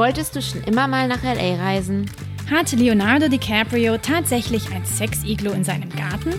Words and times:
Wolltest 0.00 0.34
du 0.34 0.40
schon 0.40 0.62
immer 0.62 0.88
mal 0.88 1.08
nach 1.08 1.22
LA 1.22 1.56
reisen? 1.62 2.10
Hatte 2.50 2.74
Leonardo 2.74 3.28
DiCaprio 3.28 3.98
tatsächlich 3.98 4.72
ein 4.72 4.82
Sex-Iglo 4.86 5.52
in 5.52 5.62
seinem 5.62 5.90
Garten? 5.90 6.32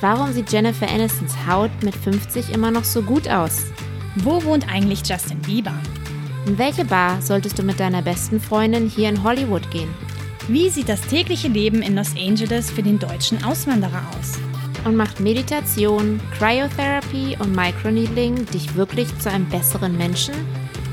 Warum 0.00 0.32
sieht 0.32 0.50
Jennifer 0.50 0.88
Anistons 0.88 1.34
Haut 1.46 1.70
mit 1.82 1.94
50 1.94 2.50
immer 2.54 2.70
noch 2.70 2.84
so 2.84 3.02
gut 3.02 3.28
aus? 3.28 3.66
Wo 4.16 4.42
wohnt 4.44 4.66
eigentlich 4.66 5.06
Justin 5.06 5.38
Bieber? 5.40 5.74
In 6.46 6.56
welche 6.56 6.86
Bar 6.86 7.20
solltest 7.20 7.58
du 7.58 7.62
mit 7.62 7.78
deiner 7.78 8.00
besten 8.00 8.40
Freundin 8.40 8.88
hier 8.88 9.10
in 9.10 9.22
Hollywood 9.22 9.70
gehen? 9.70 9.94
Wie 10.48 10.70
sieht 10.70 10.88
das 10.88 11.02
tägliche 11.02 11.48
Leben 11.48 11.82
in 11.82 11.96
Los 11.96 12.16
Angeles 12.16 12.70
für 12.70 12.82
den 12.82 12.98
deutschen 12.98 13.44
Auswanderer 13.44 14.04
aus? 14.18 14.38
Und 14.86 14.96
macht 14.96 15.20
Meditation, 15.20 16.18
Cryotherapy 16.38 17.36
und 17.38 17.54
Microneedling 17.54 18.46
dich 18.46 18.74
wirklich 18.74 19.06
zu 19.18 19.30
einem 19.30 19.50
besseren 19.50 19.98
Menschen? 19.98 20.32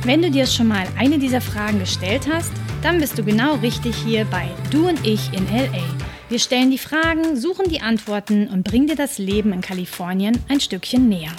Wenn 0.04 0.22
du 0.22 0.32
dir 0.32 0.48
schon 0.48 0.70
mal 0.70 0.88
eine 0.98 1.20
dieser 1.20 1.42
Fragen 1.42 1.80
gestellt 1.80 2.26
hast, 2.32 2.54
dann 2.82 3.00
bist 3.00 3.18
du 3.18 3.24
genau 3.24 3.56
richtig 3.56 3.98
hier 3.98 4.24
bei 4.26 4.48
Du 4.72 4.88
und 4.88 5.06
ich 5.06 5.34
in 5.34 5.46
LA. 5.48 5.84
Wir 6.30 6.40
stellen 6.40 6.72
die 6.72 6.78
Fragen, 6.78 7.36
suchen 7.36 7.70
die 7.70 7.82
Antworten 7.82 8.48
und 8.48 8.64
bringen 8.64 8.88
dir 8.88 8.96
das 8.96 9.18
Leben 9.18 9.52
in 9.52 9.60
Kalifornien 9.60 10.42
ein 10.48 10.62
Stückchen 10.62 11.10
näher. 11.10 11.34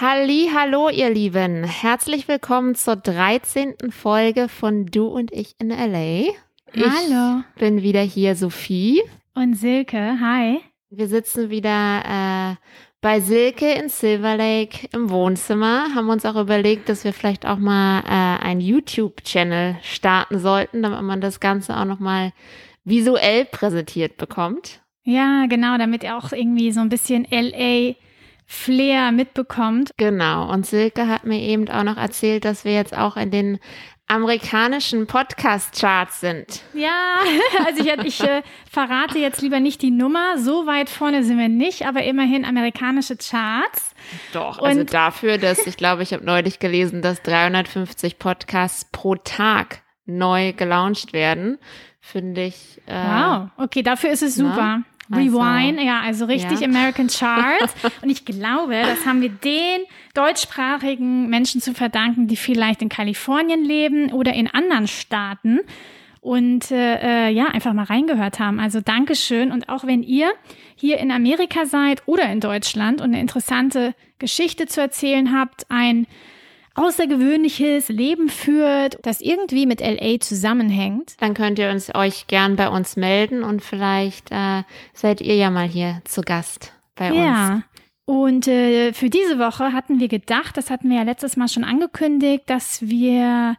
Halli, 0.00 0.50
hallo 0.52 0.88
ihr 0.88 1.10
Lieben. 1.10 1.62
Herzlich 1.62 2.26
willkommen 2.26 2.74
zur 2.74 2.96
13. 2.96 3.74
Folge 3.90 4.48
von 4.48 4.86
Du 4.86 5.06
und 5.06 5.32
ich 5.32 5.54
in 5.60 5.68
LA. 5.68 6.32
Hallo. 6.74 7.44
Ich 7.54 7.60
bin 7.60 7.82
wieder 7.82 8.02
hier, 8.02 8.34
Sophie. 8.34 9.00
Und 9.34 9.54
Silke, 9.54 10.18
hi. 10.20 10.58
Wir 10.90 11.06
sitzen 11.06 11.50
wieder 11.50 12.02
äh, 12.04 12.56
bei 13.02 13.20
Silke 13.20 13.72
in 13.72 13.88
Silver 13.88 14.36
Lake 14.36 14.88
im 14.92 15.10
Wohnzimmer. 15.10 15.92
Haben 15.94 16.08
uns 16.08 16.24
auch 16.24 16.40
überlegt, 16.40 16.88
dass 16.88 17.04
wir 17.04 17.12
vielleicht 17.12 17.44
auch 17.44 17.58
mal 17.58 18.00
äh, 18.00 18.44
einen 18.44 18.60
YouTube-Channel 18.60 19.76
starten 19.82 20.38
sollten, 20.38 20.82
damit 20.82 21.02
man 21.02 21.20
das 21.20 21.40
Ganze 21.40 21.76
auch 21.76 21.84
nochmal 21.84 22.32
visuell 22.84 23.44
präsentiert 23.44 24.16
bekommt. 24.16 24.80
Ja, 25.02 25.46
genau, 25.46 25.76
damit 25.78 26.04
ihr 26.04 26.16
auch 26.16 26.32
irgendwie 26.32 26.70
so 26.70 26.80
ein 26.80 26.88
bisschen 26.88 27.26
LA 27.28 27.94
Flair 28.46 29.10
mitbekommt. 29.10 29.90
Genau. 29.96 30.48
Und 30.52 30.64
Silke 30.64 31.08
hat 31.08 31.24
mir 31.24 31.40
eben 31.40 31.68
auch 31.68 31.84
noch 31.84 31.96
erzählt, 31.96 32.44
dass 32.44 32.64
wir 32.64 32.72
jetzt 32.72 32.96
auch 32.96 33.16
in 33.16 33.32
den 33.32 33.58
amerikanischen 34.06 35.06
Podcast-Charts 35.06 36.20
sind. 36.20 36.62
Ja, 36.74 37.18
also 37.66 37.82
ich, 37.82 37.92
ich 38.04 38.20
äh, 38.22 38.42
verrate 38.70 39.18
jetzt 39.18 39.40
lieber 39.40 39.60
nicht 39.60 39.80
die 39.82 39.90
Nummer. 39.90 40.38
So 40.38 40.66
weit 40.66 40.90
vorne 40.90 41.24
sind 41.24 41.38
wir 41.38 41.48
nicht, 41.48 41.86
aber 41.86 42.02
immerhin 42.02 42.44
amerikanische 42.44 43.16
Charts. 43.16 43.94
Doch, 44.32 44.58
also 44.58 44.80
Und 44.80 44.92
dafür, 44.92 45.38
dass 45.38 45.66
ich 45.66 45.76
glaube, 45.76 46.02
ich 46.02 46.12
habe 46.12 46.24
neulich 46.24 46.58
gelesen, 46.58 47.00
dass 47.02 47.22
350 47.22 48.18
Podcasts 48.18 48.86
pro 48.90 49.14
Tag 49.14 49.82
neu 50.04 50.52
gelauncht 50.52 51.12
werden, 51.12 51.58
finde 52.00 52.44
ich. 52.44 52.80
Äh, 52.86 52.92
wow, 52.92 53.48
okay, 53.56 53.82
dafür 53.82 54.10
ist 54.10 54.22
es 54.22 54.34
super. 54.34 54.56
Na? 54.56 54.82
Rewind, 55.10 55.78
also, 55.78 55.80
ja, 55.80 56.00
also 56.00 56.24
richtig 56.26 56.60
ja. 56.60 56.66
American 56.66 57.08
Charts. 57.08 57.74
Und 58.02 58.10
ich 58.10 58.24
glaube, 58.24 58.74
das 58.82 59.04
haben 59.06 59.20
wir 59.20 59.30
den 59.30 59.80
deutschsprachigen 60.14 61.28
Menschen 61.28 61.60
zu 61.60 61.74
verdanken, 61.74 62.28
die 62.28 62.36
vielleicht 62.36 62.82
in 62.82 62.88
Kalifornien 62.88 63.64
leben 63.64 64.12
oder 64.12 64.32
in 64.32 64.48
anderen 64.48 64.88
Staaten 64.88 65.60
und 66.22 66.70
äh, 66.70 67.28
äh, 67.28 67.32
ja, 67.32 67.46
einfach 67.46 67.72
mal 67.72 67.84
reingehört 67.84 68.38
haben. 68.38 68.60
Also 68.60 68.80
Dankeschön. 68.80 69.50
Und 69.50 69.68
auch 69.68 69.84
wenn 69.84 70.04
ihr 70.04 70.32
hier 70.76 70.98
in 70.98 71.10
Amerika 71.10 71.66
seid 71.66 72.02
oder 72.06 72.30
in 72.30 72.38
Deutschland 72.38 73.00
und 73.00 73.08
eine 73.08 73.20
interessante 73.20 73.94
Geschichte 74.20 74.66
zu 74.66 74.80
erzählen 74.80 75.36
habt, 75.36 75.66
ein 75.68 76.06
außergewöhnliches 76.74 77.88
Leben 77.88 78.28
führt, 78.28 78.98
das 79.02 79.20
irgendwie 79.20 79.66
mit 79.66 79.80
LA 79.80 80.20
zusammenhängt. 80.20 81.14
Dann 81.20 81.34
könnt 81.34 81.58
ihr 81.58 81.70
uns 81.70 81.94
euch 81.94 82.26
gern 82.26 82.56
bei 82.56 82.68
uns 82.68 82.96
melden 82.96 83.42
und 83.42 83.62
vielleicht 83.62 84.30
äh, 84.30 84.62
seid 84.92 85.20
ihr 85.20 85.36
ja 85.36 85.50
mal 85.50 85.68
hier 85.68 86.00
zu 86.04 86.22
Gast 86.22 86.72
bei 86.94 87.06
ja. 87.06 87.10
uns. 87.12 87.20
Ja. 87.22 87.62
Und 88.04 88.48
äh, 88.48 88.92
für 88.92 89.10
diese 89.10 89.38
Woche 89.38 89.72
hatten 89.72 90.00
wir 90.00 90.08
gedacht, 90.08 90.56
das 90.56 90.70
hatten 90.70 90.90
wir 90.90 90.96
ja 90.96 91.02
letztes 91.02 91.36
Mal 91.36 91.48
schon 91.48 91.64
angekündigt, 91.64 92.44
dass 92.46 92.82
wir 92.82 93.56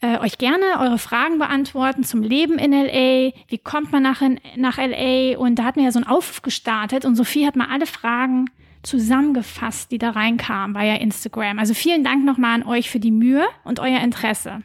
äh, 0.00 0.18
euch 0.18 0.38
gerne 0.38 0.64
eure 0.78 0.98
Fragen 0.98 1.38
beantworten 1.38 2.04
zum 2.04 2.22
Leben 2.22 2.58
in 2.58 2.72
LA. 2.72 3.32
Wie 3.48 3.58
kommt 3.58 3.92
man 3.92 4.02
nach, 4.02 4.22
in, 4.22 4.40
nach 4.56 4.78
LA? 4.78 5.36
Und 5.38 5.56
da 5.56 5.64
hatten 5.64 5.80
wir 5.80 5.86
ja 5.86 5.92
so 5.92 5.98
einen 5.98 6.08
Aufruf 6.08 6.42
gestartet 6.42 7.04
und 7.04 7.16
Sophie 7.16 7.46
hat 7.46 7.56
mal 7.56 7.68
alle 7.70 7.86
Fragen 7.86 8.46
zusammengefasst, 8.82 9.90
die 9.90 9.98
da 9.98 10.10
reinkamen 10.10 10.72
bei 10.74 10.88
Instagram. 10.96 11.58
Also 11.58 11.74
vielen 11.74 12.04
Dank 12.04 12.24
nochmal 12.24 12.54
an 12.54 12.66
euch 12.66 12.90
für 12.90 13.00
die 13.00 13.10
Mühe 13.10 13.46
und 13.64 13.80
euer 13.80 14.00
Interesse. 14.00 14.62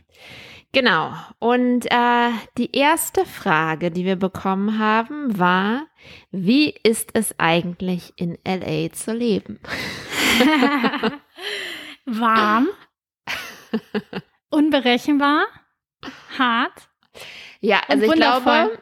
Genau. 0.76 1.14
Und 1.40 1.86
äh, 1.86 2.32
die 2.58 2.76
erste 2.76 3.26
Frage, 3.26 3.92
die 3.92 4.04
wir 4.04 4.18
bekommen 4.18 4.78
haben, 4.78 5.40
war, 5.40 5.88
wie 6.32 6.76
ist 6.84 7.12
es 7.14 7.34
eigentlich 7.40 8.12
in 8.18 8.38
LA 8.46 8.92
zu 8.92 9.14
leben? 9.14 9.60
Warm, 12.06 12.68
unberechenbar, 14.50 15.46
hart. 16.38 16.90
Ja, 17.62 17.82
also 17.88 18.04
ich 18.04 18.12
glaube, 18.12 18.78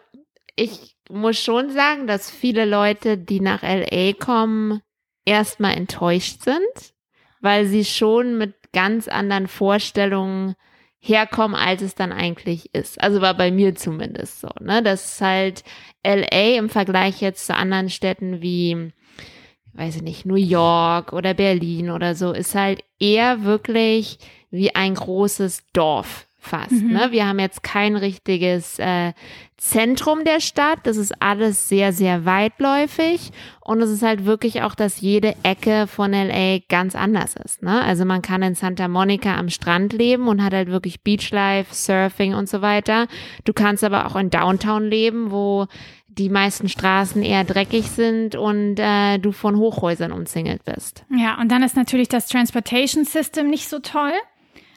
ich 0.56 0.98
muss 1.10 1.40
schon 1.40 1.70
sagen, 1.70 2.08
dass 2.08 2.32
viele 2.32 2.66
Leute, 2.66 3.20
die 3.20 3.40
nach 3.40 3.62
LA 3.62 4.14
kommen, 4.14 4.82
erstmal 5.26 5.76
enttäuscht 5.76 6.42
sind, 6.44 6.94
weil 7.42 7.66
sie 7.66 7.86
schon 7.86 8.38
mit 8.38 8.54
ganz 8.74 9.08
anderen 9.08 9.48
Vorstellungen 9.48 10.56
herkommen, 11.00 11.56
als 11.56 11.82
es 11.82 11.96
dann 11.96 12.12
eigentlich 12.12 12.74
ist. 12.74 13.02
Also 13.02 13.22
war 13.22 13.34
bei 13.36 13.52
mir 13.52 13.76
zumindest 13.76 14.40
so, 14.40 14.50
ne? 14.62 14.82
Das 14.82 15.14
ist 15.14 15.22
halt 15.22 15.64
LA 16.06 16.58
im 16.58 16.70
Vergleich 16.70 17.22
jetzt 17.22 17.46
zu 17.46 17.56
anderen 17.56 17.90
Städten 17.90 18.42
wie, 18.42 18.94
weiß 19.74 19.98
ich 19.98 20.02
nicht, 20.02 20.26
New 20.26 20.36
York 20.36 21.12
oder 21.12 21.34
Berlin 21.34 21.90
oder 21.90 22.16
so, 22.16 22.32
ist 22.32 22.56
halt 22.56 22.84
eher 23.00 23.44
wirklich 23.44 24.18
wie 24.50 24.74
ein 24.76 24.96
großes 24.96 25.64
Dorf 25.74 26.26
fast. 26.44 26.72
Mhm. 26.72 26.92
Ne? 26.92 27.08
Wir 27.12 27.28
haben 27.28 27.40
jetzt 27.40 27.64
kein 27.64 27.96
richtiges 27.96 28.80
äh, 28.80 29.14
Zentrum 29.58 30.26
der 30.26 30.40
Stadt. 30.40 30.80
Das 30.84 30.98
ist 30.98 31.22
alles 31.22 31.70
sehr, 31.70 31.94
sehr 31.94 32.26
weitläufig. 32.26 33.32
Und 33.62 33.82
es 33.82 33.90
ist 33.90 34.04
halt 34.04 34.26
wirklich 34.26 34.62
auch, 34.62 34.76
dass 34.76 35.00
jede 35.00 35.36
Ecke 35.44 35.88
von 35.88 36.12
LA 36.12 36.60
ganz 36.68 36.96
anders 36.96 37.36
ist. 37.36 37.64
Ne? 37.64 37.82
Also 37.82 38.04
man 38.04 38.22
kann 38.22 38.42
in 38.44 38.56
Santa 38.56 38.88
Monica 38.88 39.38
am 39.38 39.50
Strand 39.50 39.94
leben 39.94 40.28
und 40.28 40.44
hat 40.44 40.54
halt 40.54 40.70
wirklich 40.70 41.02
Beachlife, 41.02 41.74
Surfing 41.74 42.34
und 42.34 42.50
so 42.50 42.62
weiter. 42.62 43.08
Du 43.46 43.54
kannst 43.54 43.84
aber 43.84 44.06
auch 44.06 44.16
in 44.16 44.30
Downtown 44.30 44.84
leben, 44.84 45.32
wo 45.32 45.68
die 46.18 46.30
meisten 46.30 46.70
Straßen 46.70 47.24
eher 47.24 47.44
dreckig 47.44 47.90
sind 47.90 48.36
und 48.36 48.76
äh, 48.78 49.18
du 49.18 49.32
von 49.32 49.58
Hochhäusern 49.58 50.12
umzingelt 50.12 50.64
bist. 50.64 51.06
Ja, 51.10 51.40
und 51.40 51.52
dann 51.52 51.64
ist 51.64 51.76
natürlich 51.76 52.08
das 52.08 52.28
Transportation 52.28 53.06
System 53.06 53.50
nicht 53.50 53.68
so 53.68 53.80
toll. 53.80 54.12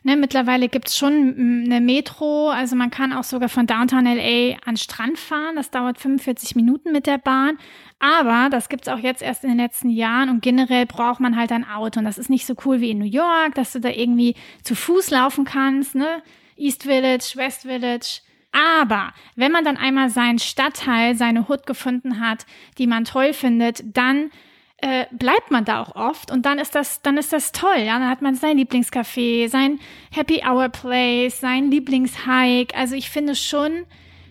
Ne, 0.07 0.17
mittlerweile 0.17 0.69
gibt's 0.69 0.97
schon 0.97 1.65
eine 1.65 1.81
Metro, 1.81 2.51
also 2.51 2.77
man 2.77 2.91
kann 2.91 3.13
auch 3.13 3.25
sogar 3.25 3.49
von 3.49 3.67
Downtown 3.67 4.05
LA 4.05 4.57
an 4.65 4.77
Strand 4.77 5.19
fahren. 5.19 5.57
Das 5.57 5.73
dauert 5.73 5.99
45 5.99 6.55
Minuten 6.55 6.93
mit 6.93 7.09
der 7.09 7.19
Bahn. 7.19 7.59
Aber 7.99 8.49
das 8.49 8.69
gibt's 8.69 8.87
auch 8.87 9.01
jetzt 9.01 9.21
erst 9.21 9.43
in 9.43 9.51
den 9.51 9.59
letzten 9.59 9.91
Jahren 9.91 10.31
und 10.31 10.43
generell 10.43 10.87
braucht 10.87 11.19
man 11.19 11.35
halt 11.35 11.51
ein 11.51 11.69
Auto. 11.69 11.99
Und 11.99 12.05
das 12.05 12.19
ist 12.19 12.31
nicht 12.31 12.47
so 12.47 12.55
cool 12.65 12.81
wie 12.81 12.91
in 12.91 12.99
New 12.99 13.05
York, 13.05 13.57
dass 13.57 13.73
du 13.73 13.81
da 13.81 13.89
irgendwie 13.89 14.37
zu 14.63 14.77
Fuß 14.77 15.11
laufen 15.11 15.45
kannst, 15.45 15.97
ne? 15.97 16.23
East 16.57 16.85
Village, 16.85 17.33
West 17.35 17.63
Village. 17.63 18.21
Aber 18.53 19.13
wenn 19.35 19.51
man 19.51 19.65
dann 19.65 19.77
einmal 19.77 20.09
seinen 20.09 20.39
Stadtteil, 20.39 21.17
seine 21.17 21.49
Hood 21.49 21.67
gefunden 21.67 22.21
hat, 22.21 22.47
die 22.79 22.87
man 22.87 23.07
toll 23.07 23.33
findet, 23.33 23.83
dann 23.97 24.31
äh, 24.79 25.07
bleibt 25.11 25.51
man 25.51 25.65
da 25.65 25.83
auch 25.83 25.95
oft 25.97 26.31
und 26.31 26.45
dann 26.45 26.59
ist 26.59 26.75
das, 26.75 27.01
dann 27.03 27.17
ist 27.17 27.33
das 27.33 27.53
toll, 27.53 27.79
ja. 27.79 27.99
Dann 27.99 28.09
hat 28.09 28.23
man 28.23 28.35
sein 28.35 28.59
Lieblingscafé, 28.59 29.49
sein 29.49 29.81
Happy 30.11 30.43
Hour 30.47 30.69
Place, 30.69 31.41
sein 31.41 31.71
Lieblingshike. 31.71 32.75
Also 32.75 32.95
ich 32.95 33.11
finde 33.11 33.35
schon, 33.35 33.87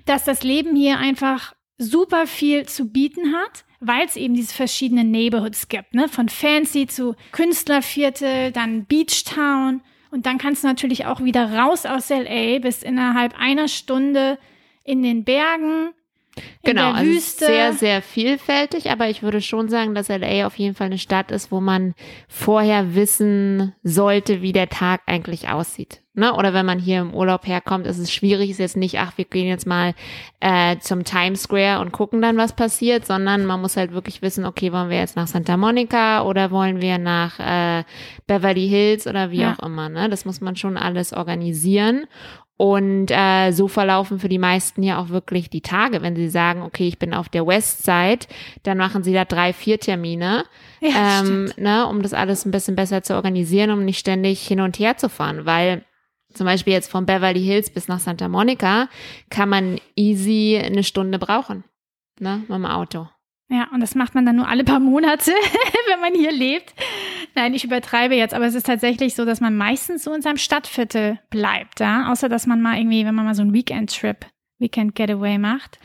dass 0.05 0.23
das 0.23 0.43
Leben 0.43 0.75
hier 0.75 0.99
einfach 0.99 1.55
super 1.77 2.27
viel 2.27 2.67
zu 2.67 2.91
bieten 2.91 3.33
hat, 3.33 3.65
weil 3.79 4.05
es 4.05 4.15
eben 4.15 4.35
diese 4.35 4.53
verschiedenen 4.53 5.11
Neighborhoods 5.11 5.67
gibt, 5.67 5.93
ne? 5.93 6.07
Von 6.07 6.29
Fancy 6.29 6.87
zu 6.87 7.15
Künstlerviertel, 7.31 8.51
dann 8.51 8.85
Beachtown 8.85 9.81
und 10.11 10.25
dann 10.25 10.37
kannst 10.37 10.63
du 10.63 10.67
natürlich 10.67 11.05
auch 11.05 11.21
wieder 11.23 11.53
raus 11.53 11.85
aus 11.85 12.09
LA 12.09 12.59
bis 12.59 12.83
innerhalb 12.83 13.37
einer 13.37 13.67
Stunde 13.67 14.37
in 14.83 15.03
den 15.03 15.23
Bergen 15.23 15.89
Genau, 16.63 16.91
also 16.91 17.09
Wüste. 17.11 17.45
sehr, 17.45 17.73
sehr 17.73 18.01
vielfältig, 18.01 18.89
aber 18.91 19.09
ich 19.09 19.23
würde 19.23 19.41
schon 19.41 19.69
sagen, 19.69 19.95
dass 19.95 20.09
LA 20.09 20.45
auf 20.47 20.57
jeden 20.57 20.75
Fall 20.75 20.87
eine 20.87 20.97
Stadt 20.97 21.31
ist, 21.31 21.51
wo 21.51 21.61
man 21.61 21.93
vorher 22.27 22.95
wissen 22.95 23.73
sollte, 23.83 24.41
wie 24.41 24.51
der 24.51 24.69
Tag 24.69 25.01
eigentlich 25.05 25.47
aussieht. 25.49 26.01
Ne? 26.17 26.33
Oder 26.33 26.53
wenn 26.53 26.65
man 26.65 26.79
hier 26.79 27.01
im 27.01 27.13
Urlaub 27.13 27.45
herkommt, 27.45 27.85
ist 27.87 27.97
es 27.99 28.11
schwierig, 28.11 28.49
ist 28.49 28.59
jetzt 28.59 28.77
nicht, 28.77 28.97
ach, 28.99 29.17
wir 29.17 29.25
gehen 29.25 29.47
jetzt 29.47 29.67
mal 29.67 29.93
äh, 30.39 30.77
zum 30.79 31.03
Times 31.03 31.43
Square 31.43 31.81
und 31.81 31.91
gucken 31.91 32.21
dann, 32.21 32.37
was 32.37 32.53
passiert, 32.55 33.05
sondern 33.05 33.45
man 33.45 33.59
muss 33.61 33.75
halt 33.75 33.91
wirklich 33.91 34.21
wissen, 34.21 34.45
okay, 34.45 34.71
wollen 34.71 34.89
wir 34.89 34.97
jetzt 34.97 35.17
nach 35.17 35.27
Santa 35.27 35.57
Monica 35.57 36.23
oder 36.23 36.51
wollen 36.51 36.81
wir 36.81 36.97
nach 36.99 37.39
äh, 37.39 37.83
Beverly 38.27 38.67
Hills 38.67 39.07
oder 39.07 39.29
wie 39.31 39.41
Ja. 39.41 39.55
auch 39.59 39.65
immer. 39.65 39.89
Ne? 39.89 40.09
Das 40.09 40.23
muss 40.25 40.39
man 40.39 40.55
schon 40.55 40.77
alles 40.77 41.11
organisieren. 41.11 42.05
Und 42.57 43.07
äh, 43.11 43.51
so 43.51 43.67
verlaufen 43.67 44.17
für 44.19 44.29
die 44.29 44.37
meisten 44.37 44.81
ja 44.81 44.97
auch 45.01 45.09
wirklich 45.09 45.49
die 45.49 45.59
Tage. 45.61 46.01
Wenn 46.01 46.15
sie 46.15 46.29
sagen, 46.29 46.61
okay, 46.61 46.87
ich 46.87 46.97
bin 46.99 47.13
auf 47.13 47.27
der 47.27 47.45
Westside, 47.45 48.25
dann 48.63 48.77
machen 48.77 49.03
sie 49.03 49.11
da 49.11 49.25
drei, 49.25 49.51
vier 49.51 49.77
Termine, 49.77 50.45
Ja, 50.79 51.19
ähm, 51.19 51.47
stimmt. 51.47 51.57
ne, 51.57 51.85
um 51.85 52.01
das 52.01 52.13
alles 52.13 52.45
ein 52.45 52.51
bisschen 52.51 52.77
besser 52.77 53.03
zu 53.03 53.13
organisieren, 53.15 53.71
um 53.71 53.83
nicht 53.83 53.99
ständig 53.99 54.47
hin 54.47 54.61
und 54.61 54.79
her 54.79 54.95
zu 54.95 55.09
fahren. 55.09 55.45
Weil 55.45 55.83
zum 56.33 56.45
Beispiel 56.45 56.71
jetzt 56.71 56.89
von 56.89 57.05
Beverly 57.05 57.43
Hills 57.43 57.69
bis 57.69 57.89
nach 57.89 57.99
Santa 57.99 58.29
Monica 58.29 58.87
kann 59.29 59.49
man 59.49 59.79
easy 59.97 60.57
eine 60.63 60.83
Stunde 60.83 61.19
brauchen. 61.19 61.65
Ne, 62.21 62.37
mit 62.47 62.49
dem 62.49 62.65
Auto. 62.65 63.09
Ja, 63.47 63.67
und 63.71 63.79
das 63.79 63.93
macht 63.93 64.15
man 64.15 64.25
dann 64.25 64.37
nur 64.37 64.47
alle 64.47 64.63
paar 64.63 64.79
Monate, 64.79 65.31
wenn 65.89 65.99
man 65.99 66.15
hier 66.15 66.31
lebt. 66.31 66.73
Nein, 67.35 67.53
ich 67.53 67.63
übertreibe 67.63 68.15
jetzt, 68.15 68.33
aber 68.33 68.45
es 68.45 68.55
ist 68.55 68.65
tatsächlich 68.65 69.13
so, 69.13 69.23
dass 69.23 69.39
man 69.39 69.55
meistens 69.55 70.03
so 70.03 70.13
in 70.13 70.21
seinem 70.23 70.37
Stadtviertel 70.37 71.19
bleibt, 71.29 71.79
ja. 71.79 72.11
Außer 72.11 72.27
dass 72.27 72.47
man 72.47 72.61
mal 72.61 72.77
irgendwie, 72.77 73.05
wenn 73.05 73.13
man 73.13 73.25
mal 73.25 73.35
so 73.35 73.43
einen 73.43 73.53
Weekend-Trip, 73.53 74.25
Weekend-Getaway 74.57 75.37
macht. 75.37 75.79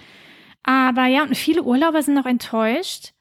Aber 0.62 1.07
ja, 1.07 1.23
und 1.23 1.37
viele 1.37 1.62
Urlauber 1.62 2.03
sind 2.03 2.15
noch 2.15 2.27
enttäuscht, 2.27 3.12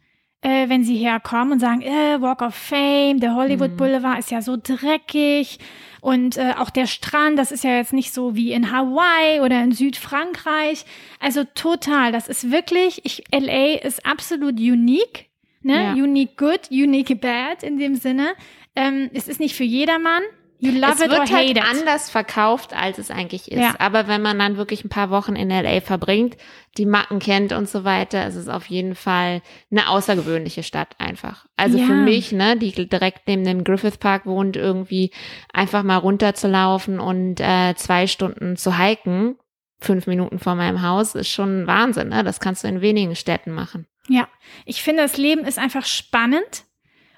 äh, 0.41 0.69
wenn 0.69 0.83
sie 0.85 0.95
herkommen 0.95 1.53
und 1.53 1.59
sagen, 1.59 1.81
äh, 1.81 2.21
Walk 2.21 2.41
of 2.41 2.55
Fame, 2.55 3.19
der 3.19 3.35
Hollywood 3.35 3.71
Mhm. 3.71 3.77
Boulevard 3.77 4.19
ist 4.19 4.31
ja 4.31 4.41
so 4.41 4.55
dreckig 4.61 5.59
und 6.01 6.37
äh, 6.37 6.53
auch 6.57 6.69
der 6.69 6.87
Strand, 6.87 7.37
das 7.37 7.51
ist 7.51 7.63
ja 7.63 7.75
jetzt 7.75 7.93
nicht 7.93 8.13
so 8.13 8.35
wie 8.35 8.51
in 8.51 8.71
Hawaii 8.71 9.41
oder 9.41 9.61
in 9.63 9.71
Südfrankreich. 9.71 10.85
Also 11.19 11.43
total, 11.55 12.11
das 12.11 12.27
ist 12.27 12.51
wirklich, 12.51 13.01
ich, 13.05 13.23
LA 13.31 13.79
ist 13.79 14.05
absolut 14.05 14.59
unique, 14.59 15.29
ne? 15.61 15.75
Ja. 15.75 15.93
Unique 15.93 16.37
good, 16.37 16.71
unique 16.71 17.19
bad 17.19 17.63
in 17.63 17.77
dem 17.77 17.95
Sinne. 17.95 18.33
Ähm, 18.75 19.09
es 19.13 19.27
ist 19.27 19.39
nicht 19.39 19.55
für 19.55 19.63
jedermann. 19.63 20.23
You 20.61 20.71
love 20.73 20.91
es 20.93 20.99
it 21.01 21.07
or 21.07 21.11
wird 21.11 21.21
hate 21.31 21.33
halt 21.33 21.49
it. 21.57 21.63
anders 21.63 22.09
verkauft, 22.09 22.73
als 22.75 22.97
es 22.97 23.11
eigentlich 23.11 23.49
ist. 23.51 23.59
Ja. 23.61 23.75
Aber 23.79 24.07
wenn 24.09 24.21
man 24.21 24.37
dann 24.37 24.57
wirklich 24.57 24.83
ein 24.83 24.89
paar 24.89 25.09
Wochen 25.09 25.35
in 25.37 25.49
LA 25.49 25.79
verbringt, 25.79 26.35
die 26.77 26.85
Macken 26.85 27.19
kennt 27.19 27.53
und 27.53 27.69
so 27.69 27.85
weiter, 27.85 28.27
ist 28.27 28.35
es 28.35 28.49
auf 28.49 28.65
jeden 28.65 28.95
Fall 28.95 29.41
eine 29.71 29.87
außergewöhnliche 29.89 30.63
Stadt 30.63 30.95
einfach. 30.99 31.45
Also 31.55 31.77
Ja. 31.77 31.85
für 31.85 31.93
mich, 31.93 32.33
ne, 32.33 32.57
die 32.57 32.71
direkt 32.89 33.27
neben 33.27 33.45
dem 33.45 33.63
Griffith 33.63 33.99
Park 33.99 34.25
wohnt, 34.25 34.57
irgendwie 34.57 35.11
einfach 35.53 35.83
mal 35.83 35.97
runterzulaufen 35.97 36.99
und 36.99 37.39
äh, 37.39 37.73
zwei 37.75 38.05
Stunden 38.07 38.57
zu 38.57 38.77
hiken, 38.77 39.37
fünf 39.79 40.07
Minuten 40.07 40.39
vor 40.39 40.55
meinem 40.55 40.81
Haus, 40.81 41.15
ist 41.15 41.29
schon 41.29 41.67
Wahnsinn. 41.67 42.09
Ne? 42.09 42.23
Das 42.25 42.41
kannst 42.41 42.65
du 42.65 42.67
in 42.67 42.81
wenigen 42.81 43.15
Städten 43.15 43.51
machen. 43.53 43.87
Ja, 44.09 44.27
ich 44.65 44.83
finde, 44.83 45.03
das 45.03 45.15
Leben 45.17 45.45
ist 45.45 45.57
einfach 45.57 45.85
spannend 45.85 46.65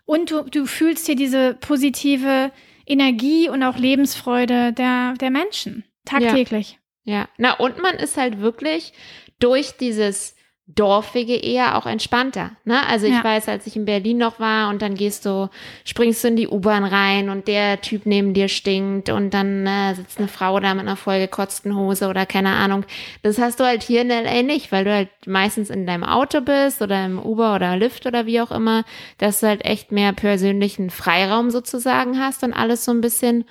und 0.05 0.29
du, 0.29 0.43
du 0.43 0.65
fühlst 0.65 1.07
hier 1.07 1.15
diese 1.15 1.55
positive 1.55 2.51
Energie 2.91 3.49
und 3.49 3.63
auch 3.63 3.77
Lebensfreude 3.77 4.73
der, 4.73 5.13
der 5.19 5.29
Menschen 5.29 5.85
tagtäglich. 6.05 6.79
Ja, 7.03 7.29
na 7.37 7.53
und 7.53 7.81
man 7.81 7.95
ist 7.95 8.17
halt 8.17 8.41
wirklich 8.41 8.93
durch 9.39 9.71
dieses 9.77 10.35
Dorfige 10.75 11.35
eher 11.35 11.77
auch 11.77 11.85
entspannter. 11.85 12.51
Ne? 12.65 12.79
Also 12.87 13.05
ich 13.07 13.13
Ja. 13.13 13.23
weiß, 13.23 13.47
als 13.49 13.67
ich 13.67 13.75
in 13.75 13.85
Berlin 13.85 14.17
noch 14.17 14.39
war 14.39 14.69
und 14.69 14.81
dann 14.81 14.95
gehst 14.95 15.25
du, 15.25 15.49
springst 15.85 16.23
du 16.23 16.29
in 16.29 16.35
die 16.35 16.47
U-Bahn 16.47 16.83
rein 16.83 17.29
und 17.29 17.47
der 17.47 17.81
Typ 17.81 18.05
neben 18.05 18.33
dir 18.33 18.47
stinkt 18.47 19.09
und 19.09 19.33
dann 19.33 19.67
äh, 19.67 19.95
sitzt 19.95 20.17
eine 20.19 20.27
Frau 20.27 20.59
da 20.59 20.73
mit 20.73 20.81
einer 20.81 20.95
vollgekotzten 20.95 21.75
Hose 21.75 22.07
oder 22.07 22.25
keine 22.25 22.53
Ahnung. 22.55 22.85
Das 23.23 23.37
hast 23.37 23.59
du 23.59 23.65
halt 23.65 23.83
hier 23.83 24.01
in 24.01 24.09
LA 24.09 24.43
nicht, 24.43 24.71
weil 24.71 24.85
du 24.85 24.93
halt 24.93 25.09
meistens 25.25 25.69
in 25.69 25.85
deinem 25.85 26.03
Auto 26.03 26.41
bist 26.41 26.81
oder 26.81 27.05
im 27.05 27.19
Uber 27.19 27.55
oder 27.55 27.75
Lyft 27.75 28.05
oder 28.05 28.25
wie 28.25 28.39
auch 28.41 28.51
immer, 28.51 28.83
dass 29.17 29.41
du 29.41 29.47
halt 29.47 29.65
echt 29.65 29.91
mehr 29.91 30.13
persönlichen 30.13 30.89
Freiraum 30.89 31.51
sozusagen 31.51 32.19
hast 32.19 32.43
und 32.43 32.53
alles 32.53 32.85
so 32.85 32.91
ein 32.91 33.01
bisschen 33.01 33.45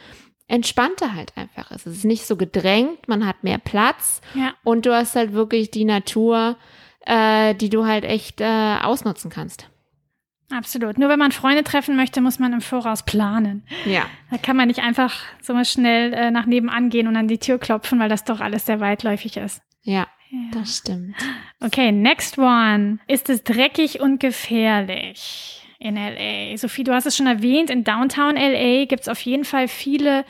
entspannter 0.48 1.14
halt 1.14 1.32
einfach 1.36 1.70
ist. 1.70 1.86
Es 1.86 1.98
ist 1.98 2.04
nicht 2.04 2.26
so 2.26 2.36
gedrängt, 2.36 3.06
man 3.08 3.26
hat 3.26 3.44
mehr 3.44 3.58
Platz 3.58 4.20
Ja. 4.34 4.52
und 4.64 4.84
du 4.86 4.94
hast 4.94 5.14
halt 5.14 5.32
wirklich 5.32 5.70
die 5.70 5.84
Natur, 5.84 6.56
äh, 7.10 7.54
die 7.54 7.68
du 7.70 7.84
halt 7.86 8.04
echt 8.04 8.40
äh, 8.40 8.76
ausnutzen 8.82 9.30
kannst. 9.30 9.68
Absolut. 10.52 10.98
Nur 10.98 11.08
wenn 11.08 11.18
man 11.18 11.30
Freunde 11.32 11.62
treffen 11.62 11.94
möchte, 11.96 12.20
muss 12.20 12.38
man 12.40 12.52
im 12.52 12.60
Voraus 12.60 13.04
planen. 13.04 13.64
Ja. 13.84 14.06
Da 14.30 14.38
kann 14.38 14.56
man 14.56 14.66
nicht 14.68 14.80
einfach 14.80 15.14
so 15.40 15.54
mal 15.54 15.64
schnell 15.64 16.12
äh, 16.12 16.30
nach 16.32 16.46
nebenan 16.46 16.90
gehen 16.90 17.06
und 17.06 17.16
an 17.16 17.28
die 17.28 17.38
Tür 17.38 17.58
klopfen, 17.58 18.00
weil 18.00 18.08
das 18.08 18.24
doch 18.24 18.40
alles 18.40 18.66
sehr 18.66 18.80
weitläufig 18.80 19.36
ist. 19.36 19.62
Ja, 19.82 20.08
Ja. 20.30 20.38
das 20.52 20.78
stimmt. 20.78 21.14
Okay, 21.60 21.92
next 21.92 22.36
one. 22.38 22.98
Ist 23.06 23.28
es 23.30 23.44
dreckig 23.44 24.00
und 24.00 24.18
gefährlich 24.18 25.64
in 25.78 25.94
LA? 25.96 26.56
Sophie, 26.56 26.84
du 26.84 26.92
hast 26.92 27.06
es 27.06 27.16
schon 27.16 27.26
erwähnt, 27.28 27.70
in 27.70 27.84
Downtown 27.84 28.34
LA 28.36 28.86
gibt 28.86 29.02
es 29.02 29.08
auf 29.08 29.20
jeden 29.20 29.44
Fall 29.44 29.68
viele 29.68 30.24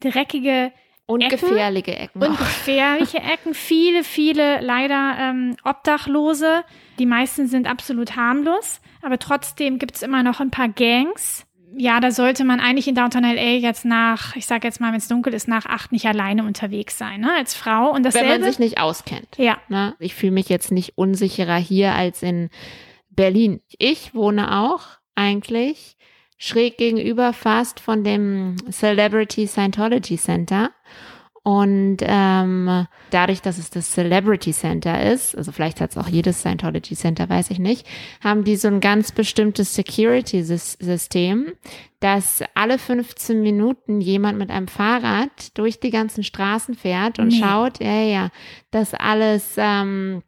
dreckige 0.00 0.70
Und 1.06 1.20
Ecken 1.20 1.38
gefährliche 1.38 1.96
Ecken. 1.96 2.22
und 2.22 2.36
gefährliche 2.36 3.18
Ecken. 3.18 3.54
Viele, 3.54 4.02
viele 4.02 4.60
leider 4.60 5.16
ähm, 5.20 5.56
Obdachlose. 5.64 6.64
Die 6.98 7.06
meisten 7.06 7.46
sind 7.46 7.68
absolut 7.68 8.16
harmlos, 8.16 8.80
aber 9.02 9.18
trotzdem 9.18 9.78
gibt 9.78 9.94
es 9.96 10.02
immer 10.02 10.22
noch 10.22 10.40
ein 10.40 10.50
paar 10.50 10.68
Gangs. 10.68 11.46
Ja, 11.78 12.00
da 12.00 12.10
sollte 12.10 12.42
man 12.44 12.58
eigentlich 12.58 12.88
in 12.88 12.94
Downtown 12.94 13.22
LA 13.22 13.56
jetzt 13.58 13.84
nach, 13.84 14.34
ich 14.34 14.46
sag 14.46 14.64
jetzt 14.64 14.80
mal, 14.80 14.92
wenn 14.92 14.98
es 14.98 15.08
dunkel 15.08 15.34
ist, 15.34 15.46
nach 15.46 15.66
acht 15.66 15.92
nicht 15.92 16.06
alleine 16.06 16.42
unterwegs 16.44 16.96
sein, 16.96 17.20
ne? 17.20 17.32
Als 17.34 17.54
Frau. 17.54 17.90
Und 17.90 17.96
Wenn 17.96 18.02
dasselbe. 18.04 18.28
man 18.30 18.42
sich 18.44 18.58
nicht 18.58 18.80
auskennt. 18.80 19.28
ja, 19.36 19.58
Ne? 19.68 19.94
Ich 19.98 20.14
fühle 20.14 20.32
mich 20.32 20.48
jetzt 20.48 20.72
nicht 20.72 20.96
unsicherer 20.96 21.56
hier 21.56 21.94
als 21.94 22.22
in 22.22 22.48
Berlin. 23.10 23.60
Ich 23.78 24.14
wohne 24.14 24.60
auch 24.62 24.80
eigentlich 25.14 25.95
schräg 26.38 26.76
gegenüber 26.78 27.32
fast 27.32 27.80
von 27.80 28.04
dem 28.04 28.56
Celebrity 28.70 29.46
Scientology 29.46 30.16
Center. 30.16 30.70
Und 31.42 31.98
ähm, 32.00 32.86
dadurch, 33.10 33.40
dass 33.40 33.58
es 33.58 33.70
das 33.70 33.92
Celebrity 33.92 34.50
Center 34.50 35.00
ist, 35.12 35.36
also 35.38 35.52
vielleicht 35.52 35.80
hat 35.80 35.90
es 35.92 35.96
auch 35.96 36.08
jedes 36.08 36.40
Scientology 36.40 36.96
Center, 36.96 37.28
weiß 37.28 37.52
ich 37.52 37.60
nicht, 37.60 37.86
haben 38.20 38.42
die 38.42 38.56
so 38.56 38.66
ein 38.66 38.80
ganz 38.80 39.12
bestimmtes 39.12 39.72
Security-System, 39.76 41.52
dass 42.00 42.42
alle 42.54 42.78
15 42.78 43.42
Minuten 43.42 44.00
jemand 44.00 44.38
mit 44.38 44.50
einem 44.50 44.66
Fahrrad 44.68 45.56
durch 45.56 45.78
die 45.78 45.90
ganzen 45.90 46.24
Straßen 46.24 46.74
fährt 46.74 47.20
und 47.20 47.28
Nee. 47.28 47.38
schaut, 47.40 47.78
ja, 47.80 48.02
ja, 48.02 48.30
dass 48.72 48.92
alles 48.94 49.54
ähm, 49.56 50.22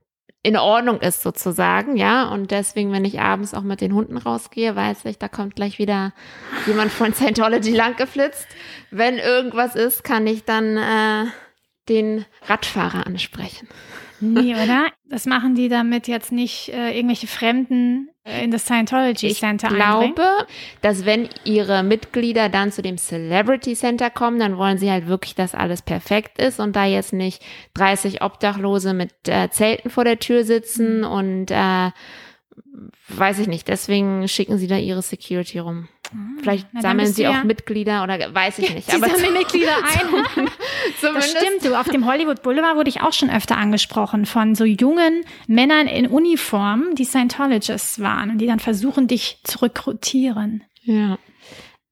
in 0.48 0.56
Ordnung 0.56 1.00
ist 1.00 1.22
sozusagen, 1.22 1.98
ja. 1.98 2.26
Und 2.28 2.50
deswegen, 2.50 2.90
wenn 2.90 3.04
ich 3.04 3.20
abends 3.20 3.52
auch 3.52 3.62
mit 3.62 3.82
den 3.82 3.92
Hunden 3.92 4.16
rausgehe, 4.16 4.74
weiß 4.74 5.04
ich, 5.04 5.18
da 5.18 5.28
kommt 5.28 5.54
gleich 5.54 5.78
wieder 5.78 6.14
jemand 6.66 6.90
von 6.90 7.12
Scientology 7.12 7.72
langgeflitzt. 7.72 8.46
Wenn 8.90 9.18
irgendwas 9.18 9.74
ist, 9.74 10.04
kann 10.04 10.26
ich 10.26 10.44
dann 10.44 10.78
äh, 10.78 11.26
den 11.90 12.24
Radfahrer 12.46 13.06
ansprechen. 13.06 13.68
nee, 14.20 14.54
oder? 14.54 14.86
Das 15.04 15.26
machen 15.26 15.54
die 15.54 15.68
damit 15.68 16.08
jetzt 16.08 16.32
nicht 16.32 16.70
äh, 16.70 16.96
irgendwelche 16.96 17.26
Fremden 17.26 18.08
in 18.42 18.50
das 18.50 18.64
Scientology 18.64 19.26
Ich 19.28 19.38
Center 19.40 19.68
einbringen. 19.68 20.14
glaube, 20.14 20.46
dass 20.82 21.04
wenn 21.06 21.28
ihre 21.44 21.82
Mitglieder 21.82 22.48
dann 22.48 22.70
zu 22.72 22.82
dem 22.82 22.98
Celebrity 22.98 23.74
Center 23.74 24.10
kommen, 24.10 24.38
dann 24.38 24.56
wollen 24.58 24.78
sie 24.78 24.90
halt 24.90 25.06
wirklich, 25.06 25.34
dass 25.34 25.54
alles 25.54 25.82
perfekt 25.82 26.38
ist 26.40 26.60
und 26.60 26.76
da 26.76 26.84
jetzt 26.84 27.12
nicht 27.12 27.42
30 27.74 28.22
Obdachlose 28.22 28.94
mit 28.94 29.12
äh, 29.28 29.48
Zelten 29.50 29.90
vor 29.90 30.04
der 30.04 30.18
Tür 30.18 30.44
sitzen 30.44 30.98
Mhm. 31.00 31.04
und 31.06 31.50
äh, 31.50 31.90
weiß 33.08 33.38
ich 33.40 33.46
nicht. 33.48 33.68
Deswegen 33.68 34.28
schicken 34.28 34.58
sie 34.58 34.66
da 34.66 34.76
ihre 34.76 35.02
Security 35.02 35.58
rum. 35.58 35.88
Vielleicht 36.40 36.66
Na, 36.72 36.80
dann 36.80 36.90
sammeln 36.92 37.12
sie 37.12 37.22
du 37.24 37.30
auch 37.30 37.34
ja- 37.34 37.44
Mitglieder 37.44 38.02
oder 38.02 38.34
weiß 38.34 38.58
ich 38.60 38.74
nicht. 38.74 38.90
Sie 38.90 38.98
sammeln 38.98 39.32
Mitglieder 39.34 39.76
ein. 40.36 40.48
Das 41.02 41.30
stimmt, 41.30 41.64
du. 41.64 41.78
Auf 41.78 41.88
dem 41.88 42.06
Hollywood 42.06 42.42
Boulevard 42.42 42.76
wurde 42.76 42.88
ich 42.88 43.02
auch 43.02 43.12
schon 43.12 43.30
öfter 43.30 43.56
angesprochen 43.56 44.26
von 44.26 44.54
so 44.54 44.64
jungen 44.64 45.22
Männern 45.46 45.86
in 45.86 46.06
Uniform, 46.06 46.94
die 46.94 47.04
Scientologists 47.04 48.00
waren 48.00 48.30
und 48.30 48.38
die 48.38 48.46
dann 48.46 48.58
versuchen, 48.58 49.06
dich 49.06 49.40
zu 49.44 49.58
rekrutieren. 49.60 50.64
Ja. 50.82 51.18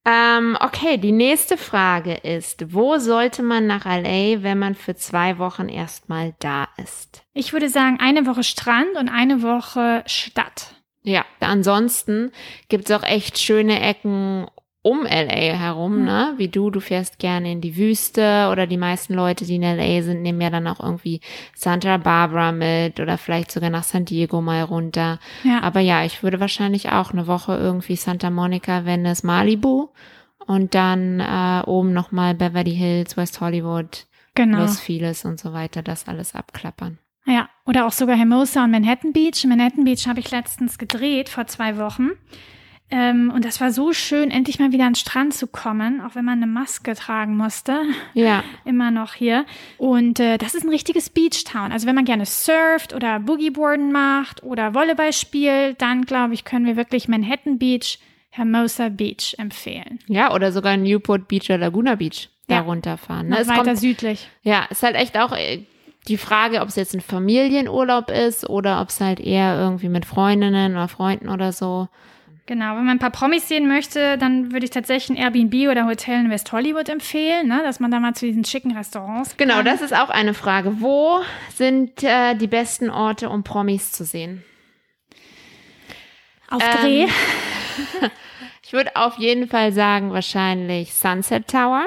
Ähm, 0.09 0.57
okay, 0.61 0.99
die 0.99 1.11
nächste 1.13 1.57
Frage 1.57 2.15
ist, 2.15 2.73
wo 2.73 2.97
sollte 2.99 3.43
man 3.43 3.67
nach 3.67 3.85
LA, 3.85 4.43
wenn 4.45 4.59
man 4.59 4.77
für 4.77 4.95
zwei 4.95 5.39
Wochen 5.39 5.69
erstmal 5.69 6.35
da 6.39 6.69
ist? 6.77 7.23
Ich 7.35 7.53
würde 7.53 7.69
sagen, 7.69 7.99
eine 8.01 8.25
Woche 8.25 8.45
Strand 8.45 8.97
und 8.99 9.09
eine 9.09 9.43
Woche 9.43 10.05
Stadt. 10.07 10.76
Ja, 11.07 11.25
ansonsten 11.41 12.33
gibt's 12.69 12.91
auch 12.91 13.05
echt 13.05 13.39
schöne 13.39 13.81
Ecken 13.81 14.47
um 14.83 15.05
LA 15.05 15.57
herum, 15.57 16.05
ne? 16.05 16.35
Wie 16.37 16.49
du, 16.49 16.71
du 16.71 16.81
fährst 16.81 17.19
gerne 17.19 17.51
in 17.51 17.61
die 17.61 17.77
Wüste 17.77 18.49
oder 18.53 18.67
die 18.67 18.77
meisten 18.77 19.15
Leute, 19.15 19.45
die 19.45 19.57
in 19.57 19.63
LA 19.63 20.03
sind, 20.03 20.23
nehmen 20.23 20.41
ja 20.41 20.51
dann 20.51 20.67
auch 20.67 20.81
irgendwie 20.81 21.21
Santa 21.55 21.97
Barbara 21.97 22.53
mit 22.53 23.01
oder 23.01 23.19
vielleicht 23.19 23.51
sogar 23.51 23.71
nach 23.71 23.85
San 23.85 24.05
Diego 24.05 24.41
mal 24.41 24.63
runter. 24.63 25.19
Ja. 25.45 25.61
Aber 25.63 25.81
ja, 25.81 26.05
ich 26.05 26.23
würde 26.23 26.41
wahrscheinlich 26.41 26.91
auch 26.91 27.13
eine 27.13 27.27
Woche 27.27 27.57
irgendwie 27.57 27.97
Santa 27.97 28.31
Monica, 28.31 28.85
Venice, 28.85 29.23
Malibu 29.23 29.89
und 30.47 30.75
dann 30.75 31.21
äh, 31.21 31.63
oben 31.67 31.93
nochmal 31.93 32.35
Beverly 32.35 32.75
Hills, 32.75 33.17
West 33.17 33.41
Hollywood, 33.41 34.07
Genau. 34.37 34.59
Los 34.59 34.79
Feliz 34.79 35.25
und 35.25 35.41
so 35.41 35.53
weiter, 35.53 35.83
das 35.83 36.07
alles 36.07 36.35
abklappern. 36.35 36.99
Ja, 37.27 37.49
oder 37.65 37.87
auch 37.87 37.93
sogar 37.93 38.17
Hermosa 38.17 38.65
und 38.65 38.71
Manhattan 38.71 39.13
Beach. 39.13 39.45
Manhattan 39.47 39.85
Beach 39.85 40.07
habe 40.07 40.21
ich 40.21 40.31
letztens 40.31 40.79
gedreht 40.79 41.29
vor 41.29 41.47
zwei 41.47 41.77
Wochen. 41.77 42.11
Ähm, 42.89 43.33
und 43.35 43.45
das 43.45 43.61
war 43.61 43.73
so 43.73 43.93
schön, 43.93 44.31
endlich 44.31 44.61
mal 44.61 44.71
wieder 44.71 44.85
an 44.85 44.93
den 44.93 44.95
Strand 44.95 45.35
zu 45.35 45.49
kommen, 45.49 46.01
auch 46.01 46.15
wenn 46.15 46.25
man 46.25 46.41
eine 46.41 46.47
Maske 46.47 46.95
tragen 46.95 47.37
musste. 47.37 47.81
Ja, 48.15 48.45
Immer 48.65 48.93
noch 48.93 49.15
hier. 49.15 49.45
Und 49.77 50.21
äh, 50.21 50.39
das 50.39 50.55
ist 50.55 50.63
ein 50.63 50.69
richtiges 50.71 51.11
Beachtown. 51.11 51.73
Also 51.73 51.89
wenn 51.89 51.97
man 51.97 52.05
gerne 52.05 52.27
surft 52.27 52.95
oder 52.95 53.19
Boogieboarden 53.19 53.91
macht 53.91 54.45
oder 54.45 54.73
Volleyball 54.73 55.13
spielt, 55.13 55.83
dann 55.83 56.05
glaube 56.05 56.35
ich, 56.35 56.45
können 56.45 56.65
wir 56.65 56.77
wirklich 56.77 57.09
Manhattan 57.09 57.59
Beach, 57.59 57.99
Hermosa 58.31 58.89
Beach 58.91 59.35
empfehlen. 59.39 59.99
ja, 60.07 60.33
oder 60.33 60.53
sogar 60.53 60.77
Newport 60.77 61.27
Beach 61.27 61.47
oder 61.47 61.59
Laguna 61.59 61.97
Beach 61.97 62.29
da 62.47 62.57
Ja. 62.57 62.61
runterfahren. 62.61 63.27
Ne? 63.27 63.35
Noch 63.35 63.41
Es 63.41 63.49
weiter 63.49 63.65
kommt, 63.65 63.79
südlich. 63.79 64.29
ja, 64.43 64.63
ist 64.71 64.85
halt 64.85 64.95
echt 64.95 65.19
auch 65.19 65.33
äh, 65.33 65.65
die 66.09 66.17
Frage, 66.19 66.61
ob 66.61 66.69
es 66.69 66.77
jetzt 66.77 66.95
ein 66.95 67.01
Familienurlaub 67.01 68.11
ist 68.11 68.49
oder 68.49 68.81
ob 68.81 68.89
es 68.91 69.01
halt 69.01 69.21
eher 69.21 69.59
irgendwie 69.59 69.89
mit 69.89 70.05
Freundinnen 70.07 70.73
oder 70.75 70.89
Freunden 70.89 71.29
oder 71.29 71.53
so. 71.53 71.89
Genau, 72.47 72.77
wenn 72.77 72.85
man 72.85 72.91
ein 72.91 72.99
paar 73.01 73.11
Promis 73.11 73.49
sehen 73.49 73.67
möchte, 73.67 74.17
dann 74.19 74.53
würde 74.53 74.65
ich 74.65 74.71
tatsächlich 74.71 75.19
ein 75.19 75.21
Airbnb 75.21 75.69
oder 75.69 75.85
Hotel 75.87 76.21
in 76.21 76.31
West 76.31 76.53
Hollywood 76.53 76.89
empfehlen, 76.89 77.49
ne? 77.49 77.61
dass 77.65 77.81
man 77.81 77.91
da 77.91 77.99
mal 77.99 78.15
zu 78.15 78.25
diesen 78.25 78.45
schicken 78.45 78.77
Restaurants 78.77 79.37
Genau, 79.37 79.57
kann. 79.57 79.65
das 79.65 79.81
ist 79.83 79.93
auch 79.93 80.11
eine 80.11 80.33
Frage. 80.33 80.81
Wo 80.81 81.19
sind 81.53 82.05
äh, 82.05 82.37
die 82.37 82.47
besten 82.47 82.89
Orte, 82.89 83.31
um 83.31 83.43
Promis 83.43 83.91
zu 83.91 84.05
sehen? 84.05 84.45
Auf 86.49 86.63
Ähm, 86.63 86.81
Dreh. 86.81 87.07
Ich 88.69 88.73
würde 88.73 88.97
auf 88.97 89.17
jeden 89.19 89.47
Fall 89.49 89.73
sagen, 89.73 90.13
wahrscheinlich 90.13 90.93
Sunset 90.93 91.47
Tower. 91.47 91.87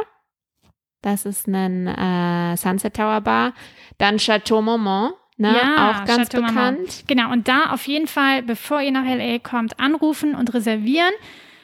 Das 1.01 1.25
ist 1.25 1.48
ein 1.48 1.88
äh, 1.88 2.58
Sunset 2.58 2.96
Tower 2.96 3.22
Bar. 3.22 3.53
Dann 3.98 4.18
Chateau 4.18 4.62
Marmont, 4.62 5.13
ne? 5.38 5.56
auch 5.77 6.06
ganz 6.06 6.29
Chateau 6.29 6.41
Marmont. 6.41 6.77
bekannt. 6.79 7.03
Genau, 7.08 7.32
und 7.32 7.48
da 7.48 7.72
auf 7.72 7.88
jeden 7.88 8.08
Fall, 8.08 8.44
bevor 8.44 8.82
ihr 8.82 8.91
nach 8.91 9.06
LA 9.06 9.39
kommt, 9.39 9.79
anrufen 9.79 10.36
und 10.36 10.53
reservieren. 10.53 11.12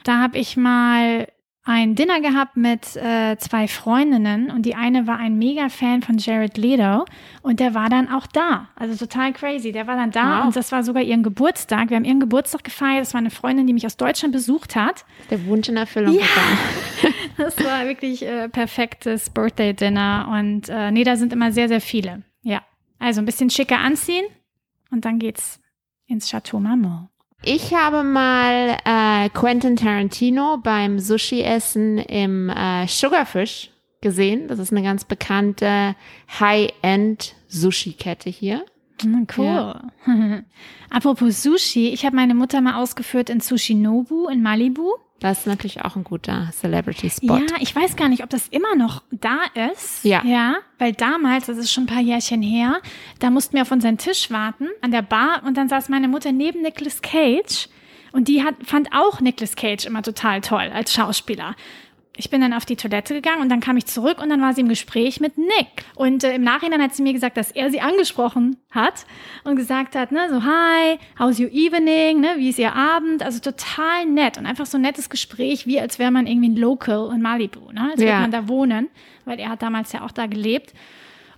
Da 0.04 0.18
habe 0.22 0.38
ich 0.38 0.56
mal 0.56 1.28
ein 1.68 1.96
Dinner 1.96 2.20
gehabt 2.20 2.56
mit 2.56 2.94
äh, 2.94 3.36
zwei 3.38 3.66
Freundinnen 3.66 4.52
und 4.52 4.62
die 4.62 4.76
eine 4.76 5.08
war 5.08 5.18
ein 5.18 5.36
Mega-Fan 5.36 6.00
von 6.02 6.16
Jared 6.16 6.56
Leto 6.56 7.04
und 7.42 7.58
der 7.58 7.74
war 7.74 7.88
dann 7.88 8.08
auch 8.08 8.28
da. 8.28 8.68
Also 8.76 8.94
total 9.04 9.32
crazy. 9.32 9.72
Der 9.72 9.88
war 9.88 9.96
dann 9.96 10.12
da 10.12 10.38
Wow. 10.38 10.44
und 10.46 10.54
das 10.56 10.70
war 10.70 10.84
sogar 10.84 11.02
ihren 11.02 11.24
Geburtstag. 11.24 11.90
Wir 11.90 11.96
haben 11.96 12.04
ihren 12.04 12.20
Geburtstag 12.20 12.62
gefeiert. 12.62 13.00
Das 13.00 13.14
war 13.14 13.18
eine 13.18 13.30
Freundin, 13.30 13.66
die 13.66 13.72
mich 13.72 13.84
aus 13.84 13.96
Deutschland 13.96 14.32
besucht 14.32 14.76
hat. 14.76 15.04
Der 15.28 15.44
Wunsch 15.46 15.68
in 15.68 15.76
Erfüllung 15.76 16.14
Ja. 16.14 16.20
gegangen. 16.20 17.14
Das 17.38 17.62
war 17.62 17.86
wirklich 17.86 18.22
äh, 18.22 18.48
perfektes 18.48 19.30
Birthday-Dinner 19.30 20.28
und 20.32 20.68
äh, 20.68 20.90
nee, 20.90 21.04
da 21.04 21.16
sind 21.16 21.32
immer 21.32 21.52
sehr, 21.52 21.68
sehr 21.68 21.80
viele. 21.80 22.22
Ja, 22.42 22.62
also 22.98 23.20
ein 23.20 23.26
bisschen 23.26 23.50
schicker 23.50 23.78
anziehen 23.78 24.24
und 24.90 25.04
dann 25.04 25.18
geht's 25.18 25.60
ins 26.06 26.30
Chateau 26.30 26.60
Marmont. 26.60 27.08
Ich 27.42 27.74
habe 27.74 28.02
mal 28.02 28.78
äh, 28.84 29.28
Quentin 29.30 29.76
Tarantino 29.76 30.56
beim 30.62 30.98
Sushi-Essen 30.98 31.98
im 31.98 32.48
äh, 32.48 32.86
Sugarfish 32.86 33.70
gesehen. 34.00 34.48
Das 34.48 34.58
ist 34.58 34.72
eine 34.72 34.82
ganz 34.82 35.04
bekannte 35.04 35.94
High-End-Sushi-Kette 36.40 38.30
hier. 38.30 38.64
Hm, 39.02 39.26
cool. 39.36 39.80
Apropos 40.90 41.42
Sushi, 41.42 41.88
ich 41.88 42.04
habe 42.06 42.16
meine 42.16 42.34
Mutter 42.34 42.60
mal 42.60 42.74
ausgeführt 42.74 43.30
in 43.30 43.40
Sushi 43.40 43.74
Nobu 43.74 44.28
in 44.28 44.42
Malibu. 44.42 44.92
Das 45.18 45.40
ist 45.40 45.46
natürlich 45.46 45.82
auch 45.82 45.96
ein 45.96 46.04
guter 46.04 46.50
Celebrity-Spot. 46.52 47.38
Ja, 47.38 47.46
ich 47.60 47.74
weiß 47.74 47.96
gar 47.96 48.08
nicht, 48.10 48.22
ob 48.22 48.28
das 48.28 48.48
immer 48.48 48.74
noch 48.76 49.02
da 49.10 49.38
ist. 49.72 50.04
Ja. 50.04 50.22
Ja, 50.24 50.56
weil 50.78 50.92
damals, 50.92 51.46
das 51.46 51.56
ist 51.56 51.72
schon 51.72 51.84
ein 51.84 51.88
paar 51.88 52.02
Jährchen 52.02 52.42
her, 52.42 52.80
da 53.18 53.30
mussten 53.30 53.54
wir 53.54 53.62
auf 53.62 53.72
unseren 53.72 53.96
Tisch 53.96 54.30
warten 54.30 54.68
an 54.82 54.90
der 54.90 55.02
Bar 55.02 55.42
und 55.46 55.56
dann 55.56 55.68
saß 55.70 55.88
meine 55.88 56.08
Mutter 56.08 56.32
neben 56.32 56.60
Nicolas 56.60 57.00
Cage 57.00 57.68
und 58.12 58.28
die 58.28 58.42
hat, 58.42 58.56
fand 58.64 58.90
auch 58.92 59.20
Nicolas 59.20 59.56
Cage 59.56 59.86
immer 59.86 60.02
total 60.02 60.42
toll 60.42 60.70
als 60.72 60.92
Schauspieler. 60.92 61.54
Ich 62.18 62.30
bin 62.30 62.40
dann 62.40 62.52
auf 62.54 62.64
die 62.64 62.76
Toilette 62.76 63.12
gegangen 63.14 63.42
und 63.42 63.48
dann 63.50 63.60
kam 63.60 63.76
ich 63.76 63.86
zurück 63.86 64.22
und 64.22 64.30
dann 64.30 64.40
war 64.40 64.54
sie 64.54 64.62
im 64.62 64.68
Gespräch 64.68 65.20
mit 65.20 65.36
Nick. 65.36 65.84
Und 65.94 66.24
äh, 66.24 66.34
im 66.34 66.42
Nachhinein 66.42 66.80
hat 66.82 66.94
sie 66.94 67.02
mir 67.02 67.12
gesagt, 67.12 67.36
dass 67.36 67.50
er 67.50 67.70
sie 67.70 67.80
angesprochen 67.80 68.56
hat 68.70 69.04
und 69.44 69.56
gesagt 69.56 69.94
hat, 69.94 70.12
ne, 70.12 70.26
so, 70.30 70.42
hi, 70.42 70.98
how's 71.18 71.38
your 71.38 71.50
evening, 71.52 72.20
ne, 72.20 72.34
wie 72.38 72.48
ist 72.48 72.58
ihr 72.58 72.74
Abend? 72.74 73.22
Also 73.22 73.40
total 73.40 74.06
nett 74.06 74.38
und 74.38 74.46
einfach 74.46 74.66
so 74.66 74.78
ein 74.78 74.82
nettes 74.82 75.10
Gespräch, 75.10 75.66
wie 75.66 75.78
als 75.78 75.98
wäre 75.98 76.10
man 76.10 76.26
irgendwie 76.26 76.48
ein 76.48 76.56
Local 76.56 77.10
in 77.14 77.20
Malibu, 77.20 77.70
ne, 77.72 77.82
als 77.90 77.98
würde 77.98 78.10
Ja. 78.10 78.20
man 78.20 78.30
da 78.30 78.48
wohnen, 78.48 78.88
weil 79.26 79.38
er 79.38 79.50
hat 79.50 79.60
damals 79.62 79.92
ja 79.92 80.02
auch 80.02 80.10
da 80.10 80.26
gelebt. 80.26 80.72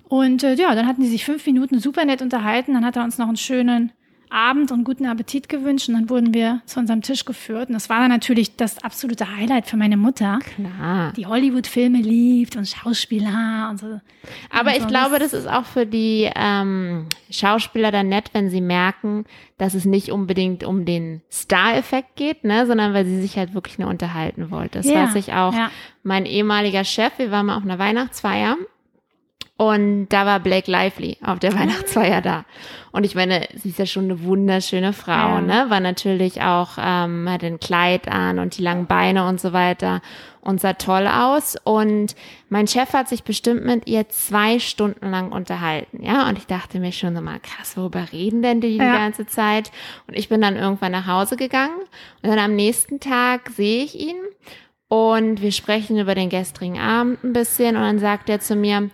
Und 0.08 0.42
äh, 0.42 0.54
ja, 0.54 0.74
dann 0.74 0.86
hatten 0.86 1.02
die 1.02 1.08
sich 1.08 1.24
fünf 1.24 1.44
Minuten 1.44 1.80
super 1.80 2.04
nett 2.06 2.22
unterhalten. 2.22 2.72
Dann 2.72 2.84
hat 2.86 2.96
er 2.96 3.04
uns 3.04 3.18
noch 3.18 3.28
einen 3.28 3.36
schönen 3.36 3.92
Abend 4.30 4.70
und 4.72 4.84
guten 4.84 5.06
Appetit 5.06 5.48
gewünscht. 5.48 5.88
Und 5.88 5.94
dann 5.94 6.10
wurden 6.10 6.34
wir 6.34 6.60
zu 6.66 6.78
unserem 6.80 7.02
Tisch 7.02 7.24
geführt. 7.24 7.68
Und 7.68 7.74
das 7.74 7.88
war 7.88 8.00
dann 8.00 8.10
natürlich 8.10 8.56
das 8.56 8.82
absolute 8.82 9.36
Highlight 9.36 9.66
für 9.66 9.76
meine 9.76 9.96
Mutter, 9.96 10.38
Klar. 10.54 11.12
die 11.16 11.26
Hollywood-Filme 11.26 11.98
liebt 11.98 12.56
und 12.56 12.66
Schauspieler 12.68 13.68
und 13.70 13.78
so. 13.80 14.00
Aber 14.50 14.70
Und 14.70 14.76
ich 14.76 14.82
so. 14.82 14.88
glaube, 14.88 15.18
das 15.18 15.32
ist 15.32 15.48
auch 15.48 15.64
für 15.64 15.86
die 15.86 16.30
ähm, 16.34 17.06
Schauspieler 17.30 17.90
dann 17.90 18.08
nett, 18.08 18.30
wenn 18.32 18.50
sie 18.50 18.60
merken, 18.60 19.24
dass 19.56 19.74
es 19.74 19.84
nicht 19.84 20.10
unbedingt 20.12 20.64
um 20.64 20.84
den 20.84 21.22
Star-Effekt 21.30 22.16
geht, 22.16 22.44
ne, 22.44 22.66
sondern 22.66 22.94
weil 22.94 23.04
sie 23.06 23.20
sich 23.20 23.36
halt 23.36 23.54
wirklich 23.54 23.78
nur 23.78 23.88
unterhalten 23.88 24.50
wollte. 24.50 24.78
Das 24.78 24.86
Ja, 24.86 25.04
weiß 25.06 25.14
ich 25.16 25.32
auch. 25.32 25.52
ja. 25.54 25.70
Mein 26.02 26.26
ehemaliger 26.26 26.84
Chef, 26.84 27.12
wir 27.18 27.30
waren 27.30 27.46
mal 27.46 27.56
auf 27.56 27.64
einer 27.64 27.78
Weihnachtsfeier 27.78 28.56
und 29.58 30.06
da 30.08 30.24
war 30.24 30.38
Blake 30.40 30.70
Lively 30.70 31.18
auf 31.22 31.40
der 31.40 31.52
Weihnachtsfeier 31.58 32.22
da. 32.22 32.44
Und 32.92 33.04
ich 33.04 33.14
meine, 33.14 33.46
sie 33.54 33.68
ist 33.70 33.78
ja 33.80 33.86
schon 33.86 34.04
eine 34.04 34.22
wunderschöne 34.22 34.92
Frau, 34.92 35.10
Ja. 35.12 35.40
ne? 35.40 35.66
War 35.68 35.80
natürlich 35.80 36.40
auch, 36.42 36.78
ähm, 36.80 37.28
hat 37.28 37.42
ein 37.44 37.58
Kleid 37.60 38.08
an 38.08 38.38
und 38.38 38.56
die 38.56 38.62
langen 38.62 38.86
Beine 38.86 39.26
und 39.28 39.40
so 39.40 39.52
weiter 39.52 40.00
und 40.40 40.60
sah 40.60 40.74
toll 40.74 41.06
aus. 41.08 41.56
Und 41.64 42.14
mein 42.48 42.68
Chef 42.68 42.92
hat 42.92 43.08
sich 43.08 43.24
bestimmt 43.24 43.64
mit 43.66 43.88
ihr 43.88 44.08
zwei 44.08 44.60
Stunden 44.60 45.10
lang 45.10 45.32
unterhalten, 45.32 46.02
ja? 46.04 46.28
Und 46.28 46.38
ich 46.38 46.46
dachte 46.46 46.78
mir 46.78 46.92
schon 46.92 47.14
so 47.16 47.20
mal, 47.20 47.40
krass, 47.40 47.76
worüber 47.76 48.06
reden 48.12 48.42
denn 48.42 48.60
die 48.60 48.70
die 48.78 48.84
Ja. 48.84 48.96
ganze 48.96 49.26
Zeit? 49.26 49.72
Und 50.06 50.16
ich 50.16 50.28
bin 50.28 50.40
dann 50.40 50.56
irgendwann 50.56 50.92
nach 50.92 51.08
Hause 51.08 51.36
gegangen 51.36 51.80
und 52.22 52.30
dann 52.30 52.38
am 52.38 52.54
nächsten 52.54 53.00
Tag 53.00 53.50
sehe 53.50 53.82
ich 53.84 53.98
ihn 53.98 54.16
und 54.88 55.42
wir 55.42 55.52
sprechen 55.52 55.98
über 55.98 56.14
den 56.14 56.30
gestrigen 56.30 56.78
Abend 56.78 57.22
ein 57.24 57.32
bisschen 57.34 57.76
und 57.76 57.82
dann 57.82 57.98
sagt 57.98 58.30
er 58.30 58.40
zu 58.40 58.54
mir, 58.56 58.88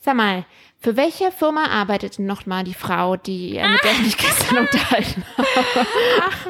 sag 0.00 0.14
mal, 0.16 0.44
für 0.82 0.96
welche 0.96 1.30
Firma 1.30 1.66
arbeitet 1.66 2.18
denn 2.18 2.26
noch 2.26 2.46
mal 2.46 2.64
die 2.64 2.74
Frau, 2.74 3.16
die, 3.16 3.56
äh, 3.56 3.68
mit 3.68 3.84
der 3.84 3.92
ich 3.92 4.00
mich 4.02 4.16
gestern 4.16 4.58
unterhalten 4.66 5.24
habe? 5.36 5.48
Ach 6.22 6.46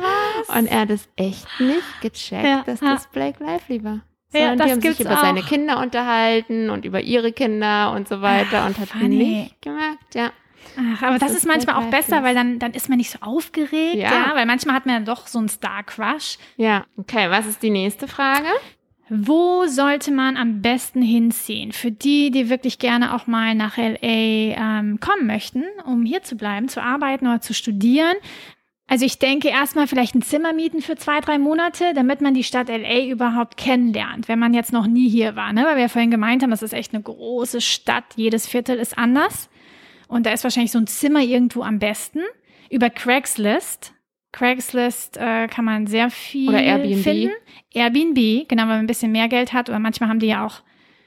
was. 0.48 0.56
Und 0.56 0.66
er 0.66 0.80
hat 0.80 0.90
es 0.90 1.08
echt 1.16 1.46
nicht 1.60 2.00
gecheckt, 2.00 2.44
Ja, 2.44 2.62
dass 2.64 2.80
ja. 2.80 2.94
das 2.94 3.06
Blake 3.08 3.42
Lively 3.42 3.82
war. 3.84 4.00
Ja, 4.32 4.50
Sondern 4.50 4.58
das 4.58 4.66
die 4.66 4.72
haben 4.72 4.80
sich 4.96 5.00
über 5.00 5.16
seine 5.16 5.40
auch. 5.40 5.46
Kinder 5.46 5.78
unterhalten 5.80 6.70
und 6.70 6.84
über 6.84 7.00
ihre 7.00 7.32
Kinder 7.32 7.90
und 7.92 8.06
so 8.08 8.22
weiter 8.22 8.60
Ach, 8.62 8.66
und 8.68 8.78
hat 8.78 8.88
funny. 8.90 9.08
nicht 9.16 9.60
gemerkt, 9.62 10.14
ja. 10.14 10.30
Ach, 10.78 11.02
aber 11.02 11.12
das, 11.18 11.20
Das 11.20 11.30
ist 11.32 11.36
ist 11.38 11.46
manchmal 11.48 11.74
auch 11.82 11.90
besser, 11.90 12.22
weil 12.22 12.34
dann, 12.36 12.60
dann 12.60 12.72
ist 12.72 12.88
man 12.88 12.98
nicht 12.98 13.10
so 13.10 13.18
aufgeregt, 13.22 13.96
Ja. 13.96 14.12
ja. 14.12 14.30
weil 14.34 14.46
manchmal 14.46 14.76
hat 14.76 14.86
man 14.86 14.94
ja 14.94 15.00
doch 15.00 15.26
so 15.26 15.40
einen 15.40 15.48
Star-Crush. 15.48 16.38
Ja, 16.56 16.84
okay, 16.96 17.28
was 17.30 17.46
ist 17.46 17.60
die 17.64 17.70
nächste 17.70 18.06
Frage? 18.06 18.46
Wo 19.12 19.66
sollte 19.66 20.12
man 20.12 20.36
am 20.36 20.62
besten 20.62 21.02
hinziehen? 21.02 21.72
Für 21.72 21.90
die, 21.90 22.30
die 22.30 22.48
wirklich 22.48 22.78
gerne 22.78 23.14
auch 23.14 23.26
mal 23.26 23.56
nach 23.56 23.76
LA 23.76 23.98
ähm, 24.02 25.00
kommen 25.00 25.26
möchten, 25.26 25.64
um 25.84 26.04
hier 26.04 26.22
zu 26.22 26.36
bleiben, 26.36 26.68
zu 26.68 26.80
arbeiten 26.80 27.26
oder 27.26 27.40
zu 27.40 27.52
studieren. 27.52 28.14
Also 28.86 29.04
ich 29.04 29.18
denke 29.18 29.48
erstmal 29.48 29.88
vielleicht 29.88 30.14
ein 30.14 30.22
Zimmer 30.22 30.52
mieten 30.52 30.80
für 30.80 30.94
zwei, 30.94 31.20
drei 31.20 31.38
Monate, 31.38 31.92
damit 31.92 32.20
man 32.20 32.34
die 32.34 32.44
Stadt 32.44 32.68
LA 32.68 33.06
überhaupt 33.06 33.56
kennenlernt, 33.56 34.28
wenn 34.28 34.38
man 34.38 34.54
jetzt 34.54 34.72
noch 34.72 34.86
nie 34.86 35.08
hier 35.08 35.34
war. 35.34 35.52
Ne? 35.52 35.64
Weil 35.64 35.74
wir 35.74 35.82
ja 35.82 35.88
vorhin 35.88 36.10
gemeint 36.12 36.42
haben, 36.42 36.50
das 36.50 36.62
ist 36.62 36.72
echt 36.72 36.94
eine 36.94 37.02
große 37.02 37.60
Stadt, 37.60 38.04
jedes 38.14 38.46
Viertel 38.46 38.78
ist 38.78 38.96
anders. 38.96 39.48
Und 40.06 40.24
da 40.24 40.32
ist 40.32 40.44
wahrscheinlich 40.44 40.72
so 40.72 40.78
ein 40.78 40.86
Zimmer 40.86 41.20
irgendwo 41.20 41.62
am 41.62 41.80
besten. 41.80 42.20
Über 42.68 42.90
Craigslist. 42.90 43.92
Craigslist 44.32 45.16
äh, 45.16 45.48
kann 45.48 45.64
man 45.64 45.86
sehr 45.86 46.10
viel 46.10 46.48
Oder 46.48 46.62
Airbnb. 46.62 47.02
finden. 47.02 47.30
Airbnb, 47.72 48.48
genau, 48.48 48.62
wenn 48.62 48.68
man 48.68 48.78
ein 48.80 48.86
bisschen 48.86 49.12
mehr 49.12 49.28
Geld 49.28 49.52
hat. 49.52 49.68
Oder 49.68 49.78
manchmal 49.78 50.08
haben 50.08 50.20
die 50.20 50.28
ja 50.28 50.46
auch, 50.46 50.62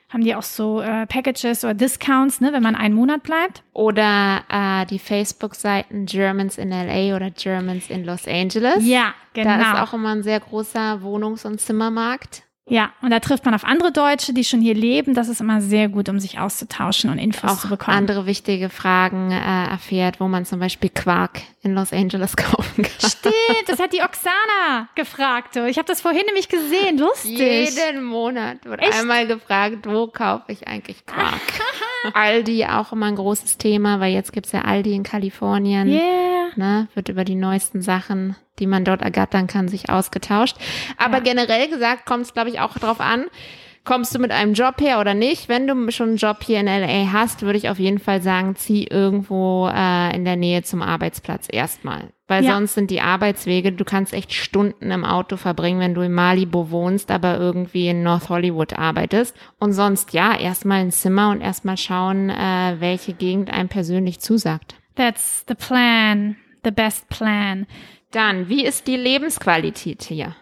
haben 0.10 0.24
die 0.24 0.36
auch 0.36 0.44
so 0.44 0.82
äh, 0.82 1.06
Packages 1.08 1.64
oder 1.64 1.74
Discounts, 1.74 2.42
ne, 2.42 2.52
wenn 2.54 2.64
man 2.64 2.76
einen 2.76 2.96
Monat 2.96 3.24
bleibt. 3.24 3.64
Oder 3.74 4.44
äh, 4.50 4.86
die 4.88 5.00
Facebook-Seiten 5.00 6.06
Germans 6.06 6.58
in 6.58 6.70
LA 6.70 7.16
oder 7.16 7.32
Germans 7.32 7.90
in 7.90 8.04
Los 8.06 8.28
Angeles. 8.28 8.86
Ja, 8.86 9.14
genau. 9.34 9.58
Da 9.58 9.74
ist 9.74 9.82
auch 9.82 9.94
immer 9.94 10.10
ein 10.10 10.24
sehr 10.24 10.40
großer 10.40 11.02
Wohnungs- 11.02 11.46
und 11.46 11.60
Zimmermarkt. 11.60 12.44
Ja, 12.66 12.92
und 13.02 13.10
da 13.10 13.20
trifft 13.20 13.44
man 13.44 13.54
auf 13.54 13.66
andere 13.66 13.92
Deutsche, 13.92 14.34
die 14.34 14.46
schon 14.46 14.62
hier 14.62 14.74
leben. 14.74 15.14
Das 15.14 15.28
ist 15.28 15.42
immer 15.42 15.60
sehr 15.60 15.90
gut, 15.90 16.08
um 16.08 16.20
sich 16.20 16.40
auszutauschen 16.40 17.10
und 17.10 17.18
Infos 17.18 17.52
Auch 17.52 17.60
zu 17.60 17.68
bekommen. 17.68 17.98
andere 17.98 18.26
wichtige 18.26 18.70
Fragen 18.70 19.32
äh, 19.32 19.66
erfährt, 19.70 20.22
wo 20.22 20.30
man 20.30 20.46
zum 20.46 20.60
Beispiel 20.62 20.90
Quark 20.90 21.42
in 21.64 21.74
Los 21.76 21.92
Angeles 21.94 22.36
kaufen 22.38 22.84
kann. 22.84 23.10
Stimmt, 23.10 23.34
das 23.68 23.80
hat 23.80 23.94
die 23.94 24.02
Oksana 24.02 24.90
gefragt. 24.96 25.56
Ich 25.56 25.78
habe 25.78 25.88
das 25.88 26.02
vorhin 26.02 26.26
nämlich 26.26 26.50
gesehen. 26.50 26.98
Lustig. 26.98 27.38
Jeden 27.40 28.04
Monat 28.04 28.64
wird 28.66 28.82
Echt? 28.82 28.94
einmal 28.94 29.26
gefragt, 29.28 29.86
wo 29.88 30.08
kaufe 30.08 30.52
ich 30.52 30.68
eigentlich 30.68 31.06
Quark? 31.06 31.40
Aldi 32.14 32.66
auch 32.66 32.92
immer 32.92 33.06
ein 33.08 33.16
großes 33.16 33.58
Thema, 33.58 34.00
weil 34.00 34.14
jetzt 34.14 34.34
gibt's 34.34 34.52
ja 34.52 34.62
Aldi 34.62 34.94
in 34.94 35.04
Kalifornien. 35.04 35.88
Yeah. 35.90 36.34
Ne, 36.56 36.88
wird 36.94 37.10
über 37.10 37.24
die 37.24 37.34
neuesten 37.36 37.82
Sachen, 37.82 38.36
die 38.60 38.68
man 38.68 38.86
dort 38.86 39.02
ergattern 39.02 39.48
kann, 39.48 39.68
sich 39.70 39.90
ausgetauscht. 39.90 40.58
Aber 40.98 41.16
Ja. 41.18 41.24
generell 41.24 41.68
gesagt 41.70 42.06
kommt 42.06 42.24
es, 42.26 42.34
glaube 42.34 42.50
ich, 42.50 42.60
auch 42.60 42.78
drauf 42.78 43.00
an, 43.00 43.26
kommst 43.86 44.16
du 44.16 44.20
mit 44.20 44.32
einem 44.32 44.54
Job 44.54 44.80
her 44.80 45.00
oder 45.00 45.14
nicht. 45.14 45.50
Wenn 45.50 45.68
du 45.68 45.92
schon 45.92 46.10
einen 46.10 46.18
Job 46.18 46.44
hier 46.44 46.60
in 46.60 46.68
LA 46.68 47.12
hast, 47.12 47.42
würde 47.42 47.58
ich 47.58 47.70
auf 47.70 47.80
jeden 47.80 48.00
Fall 48.00 48.22
sagen, 48.22 48.56
zieh 48.56 48.86
irgendwo 48.86 49.68
äh, 49.68 50.16
in 50.16 50.24
der 50.26 50.36
Nähe 50.38 50.64
zum 50.64 50.82
Arbeitsplatz 50.82 51.48
erstmal. 51.52 52.10
Weil 52.28 52.46
Ja. 52.46 52.54
sonst 52.54 52.76
sind 52.76 52.90
die 52.90 53.02
Arbeitswege, 53.02 53.74
du 53.74 53.84
kannst 53.84 54.14
echt 54.14 54.34
Stunden 54.34 54.92
im 54.92 55.04
Auto 55.04 55.36
verbringen, 55.36 55.80
wenn 55.82 55.94
du 55.94 56.02
in 56.02 56.14
Malibu 56.14 56.70
wohnst, 56.72 57.12
aber 57.12 57.38
irgendwie 57.38 57.90
in 57.90 58.02
North 58.04 58.30
Hollywood 58.30 58.74
arbeitest. 58.74 59.36
Und 59.60 59.74
sonst 59.74 60.14
ja, 60.14 60.38
erstmal 60.38 60.80
ein 60.80 60.92
Zimmer 60.92 61.30
und 61.32 61.42
erstmal 61.42 61.78
schauen, 61.78 62.30
äh, 62.30 62.76
welche 62.80 63.14
Gegend 63.14 63.52
einem 63.52 63.70
persönlich 63.70 64.20
zusagt. 64.22 64.76
That's 64.96 65.44
the 65.48 65.56
plan. 65.56 66.38
The 66.64 66.72
best 66.72 67.10
plan. 67.10 67.68
Dann, 68.12 68.48
wie 68.48 68.64
ist 68.64 68.88
die 68.88 68.96
Lebensqualität 68.96 70.04
hier? 70.04 70.36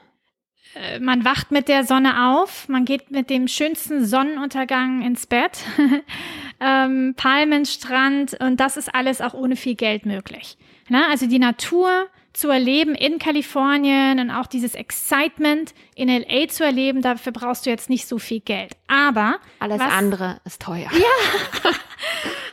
Äh, 0.76 1.00
Man 1.00 1.26
wacht 1.26 1.52
mit 1.52 1.68
der 1.68 1.84
Sonne 1.84 2.30
auf, 2.34 2.68
man 2.70 2.86
geht 2.86 3.12
mit 3.12 3.30
dem 3.30 3.48
schönsten 3.48 4.06
Sonnenuntergang 4.06 5.02
ins 5.02 5.28
Bett, 5.28 5.60
ähm, 6.60 7.14
Palmenstrand 7.18 8.38
und 8.40 8.60
das 8.60 8.78
ist 8.78 8.94
alles 8.94 9.22
auch 9.22 9.34
ohne 9.34 9.56
viel 9.56 9.76
Geld 9.76 10.06
möglich. 10.06 10.58
Na, 10.90 11.08
also 11.10 11.28
die 11.28 11.40
Natur 11.40 12.08
zu 12.34 12.50
erleben 12.50 12.96
in 12.96 13.20
Kalifornien 13.20 14.20
und 14.20 14.32
auch 14.32 14.48
dieses 14.48 14.74
Excitement 14.74 15.74
in 15.96 16.08
LA 16.08 16.48
zu 16.48 16.64
erleben, 16.64 17.02
dafür 17.02 17.34
brauchst 17.34 17.66
du 17.66 17.70
jetzt 17.70 17.90
nicht 17.90 18.08
so 18.08 18.20
viel 18.20 18.40
Geld. 18.40 18.72
Aber 18.88 19.36
Alles 19.60 19.80
was- 19.80 19.92
andere 19.92 20.40
ist 20.46 20.62
teuer. 20.62 20.90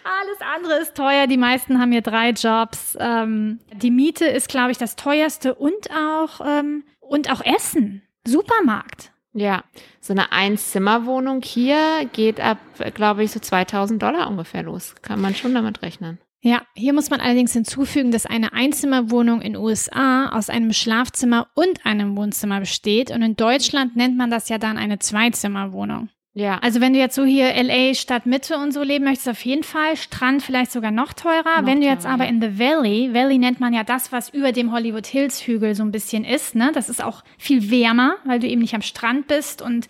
alles 0.05 0.39
andere 0.57 0.75
ist 0.81 0.97
teuer. 0.97 1.27
Die 1.27 1.37
meisten 1.37 1.81
haben 1.81 1.93
hier 1.93 2.03
drei 2.03 2.31
Jobs. 2.31 2.97
Ähm, 3.01 3.61
die 3.73 3.91
Miete 3.91 4.25
ist, 4.27 4.49
glaube 4.49 4.73
ich, 4.73 4.79
das 4.79 4.97
teuerste 4.97 5.55
und 5.55 5.91
auch 5.93 6.41
ähm, 6.45 6.85
und 7.01 7.31
auch 7.31 7.45
Essen. 7.45 8.03
Supermarkt. 8.27 9.13
Ja, 9.35 9.65
so 10.01 10.13
eine 10.13 10.33
Einzimmerwohnung 10.33 11.43
hier 11.43 12.09
geht 12.13 12.41
ab, 12.41 12.59
glaube 12.95 13.23
ich, 13.25 13.31
so 13.31 13.41
2000 13.41 14.03
Dollar 14.03 14.29
ungefähr 14.29 14.63
los. 14.63 14.95
Kann 15.03 15.21
man 15.21 15.35
schon 15.35 15.55
damit 15.55 15.83
rechnen. 15.83 16.19
Ja, 16.41 16.63
hier 16.75 16.93
muss 16.93 17.11
man 17.11 17.21
allerdings 17.21 17.53
hinzufügen, 17.53 18.13
dass 18.13 18.25
eine 18.25 18.53
Einzimmerwohnung 18.53 19.41
in 19.41 19.57
USA 19.57 20.29
aus 20.31 20.51
einem 20.51 20.73
Schlafzimmer 20.73 21.49
und 21.55 21.85
einem 21.85 22.17
Wohnzimmer 22.17 22.61
besteht 22.61 23.11
und 23.11 23.23
in 23.23 23.35
Deutschland 23.35 23.97
nennt 23.97 24.17
man 24.17 24.31
das 24.31 24.49
ja 24.49 24.59
dann 24.59 24.79
eine 24.79 25.01
Zweizimmerwohnung. 25.01 26.11
Ja, 26.38 26.59
Also 26.59 26.80
wenn 26.80 26.92
du 26.92 27.00
jetzt 27.00 27.16
so 27.16 27.25
hier 27.25 27.52
LA 27.52 27.95
Stadtmitte 27.95 28.57
und 28.59 28.73
so 28.73 28.83
leben 28.85 29.04
möchtest, 29.04 29.28
auf 29.28 29.45
jeden 29.45 29.64
Fall. 29.64 29.97
Strand 29.97 30.40
vielleicht 30.42 30.71
sogar 30.71 30.92
noch 30.92 31.12
teurer. 31.12 31.61
Noch 31.62 31.66
wenn 31.66 31.80
du 31.80 31.87
jetzt 31.87 32.04
teurer, 32.04 32.14
aber 32.14 32.25
ja. 32.25 32.30
in 32.30 32.40
the 32.40 32.59
Valley, 32.61 33.12
Valley 33.12 33.38
nennt 33.38 33.59
man 33.59 33.73
ja 33.73 33.83
das, 33.83 34.12
was 34.12 34.28
über 34.28 34.52
dem 34.52 34.71
Hollywood 34.73 35.07
Hills 35.07 35.45
Hügel 35.47 35.75
so 35.75 35.83
ein 35.83 35.90
bisschen 35.90 36.25
ist, 36.25 36.54
ne? 36.54 36.71
Das 36.73 36.88
ist 36.88 37.02
auch 37.02 37.25
viel 37.38 37.71
wärmer, 37.73 38.16
weil 38.25 38.38
du 38.38 38.47
eben 38.47 38.61
nicht 38.61 38.75
am 38.75 38.83
Strand 38.83 39.26
bist 39.26 39.62
und 39.62 39.88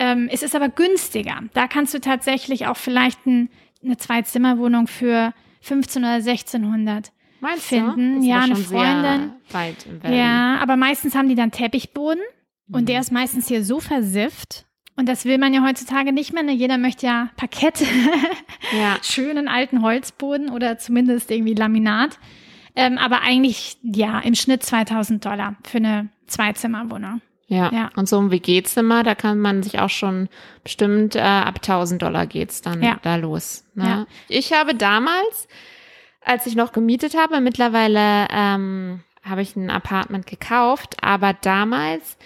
ähm, 0.00 0.28
es 0.32 0.42
ist 0.42 0.56
aber 0.56 0.68
günstiger. 0.68 1.40
Da 1.52 1.68
kannst 1.68 1.94
du 1.94 2.00
tatsächlich 2.00 2.66
auch 2.66 2.76
vielleicht 2.76 3.24
ein, 3.26 3.48
eine 3.84 3.96
Zwei-Zimmer-Wohnung 3.96 4.88
für 4.88 5.32
15 5.60 6.02
oder 6.02 6.14
1600 6.14 7.12
meinst 7.38 7.66
finden. 7.66 8.20
Ja, 8.24 8.40
eine 8.40 8.56
Freundin. 8.56 9.32
Ja, 10.10 10.58
aber 10.60 10.76
meistens 10.76 11.14
haben 11.14 11.28
die 11.28 11.36
dann 11.36 11.52
Teppichboden 11.52 12.22
und 12.72 12.82
Mhm. 12.82 12.86
der 12.86 13.00
ist 13.00 13.12
meistens 13.12 13.46
hier 13.46 13.62
so 13.62 13.78
versifft. 13.78 14.66
Und 14.96 15.08
das 15.08 15.24
will 15.24 15.38
man 15.38 15.52
ja 15.52 15.64
heutzutage 15.66 16.12
nicht 16.12 16.32
mehr. 16.32 16.42
Ne? 16.44 16.52
Jeder 16.52 16.78
möchte 16.78 17.06
ja 17.06 17.30
Parkett, 17.36 17.82
Ja, 18.72 18.96
schönen 19.02 19.48
alten 19.48 19.82
Holzboden 19.82 20.50
oder 20.50 20.78
zumindest 20.78 21.30
irgendwie 21.30 21.54
Laminat. 21.54 22.18
Ähm, 22.76 22.98
aber 22.98 23.20
eigentlich, 23.22 23.76
ja, 23.82 24.20
im 24.20 24.34
Schnitt 24.34 24.62
2000 24.62 25.24
Dollar 25.24 25.56
für 25.64 25.78
eine 25.78 26.08
Zweizimmerwohnung. 26.26 27.20
ja, 27.48 27.70
Ja. 27.72 27.90
Und 27.96 28.08
so 28.08 28.18
ein 28.20 28.30
WG-Zimmer, 28.30 29.02
da 29.02 29.14
kann 29.14 29.38
man 29.40 29.62
sich 29.62 29.78
auch 29.80 29.90
schon 29.90 30.28
bestimmt 30.62 31.14
äh, 31.16 31.20
ab 31.20 31.56
1000 31.56 32.00
Dollar 32.02 32.26
geht's 32.26 32.62
dann 32.62 32.82
Ja. 32.82 32.98
da 33.02 33.16
los. 33.16 33.64
Ne? 33.74 33.84
Ja. 33.84 34.06
Ich 34.28 34.52
habe 34.52 34.74
damals, 34.74 35.48
als 36.24 36.46
ich 36.46 36.54
noch 36.56 36.72
gemietet 36.72 37.16
habe, 37.16 37.40
mittlerweile 37.40 38.26
ähm, 38.30 39.00
habe 39.24 39.42
ich 39.42 39.54
ein 39.56 39.70
Apartment 39.70 40.26
gekauft, 40.26 40.96
aber 41.02 41.32
damals 41.32 42.16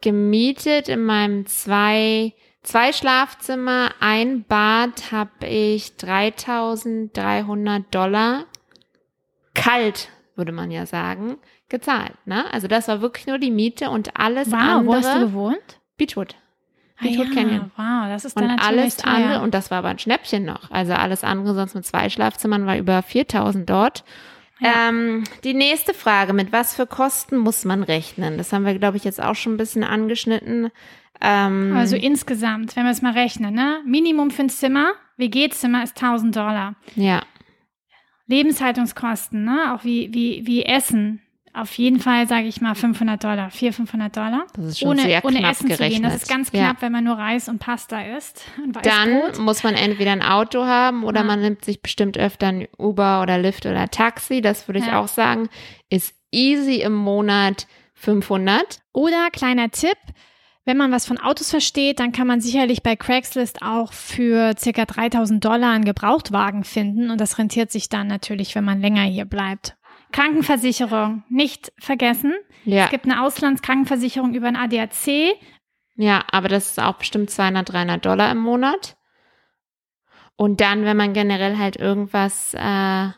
gemietet 0.00 0.88
in 0.88 1.04
meinem 1.04 1.46
zwei, 1.46 2.32
zwei 2.62 2.92
Schlafzimmer, 2.92 3.90
ein 4.00 4.44
Bad 4.44 5.10
habe 5.12 5.46
ich 5.46 5.96
3300 5.96 7.94
Dollar 7.94 8.44
kalt, 9.54 10.08
würde 10.36 10.52
man 10.52 10.70
ja 10.70 10.86
sagen, 10.86 11.36
gezahlt. 11.68 12.14
Ne? 12.26 12.44
Also 12.52 12.68
das 12.68 12.88
war 12.88 13.00
wirklich 13.00 13.26
nur 13.26 13.38
die 13.38 13.50
Miete 13.50 13.90
und 13.90 14.16
alles 14.18 14.50
Wow, 14.50 14.58
andere. 14.58 14.86
wo 14.86 14.94
hast 14.94 15.14
du 15.16 15.20
gewohnt? 15.20 15.80
Beachwood. 15.96 16.36
Ah, 16.98 17.04
Beachwood 17.04 17.32
Canyon. 17.34 17.70
Wow, 17.76 18.08
das 18.08 18.24
ist 18.24 18.36
dann 18.38 18.50
Und 18.52 18.58
alles 18.60 18.96
teuer. 18.98 19.12
andere, 19.14 19.42
und 19.42 19.54
das 19.54 19.70
war 19.70 19.78
aber 19.78 19.88
ein 19.88 19.98
Schnäppchen 19.98 20.44
noch. 20.44 20.70
Also 20.70 20.92
alles 20.94 21.24
andere 21.24 21.54
sonst 21.54 21.74
mit 21.74 21.84
zwei 21.86 22.08
Schlafzimmern 22.10 22.66
war 22.66 22.76
über 22.76 23.02
4000 23.02 23.68
dort. 23.68 24.04
Ja. 24.60 24.88
Ähm, 24.88 25.24
die 25.44 25.54
nächste 25.54 25.94
Frage, 25.94 26.32
mit 26.32 26.52
was 26.52 26.74
für 26.74 26.86
Kosten 26.86 27.36
muss 27.38 27.64
man 27.64 27.82
rechnen? 27.82 28.38
Das 28.38 28.52
haben 28.52 28.64
wir, 28.64 28.78
glaube 28.78 28.96
ich, 28.96 29.04
jetzt 29.04 29.22
auch 29.22 29.34
schon 29.36 29.54
ein 29.54 29.58
bisschen 29.58 29.84
angeschnitten. 29.84 30.70
Ähm, 31.20 31.74
Also 31.76 31.96
insgesamt, 31.96 32.74
wenn 32.76 32.84
wir 32.84 32.90
es 32.92 33.02
mal 33.02 33.12
rechnen, 33.12 33.54
ne? 33.54 33.80
Minimum 33.86 34.30
für 34.30 34.42
ein 34.42 34.48
Zimmer, 34.50 34.92
WG-Zimmer 35.16 35.82
ist 35.84 35.96
1000 36.02 36.34
Dollar. 36.36 36.74
ja, 36.94 37.22
Lebenshaltungskosten, 38.26 39.44
ne? 39.44 39.74
Auch 39.74 39.84
wie, 39.84 40.12
wie, 40.12 40.46
wie 40.46 40.64
Essen. 40.64 41.22
Auf 41.58 41.72
jeden 41.78 41.98
Fall, 42.00 42.28
sage 42.28 42.46
ich 42.46 42.60
mal, 42.60 42.74
500 42.74 43.22
Dollar, 43.22 43.50
400, 43.50 43.74
500 43.76 44.16
Dollar. 44.16 44.46
das 44.54 44.64
ist 44.66 44.78
schon 44.80 44.88
ohne, 44.90 45.02
sehr 45.02 45.24
ohne 45.24 45.38
knapp 45.38 45.50
Essen 45.52 45.68
gerechnet. 45.68 45.92
zu 45.94 46.00
gehen. 46.00 46.02
Das 46.02 46.14
ist 46.22 46.28
ganz 46.28 46.50
Ja. 46.52 46.64
knapp, 46.66 46.82
wenn 46.82 46.92
man 46.92 47.04
nur 47.04 47.18
Reis 47.18 47.48
und 47.48 47.58
Pasta 47.58 48.00
isst. 48.16 48.44
Und 48.62 48.76
Dann 48.86 49.42
muss 49.44 49.62
man 49.64 49.74
entweder 49.74 50.12
ein 50.12 50.22
Auto 50.22 50.64
haben 50.64 51.04
oder 51.04 51.20
Ja. 51.20 51.24
man 51.26 51.40
nimmt 51.40 51.64
sich 51.64 51.82
bestimmt 51.82 52.16
öfter 52.16 52.48
ein 52.48 52.68
Uber 52.78 53.22
oder 53.22 53.38
Lyft 53.38 53.66
oder 53.66 53.88
Taxi. 53.88 54.40
Das 54.40 54.68
würde 54.68 54.78
ich 54.80 54.86
Ja. 54.86 55.00
auch 55.00 55.08
sagen, 55.08 55.48
ist 55.90 56.14
easy 56.30 56.76
im 56.82 56.94
Monat 56.94 57.66
500. 57.94 58.80
Oder 58.92 59.28
kleiner 59.32 59.70
Tipp, 59.70 59.96
wenn 60.64 60.76
man 60.76 60.92
was 60.92 61.06
von 61.06 61.18
Autos 61.18 61.50
versteht, 61.50 61.98
dann 61.98 62.12
kann 62.12 62.26
man 62.26 62.40
sicherlich 62.42 62.82
bei 62.82 62.94
Craigslist 62.94 63.62
auch 63.62 63.92
für 63.92 64.54
circa 64.58 64.84
3000 64.84 65.42
Dollar 65.42 65.72
einen 65.72 65.84
Gebrauchtwagen 65.86 66.62
finden 66.62 67.10
und 67.10 67.20
das 67.20 67.38
rentiert 67.38 67.72
sich 67.72 67.88
dann 67.88 68.06
natürlich, 68.06 68.54
wenn 68.54 68.64
man 68.64 68.80
länger 68.82 69.02
hier 69.02 69.24
bleibt. 69.24 69.76
Krankenversicherung 70.12 71.22
nicht 71.28 71.72
vergessen. 71.78 72.34
Ja, 72.64 72.84
Es 72.84 72.90
gibt 72.90 73.04
eine 73.04 73.22
Auslandskrankenversicherung 73.22 74.34
über 74.34 74.48
ein 74.48 74.56
ADAC. 74.56 75.36
ja, 75.96 76.22
aber 76.30 76.48
das 76.48 76.70
ist 76.70 76.80
auch 76.80 76.94
bestimmt 76.94 77.30
200, 77.30 77.72
300 77.72 78.04
Dollar 78.04 78.30
im 78.30 78.38
Monat. 78.38 78.96
Und 80.36 80.60
dann, 80.60 80.84
wenn 80.84 80.96
man 80.96 81.12
generell 81.14 81.58
halt 81.58 81.76
irgendwas, 81.76 82.54
äh, 82.54 83.08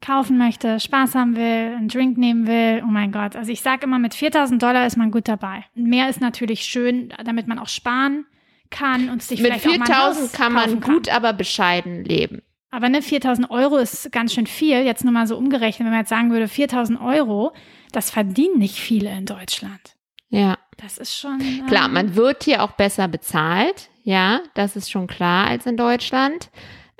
kaufen 0.00 0.38
möchte, 0.38 0.78
Spaß 0.78 1.14
haben 1.14 1.34
will, 1.36 1.74
einen 1.76 1.88
Drink 1.88 2.18
nehmen 2.18 2.46
will, 2.46 2.82
oh 2.84 2.90
mein 2.90 3.10
Gott. 3.10 3.34
Also 3.34 3.50
ich 3.50 3.62
sage 3.62 3.84
immer, 3.84 3.98
mit 3.98 4.14
4000 4.14 4.62
Dollar 4.62 4.86
ist 4.86 4.96
man 4.96 5.10
gut 5.10 5.26
dabei. 5.26 5.64
Mehr 5.74 6.08
ist 6.08 6.20
natürlich 6.20 6.60
schön, 6.62 7.12
damit 7.24 7.48
man 7.48 7.58
auch 7.58 7.68
sparen 7.68 8.24
kann 8.70 9.08
und 9.08 9.22
sich 9.22 9.40
mit 9.40 9.54
vielleicht 9.54 9.66
auch 9.66 9.70
mal 9.78 9.80
ein 9.80 9.86
4000 9.86 10.22
Haus 10.24 10.32
kann 10.32 10.52
man 10.52 10.80
gut, 10.80 11.08
aber 11.08 11.32
bescheiden 11.32 12.04
leben. 12.04 12.42
Aber 12.70 12.88
ne, 12.88 13.00
4000 13.02 13.50
Euro 13.50 13.76
ist 13.78 14.12
ganz 14.12 14.34
schön 14.34 14.46
viel. 14.46 14.82
Jetzt 14.84 15.04
nur 15.04 15.12
mal 15.12 15.26
so 15.26 15.36
umgerechnet, 15.38 15.86
wenn 15.86 15.90
man 15.92 16.00
jetzt 16.00 16.10
sagen 16.10 16.30
würde, 16.30 16.48
4000 16.48 17.00
Euro, 17.00 17.52
das 17.92 18.10
verdienen 18.10 18.58
nicht 18.58 18.76
viele 18.76 19.10
in 19.10 19.24
Deutschland. 19.26 19.80
Ja. 20.28 20.58
Das 20.76 20.96
ist 20.98 21.16
schon. 21.18 21.40
Ähm, 21.40 21.66
Klar, 21.66 21.88
man 21.88 22.14
wird 22.14 22.44
hier 22.44 22.62
auch 22.62 22.72
besser 22.72 23.08
bezahlt, 23.08 23.88
ja, 24.04 24.40
das 24.54 24.76
ist 24.76 24.90
schon 24.90 25.06
klar 25.08 25.48
als 25.48 25.66
in 25.66 25.76
Deutschland. 25.76 26.50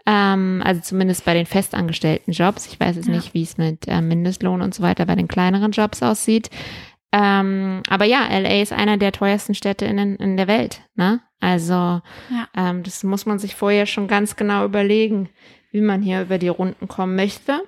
Ähm, 0.04 0.62
also 0.64 0.80
zumindest 0.80 1.24
bei 1.24 1.34
den 1.34 1.46
festangestellten 1.46 2.32
Jobs. 2.32 2.66
Ich 2.66 2.80
weiß 2.80 2.96
jetzt 2.96 3.06
Ja. 3.08 3.14
nicht, 3.14 3.34
wie 3.34 3.42
es 3.42 3.56
mit 3.56 3.86
äh, 3.86 4.00
Mindestlohn 4.00 4.62
und 4.62 4.74
so 4.74 4.82
weiter 4.82 5.06
bei 5.06 5.14
den 5.14 5.28
kleineren 5.28 5.70
Jobs 5.70 6.02
aussieht. 6.02 6.50
Ähm, 7.12 7.82
aber 7.88 8.04
ja, 8.04 8.26
LA 8.28 8.60
ist 8.62 8.72
einer 8.72 8.96
der 8.96 9.12
teuersten 9.12 9.54
Städte 9.54 9.84
in, 9.86 9.98
in 10.16 10.36
der 10.36 10.46
Welt. 10.48 10.82
Ne? 10.94 11.20
Also 11.40 11.72
Ja. 11.74 12.02
ähm, 12.56 12.82
das 12.82 13.04
muss 13.04 13.26
man 13.26 13.38
sich 13.38 13.54
vorher 13.54 13.86
schon 13.86 14.08
ganz 14.08 14.36
genau 14.36 14.64
überlegen, 14.64 15.28
wie 15.70 15.80
man 15.80 16.02
hier 16.02 16.22
über 16.22 16.38
die 16.38 16.48
Runden 16.48 16.88
kommen 16.88 17.16
möchte. 17.16 17.60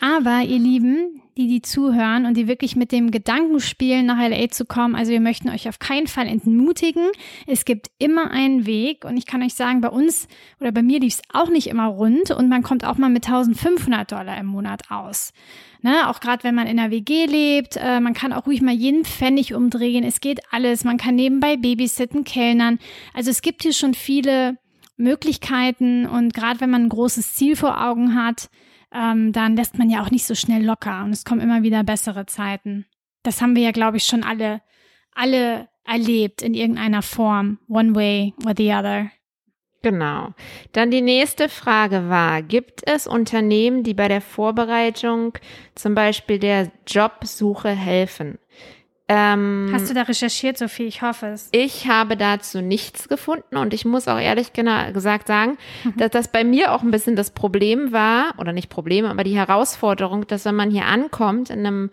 Aber 0.00 0.42
ihr 0.42 0.58
Lieben, 0.58 1.22
die 1.36 1.46
die 1.46 1.62
zuhören 1.62 2.26
und 2.26 2.36
die 2.36 2.48
wirklich 2.48 2.76
mit 2.76 2.92
dem 2.92 3.10
Gedanken 3.10 3.60
spielen, 3.60 4.06
nach 4.06 4.18
LA 4.18 4.48
zu 4.50 4.64
kommen, 4.64 4.94
also 4.94 5.12
wir 5.12 5.20
möchten 5.20 5.48
euch 5.48 5.68
auf 5.68 5.78
keinen 5.78 6.08
Fall 6.08 6.26
entmutigen. 6.26 7.06
Es 7.46 7.64
gibt 7.64 7.90
immer 7.98 8.30
einen 8.30 8.66
Weg 8.66 9.04
und 9.04 9.16
ich 9.16 9.26
kann 9.26 9.42
euch 9.42 9.54
sagen, 9.54 9.80
bei 9.80 9.88
uns 9.88 10.26
oder 10.60 10.72
bei 10.72 10.82
mir 10.82 11.00
lief 11.00 11.14
es 11.14 11.22
auch 11.32 11.48
nicht 11.48 11.68
immer 11.68 11.86
rund 11.86 12.32
und 12.32 12.48
man 12.48 12.62
kommt 12.62 12.84
auch 12.84 12.98
mal 12.98 13.10
mit 13.10 13.26
1500 13.26 14.10
Dollar 14.10 14.38
im 14.38 14.46
Monat 14.46 14.90
aus. 14.90 15.32
Ne, 15.84 16.08
auch 16.08 16.20
gerade 16.20 16.44
wenn 16.44 16.54
man 16.54 16.68
in 16.68 16.78
einer 16.78 16.92
WG 16.92 17.26
lebt, 17.26 17.76
äh, 17.76 17.98
man 17.98 18.14
kann 18.14 18.32
auch 18.32 18.46
ruhig 18.46 18.62
mal 18.62 18.74
jeden 18.74 19.04
Pfennig 19.04 19.52
umdrehen. 19.52 20.04
Es 20.04 20.20
geht 20.20 20.40
alles. 20.52 20.84
Man 20.84 20.96
kann 20.96 21.16
nebenbei 21.16 21.56
babysitten, 21.56 22.22
kellnern. 22.22 22.78
Also 23.14 23.30
es 23.30 23.42
gibt 23.42 23.62
hier 23.62 23.72
schon 23.72 23.94
viele 23.94 24.58
Möglichkeiten 25.02 26.06
und 26.06 26.32
gerade 26.32 26.60
wenn 26.60 26.70
man 26.70 26.84
ein 26.84 26.88
großes 26.88 27.34
Ziel 27.34 27.56
vor 27.56 27.84
Augen 27.84 28.14
hat, 28.14 28.48
ähm, 28.94 29.32
dann 29.32 29.56
lässt 29.56 29.78
man 29.78 29.90
ja 29.90 30.02
auch 30.02 30.10
nicht 30.10 30.24
so 30.24 30.34
schnell 30.34 30.64
locker 30.64 31.04
und 31.04 31.10
es 31.10 31.24
kommen 31.24 31.40
immer 31.40 31.62
wieder 31.62 31.84
bessere 31.84 32.26
Zeiten. 32.26 32.86
Das 33.22 33.40
haben 33.40 33.56
wir 33.56 33.62
ja, 33.62 33.70
glaube 33.70 33.96
ich, 33.96 34.04
schon 34.04 34.24
alle, 34.24 34.62
alle 35.14 35.68
erlebt 35.84 36.42
in 36.42 36.54
irgendeiner 36.54 37.02
Form, 37.02 37.58
one 37.68 37.94
way 37.94 38.34
or 38.46 38.54
the 38.56 38.72
other. 38.72 39.10
Genau. 39.82 40.32
Dann 40.72 40.92
die 40.92 41.00
nächste 41.00 41.48
Frage 41.48 42.08
war, 42.08 42.42
gibt 42.42 42.82
es 42.88 43.08
Unternehmen, 43.08 43.82
die 43.82 43.94
bei 43.94 44.06
der 44.06 44.20
Vorbereitung 44.20 45.36
zum 45.74 45.94
Beispiel 45.94 46.38
der 46.38 46.70
Jobsuche 46.86 47.70
helfen? 47.70 48.38
Ähm, 49.14 49.70
Hast 49.74 49.90
du 49.90 49.94
da 49.94 50.02
recherchiert, 50.02 50.56
Sophie? 50.56 50.84
Ich 50.84 51.02
hoffe 51.02 51.26
es. 51.26 51.50
Ich 51.52 51.86
habe 51.86 52.16
dazu 52.16 52.62
nichts 52.62 53.08
gefunden 53.08 53.58
und 53.58 53.74
ich 53.74 53.84
muss 53.84 54.08
auch 54.08 54.18
ehrlich 54.18 54.54
gesagt 54.54 55.26
sagen, 55.26 55.58
mhm. 55.84 55.96
dass 55.98 56.10
das 56.10 56.28
bei 56.28 56.44
mir 56.44 56.72
auch 56.72 56.82
ein 56.82 56.90
bisschen 56.90 57.14
das 57.14 57.30
Problem 57.30 57.92
war, 57.92 58.32
oder 58.38 58.54
nicht 58.54 58.70
Problem, 58.70 59.04
aber 59.04 59.22
die 59.22 59.36
Herausforderung, 59.36 60.26
dass 60.26 60.46
wenn 60.46 60.54
man 60.54 60.70
hier 60.70 60.86
ankommt 60.86 61.50
in 61.50 61.66
einem 61.66 61.90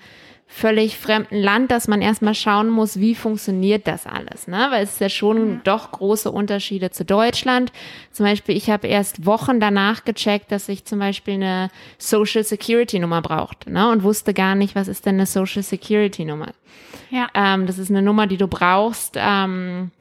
völlig 0.52 0.98
fremden 0.98 1.38
Land, 1.38 1.70
dass 1.70 1.88
man 1.88 2.02
erstmal 2.02 2.34
schauen 2.34 2.70
muss, 2.70 3.00
wie 3.00 3.14
funktioniert 3.14 3.88
das 3.88 4.08
alles, 4.08 4.48
ne? 4.48 4.68
Weil 4.72 4.84
es 4.84 4.94
ist 4.94 5.00
ja 5.00 5.08
schon 5.08 5.54
ja. 5.54 5.62
doch 5.64 5.92
große 5.92 6.32
Unterschiede 6.32 6.90
zu 6.90 7.06
Deutschland. 7.06 7.72
Zum 8.12 8.26
Beispiel, 8.26 8.58
ich 8.58 8.70
habe 8.70 8.88
erst 8.88 9.28
Wochen 9.28 9.60
danach 9.60 10.04
gecheckt, 10.06 10.52
dass 10.52 10.68
ich 10.68 10.86
zum 10.86 11.00
Beispiel 11.00 11.36
eine 11.36 11.70
Social 12.00 12.44
Security 12.44 12.98
Nummer 12.98 13.22
brauchte, 13.22 13.72
ne? 13.72 13.90
Und 13.90 14.02
wusste 14.04 14.34
gar 14.34 14.56
nicht, 14.56 14.76
was 14.76 14.88
ist 14.88 15.06
denn 15.06 15.16
eine 15.16 15.28
Social 15.28 15.62
Security 15.62 16.26
Nummer. 16.26 16.48
Ja. 17.12 17.28
Ähm, 17.36 17.68
das 17.68 17.78
ist 17.78 17.92
eine 17.92 18.02
Nummer, 18.02 18.26
die 18.26 18.38
du 18.38 18.48
brauchst. 18.48 19.16
Ähm, 19.18 19.92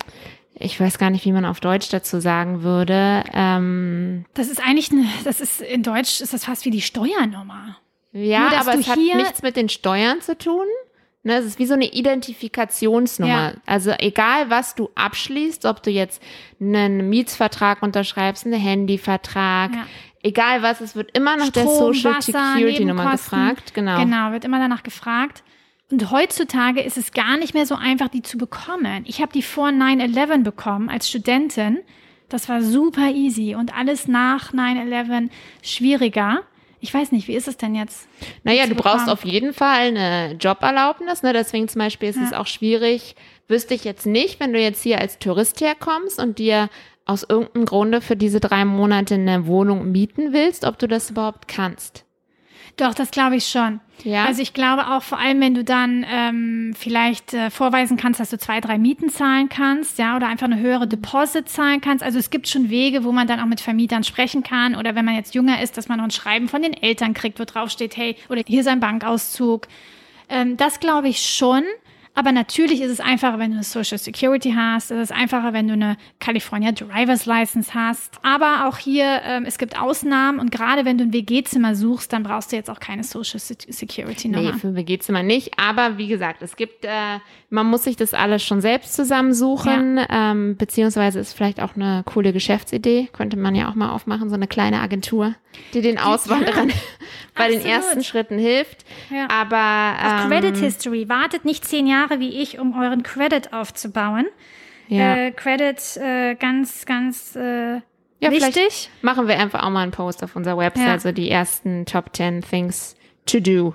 ich 0.54 0.80
weiß 0.80 0.98
gar 0.98 1.10
nicht, 1.10 1.26
wie 1.26 1.32
man 1.32 1.44
auf 1.44 1.60
Deutsch 1.60 1.90
dazu 1.90 2.20
sagen 2.20 2.62
würde. 2.62 3.22
Ähm, 3.34 4.24
das 4.32 4.48
ist 4.48 4.62
eigentlich 4.64 4.90
eine, 4.90 5.04
das 5.24 5.40
ist 5.42 5.60
in 5.60 5.82
Deutsch 5.82 6.22
ist 6.22 6.32
das 6.32 6.46
fast 6.46 6.64
wie 6.64 6.70
die 6.70 6.80
Steuernummer. 6.80 7.76
Ja, 8.12 8.50
Nur, 8.50 8.58
aber 8.58 8.78
es 8.78 8.88
hat 8.88 8.98
nichts 8.98 9.42
mit 9.42 9.56
den 9.56 9.68
Steuern 9.68 10.20
zu 10.20 10.36
tun. 10.36 10.66
Ne, 11.24 11.34
es 11.34 11.44
ist 11.44 11.58
wie 11.58 11.66
so 11.66 11.74
eine 11.74 11.92
Identifikationsnummer. 11.92 13.52
Ja. 13.52 13.54
Also 13.66 13.92
egal, 13.98 14.50
was 14.50 14.74
du 14.76 14.88
abschließt, 14.94 15.64
ob 15.66 15.82
du 15.82 15.90
jetzt 15.90 16.22
einen 16.60 17.10
Mietsvertrag 17.10 17.82
unterschreibst, 17.82 18.46
einen 18.46 18.58
Handyvertrag, 18.58 19.74
ja. 19.74 19.86
egal 20.22 20.62
was, 20.62 20.80
es 20.80 20.94
wird 20.94 21.16
immer 21.16 21.36
nach 21.36 21.48
Strom, 21.48 21.64
der 21.64 21.74
Social 21.74 22.14
Wasser, 22.14 22.52
Security 22.54 22.84
Nummer 22.84 23.10
gefragt. 23.12 23.74
Genau. 23.74 23.98
Genau, 23.98 24.32
wird 24.32 24.44
immer 24.44 24.60
danach 24.60 24.84
gefragt. 24.84 25.42
Und 25.90 26.10
heutzutage 26.10 26.82
ist 26.82 26.96
es 26.96 27.12
gar 27.12 27.36
nicht 27.36 27.52
mehr 27.52 27.66
so 27.66 27.74
einfach, 27.74 28.08
die 28.08 28.22
zu 28.22 28.38
bekommen. 28.38 29.04
Ich 29.06 29.20
habe 29.20 29.32
die 29.32 29.42
vor 29.42 29.68
9-11 29.68 30.44
bekommen 30.44 30.88
als 30.88 31.08
Studentin. 31.08 31.80
Das 32.28 32.48
war 32.48 32.62
super 32.62 33.10
easy 33.10 33.54
und 33.54 33.76
alles 33.76 34.06
nach 34.06 34.52
9-11 34.52 35.30
schwieriger. 35.62 36.42
Ich 36.80 36.94
weiß 36.94 37.12
nicht, 37.12 37.26
wie 37.28 37.34
ist 37.34 37.48
es 37.48 37.56
denn 37.56 37.74
jetzt? 37.74 38.08
Naja, 38.44 38.66
du 38.66 38.74
brauchst 38.74 39.08
auf 39.08 39.24
jeden 39.24 39.52
Fall 39.52 39.88
eine 39.88 40.34
Joberlaubnis. 40.34 41.22
Ne? 41.22 41.32
Deswegen 41.32 41.68
zum 41.68 41.80
Beispiel 41.80 42.08
ist 42.08 42.16
ja. 42.16 42.24
es 42.24 42.32
auch 42.32 42.46
schwierig, 42.46 43.16
wüsste 43.48 43.74
ich 43.74 43.84
jetzt 43.84 44.06
nicht, 44.06 44.38
wenn 44.40 44.52
du 44.52 44.60
jetzt 44.60 44.82
hier 44.82 45.00
als 45.00 45.18
Tourist 45.18 45.60
herkommst 45.60 46.20
und 46.20 46.38
dir 46.38 46.68
aus 47.04 47.24
irgendeinem 47.28 47.64
Grunde 47.64 48.00
für 48.00 48.16
diese 48.16 48.38
drei 48.38 48.64
Monate 48.64 49.14
eine 49.14 49.46
Wohnung 49.46 49.90
mieten 49.90 50.32
willst, 50.32 50.64
ob 50.64 50.78
du 50.78 50.86
das 50.86 51.10
überhaupt 51.10 51.48
kannst. 51.48 52.04
Doch, 52.78 52.94
das 52.94 53.10
glaube 53.10 53.34
ich 53.36 53.48
schon. 53.48 53.80
Ja. 54.04 54.24
Also 54.26 54.40
ich 54.40 54.54
glaube 54.54 54.86
auch 54.86 55.02
vor 55.02 55.18
allem, 55.18 55.40
wenn 55.40 55.54
du 55.54 55.64
dann 55.64 56.06
ähm, 56.08 56.74
vielleicht 56.78 57.34
äh, 57.34 57.50
vorweisen 57.50 57.96
kannst, 57.96 58.20
dass 58.20 58.30
du 58.30 58.38
zwei, 58.38 58.60
drei 58.60 58.78
Mieten 58.78 59.10
zahlen 59.10 59.48
kannst, 59.48 59.98
ja, 59.98 60.14
oder 60.16 60.28
einfach 60.28 60.46
eine 60.46 60.60
höhere 60.60 60.86
Deposit 60.86 61.48
zahlen 61.48 61.80
kannst. 61.80 62.04
Also 62.04 62.20
es 62.20 62.30
gibt 62.30 62.46
schon 62.46 62.70
Wege, 62.70 63.02
wo 63.02 63.10
man 63.10 63.26
dann 63.26 63.40
auch 63.40 63.46
mit 63.46 63.60
Vermietern 63.60 64.04
sprechen 64.04 64.44
kann. 64.44 64.76
Oder 64.76 64.94
wenn 64.94 65.04
man 65.04 65.16
jetzt 65.16 65.34
jünger 65.34 65.60
ist, 65.60 65.76
dass 65.76 65.88
man 65.88 65.98
noch 65.98 66.04
ein 66.04 66.12
Schreiben 66.12 66.48
von 66.48 66.62
den 66.62 66.72
Eltern 66.72 67.14
kriegt, 67.14 67.40
wo 67.40 67.44
drauf 67.44 67.70
steht, 67.70 67.96
hey, 67.96 68.16
oder 68.28 68.42
hier 68.46 68.60
ist 68.60 68.68
ein 68.68 68.78
Bankauszug. 68.78 69.66
Ähm, 70.28 70.56
das 70.56 70.78
glaube 70.78 71.08
ich 71.08 71.18
schon. 71.18 71.64
Aber 72.14 72.32
natürlich 72.32 72.80
ist 72.80 72.90
es 72.90 73.00
einfacher, 73.00 73.38
wenn 73.38 73.50
du 73.50 73.56
eine 73.56 73.64
Social 73.64 73.98
Security 73.98 74.52
hast. 74.56 74.90
Es 74.90 75.10
ist 75.10 75.12
einfacher, 75.12 75.52
wenn 75.52 75.68
du 75.68 75.74
eine 75.74 75.96
California 76.18 76.72
Driver's 76.72 77.26
License 77.26 77.74
hast. 77.74 78.18
Aber 78.22 78.66
auch 78.68 78.78
hier, 78.78 79.20
ähm, 79.24 79.44
es 79.46 79.58
gibt 79.58 79.80
Ausnahmen. 79.80 80.40
Und 80.40 80.50
gerade 80.50 80.84
wenn 80.84 80.98
du 80.98 81.04
ein 81.04 81.12
WG-Zimmer 81.12 81.74
suchst, 81.74 82.12
dann 82.12 82.22
brauchst 82.22 82.52
du 82.52 82.56
jetzt 82.56 82.70
auch 82.70 82.80
keine 82.80 83.04
Social 83.04 83.38
Security 83.38 84.28
Nummer. 84.28 84.52
Nee, 84.52 84.58
für 84.58 84.68
ein 84.68 84.76
WG-Zimmer 84.76 85.22
nicht. 85.22 85.58
Aber 85.58 85.98
wie 85.98 86.08
gesagt, 86.08 86.42
es 86.42 86.56
gibt, 86.56 86.84
äh, 86.84 87.18
man 87.50 87.66
muss 87.66 87.84
sich 87.84 87.96
das 87.96 88.14
alles 88.14 88.42
schon 88.44 88.60
selbst 88.60 88.94
zusammensuchen. 88.94 89.98
Ja. 89.98 90.32
Ähm, 90.32 90.56
beziehungsweise 90.56 91.20
ist 91.20 91.34
vielleicht 91.34 91.60
auch 91.60 91.76
eine 91.76 92.02
coole 92.04 92.32
Geschäftsidee. 92.32 93.08
Könnte 93.12 93.36
man 93.36 93.54
ja 93.54 93.70
auch 93.70 93.74
mal 93.74 93.90
aufmachen, 93.90 94.28
so 94.28 94.34
eine 94.34 94.48
kleine 94.48 94.80
Agentur, 94.80 95.34
die 95.74 95.80
den 95.80 95.98
Auswanderern 95.98 96.68
ja. 96.68 96.74
bei 97.34 97.44
Absolut. 97.44 97.64
den 97.64 97.70
ersten 97.70 98.04
Schritten 98.04 98.38
hilft. 98.38 98.84
Ja. 99.10 99.28
Aber 99.30 100.24
ähm, 100.24 100.30
Credit 100.30 100.56
History. 100.56 101.08
Wartet 101.08 101.44
nicht 101.44 101.64
zehn 101.64 101.86
Jahre 101.86 102.20
wie 102.20 102.40
ich, 102.40 102.58
um 102.58 102.78
euren 102.78 103.02
Credit 103.02 103.52
aufzubauen. 103.52 104.26
Ja. 104.88 105.16
Äh, 105.16 105.32
Credit 105.32 105.96
äh, 105.96 106.34
ganz, 106.34 106.86
ganz 106.86 107.36
äh, 107.36 107.80
ja, 108.20 108.30
wichtig. 108.30 108.90
Machen 109.02 109.28
wir 109.28 109.38
einfach 109.38 109.62
auch 109.62 109.70
mal 109.70 109.82
einen 109.82 109.92
Post 109.92 110.24
auf 110.24 110.34
unserer 110.34 110.58
Website, 110.58 110.86
ja. 110.86 110.92
also 110.92 111.12
die 111.12 111.30
ersten 111.30 111.86
Top 111.86 112.16
10 112.16 112.42
Things 112.42 112.96
to 113.26 113.40
do. 113.40 113.74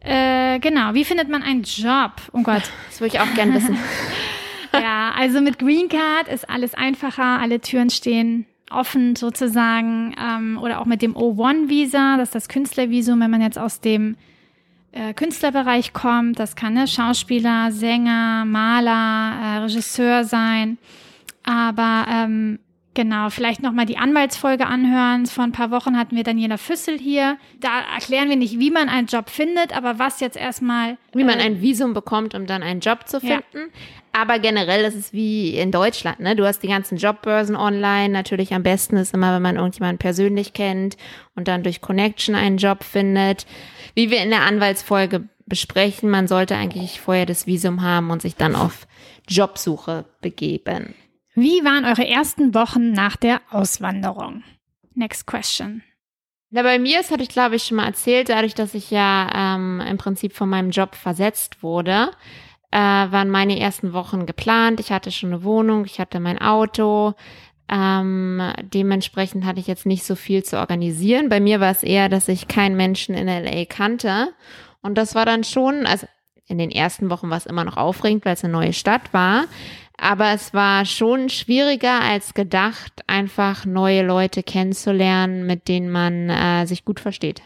Äh, 0.00 0.58
genau. 0.60 0.94
Wie 0.94 1.04
findet 1.04 1.28
man 1.28 1.42
einen 1.42 1.62
Job? 1.62 2.12
Oh 2.32 2.42
Gott. 2.42 2.62
Das 2.88 3.00
würde 3.00 3.16
ich 3.16 3.20
auch 3.20 3.34
gerne 3.34 3.54
wissen. 3.54 3.78
ja, 4.74 5.12
also 5.16 5.40
mit 5.40 5.58
Green 5.58 5.88
Card 5.88 6.28
ist 6.28 6.48
alles 6.50 6.74
einfacher. 6.74 7.38
Alle 7.40 7.60
Türen 7.60 7.88
stehen 7.88 8.46
offen 8.70 9.16
sozusagen 9.16 10.14
ähm, 10.18 10.58
oder 10.60 10.80
auch 10.80 10.86
mit 10.86 11.02
dem 11.02 11.14
O1-Visa, 11.14 12.16
das 12.16 12.28
ist 12.28 12.34
das 12.34 12.48
Künstlervisum, 12.48 13.20
wenn 13.20 13.30
man 13.30 13.42
jetzt 13.42 13.58
aus 13.58 13.80
dem 13.80 14.16
äh, 14.92 15.14
Künstlerbereich 15.14 15.92
kommt. 15.92 16.38
Das 16.38 16.56
kann 16.56 16.74
ne, 16.74 16.86
Schauspieler, 16.86 17.72
Sänger, 17.72 18.44
Maler, 18.44 19.32
äh, 19.42 19.58
Regisseur 19.58 20.24
sein. 20.24 20.78
Aber 21.44 22.06
ähm, 22.08 22.58
Genau, 22.94 23.30
vielleicht 23.30 23.62
nochmal 23.62 23.86
die 23.86 23.98
Anwaltsfolge 23.98 24.66
anhören. 24.66 25.26
Vor 25.26 25.44
ein 25.44 25.52
paar 25.52 25.70
Wochen 25.70 25.96
hatten 25.96 26.16
wir 26.16 26.24
Daniela 26.24 26.56
Füssel 26.56 26.98
hier. 26.98 27.38
Da 27.60 27.82
erklären 27.94 28.28
wir 28.28 28.36
nicht, 28.36 28.58
wie 28.58 28.72
man 28.72 28.88
einen 28.88 29.06
Job 29.06 29.30
findet, 29.30 29.76
aber 29.76 30.00
was 30.00 30.18
jetzt 30.18 30.36
erstmal. 30.36 30.98
Wie 31.14 31.22
man 31.22 31.38
äh, 31.38 31.42
ein 31.42 31.60
Visum 31.60 31.94
bekommt, 31.94 32.34
um 32.34 32.46
dann 32.46 32.64
einen 32.64 32.80
Job 32.80 33.06
zu 33.06 33.20
finden. 33.20 33.42
Ja. 33.54 33.66
Aber 34.12 34.40
generell 34.40 34.84
ist 34.84 34.96
es 34.96 35.12
wie 35.12 35.56
in 35.56 35.70
Deutschland, 35.70 36.18
ne? 36.18 36.34
Du 36.34 36.44
hast 36.44 36.64
die 36.64 36.68
ganzen 36.68 36.98
Jobbörsen 36.98 37.54
online. 37.54 38.08
Natürlich 38.08 38.52
am 38.54 38.64
besten 38.64 38.96
ist 38.96 39.14
immer, 39.14 39.32
wenn 39.36 39.42
man 39.42 39.54
irgendjemanden 39.54 39.98
persönlich 39.98 40.52
kennt 40.52 40.96
und 41.36 41.46
dann 41.46 41.62
durch 41.62 41.80
Connection 41.80 42.34
einen 42.34 42.56
Job 42.56 42.82
findet. 42.82 43.46
Wie 43.94 44.10
wir 44.10 44.20
in 44.20 44.30
der 44.30 44.42
Anwaltsfolge 44.42 45.28
besprechen, 45.46 46.10
man 46.10 46.26
sollte 46.26 46.56
eigentlich 46.56 47.00
vorher 47.00 47.26
das 47.26 47.46
Visum 47.46 47.82
haben 47.82 48.10
und 48.10 48.20
sich 48.20 48.34
dann 48.34 48.56
auf 48.56 48.88
Jobsuche 49.28 50.06
begeben. 50.20 50.94
Wie 51.34 51.64
waren 51.64 51.84
eure 51.84 52.06
ersten 52.06 52.54
Wochen 52.54 52.92
nach 52.92 53.16
der 53.16 53.40
Auswanderung? 53.50 54.42
Next 54.94 55.26
question. 55.26 55.82
Na, 56.50 56.62
bei 56.62 56.78
mir, 56.80 56.98
das 56.98 57.10
hatte 57.10 57.22
ich 57.22 57.28
glaube 57.28 57.56
ich 57.56 57.64
schon 57.64 57.76
mal 57.76 57.86
erzählt, 57.86 58.28
dadurch, 58.28 58.54
dass 58.54 58.74
ich 58.74 58.90
ja 58.90 59.30
ähm, 59.32 59.80
im 59.80 59.98
Prinzip 59.98 60.34
von 60.34 60.48
meinem 60.48 60.70
Job 60.70 60.96
versetzt 60.96 61.62
wurde, 61.62 62.10
äh, 62.72 62.78
waren 62.78 63.30
meine 63.30 63.58
ersten 63.58 63.92
Wochen 63.92 64.26
geplant. 64.26 64.80
Ich 64.80 64.90
hatte 64.90 65.12
schon 65.12 65.32
eine 65.32 65.44
Wohnung, 65.44 65.84
ich 65.84 66.00
hatte 66.00 66.18
mein 66.18 66.40
Auto. 66.40 67.14
Ähm, 67.68 68.42
dementsprechend 68.62 69.44
hatte 69.44 69.60
ich 69.60 69.68
jetzt 69.68 69.86
nicht 69.86 70.02
so 70.02 70.16
viel 70.16 70.42
zu 70.42 70.58
organisieren. 70.58 71.28
Bei 71.28 71.38
mir 71.38 71.60
war 71.60 71.70
es 71.70 71.84
eher, 71.84 72.08
dass 72.08 72.26
ich 72.26 72.48
keinen 72.48 72.76
Menschen 72.76 73.14
in 73.14 73.28
LA 73.28 73.64
kannte. 73.64 74.30
Und 74.82 74.98
das 74.98 75.14
war 75.14 75.24
dann 75.24 75.44
schon, 75.44 75.86
also 75.86 76.06
in 76.46 76.58
den 76.58 76.72
ersten 76.72 77.10
Wochen 77.10 77.30
war 77.30 77.36
es 77.36 77.46
immer 77.46 77.64
noch 77.64 77.76
aufregend, 77.76 78.24
weil 78.24 78.34
es 78.34 78.42
eine 78.42 78.52
neue 78.52 78.72
Stadt 78.72 79.12
war. 79.12 79.44
Aber 80.00 80.32
es 80.32 80.54
war 80.54 80.86
schon 80.86 81.28
schwieriger 81.28 82.00
als 82.00 82.32
gedacht, 82.32 83.02
einfach 83.06 83.66
neue 83.66 84.02
Leute 84.02 84.42
kennenzulernen, 84.42 85.46
mit 85.46 85.68
denen 85.68 85.90
man 85.90 86.30
äh, 86.30 86.66
sich 86.66 86.86
gut 86.86 87.00
versteht. 87.00 87.42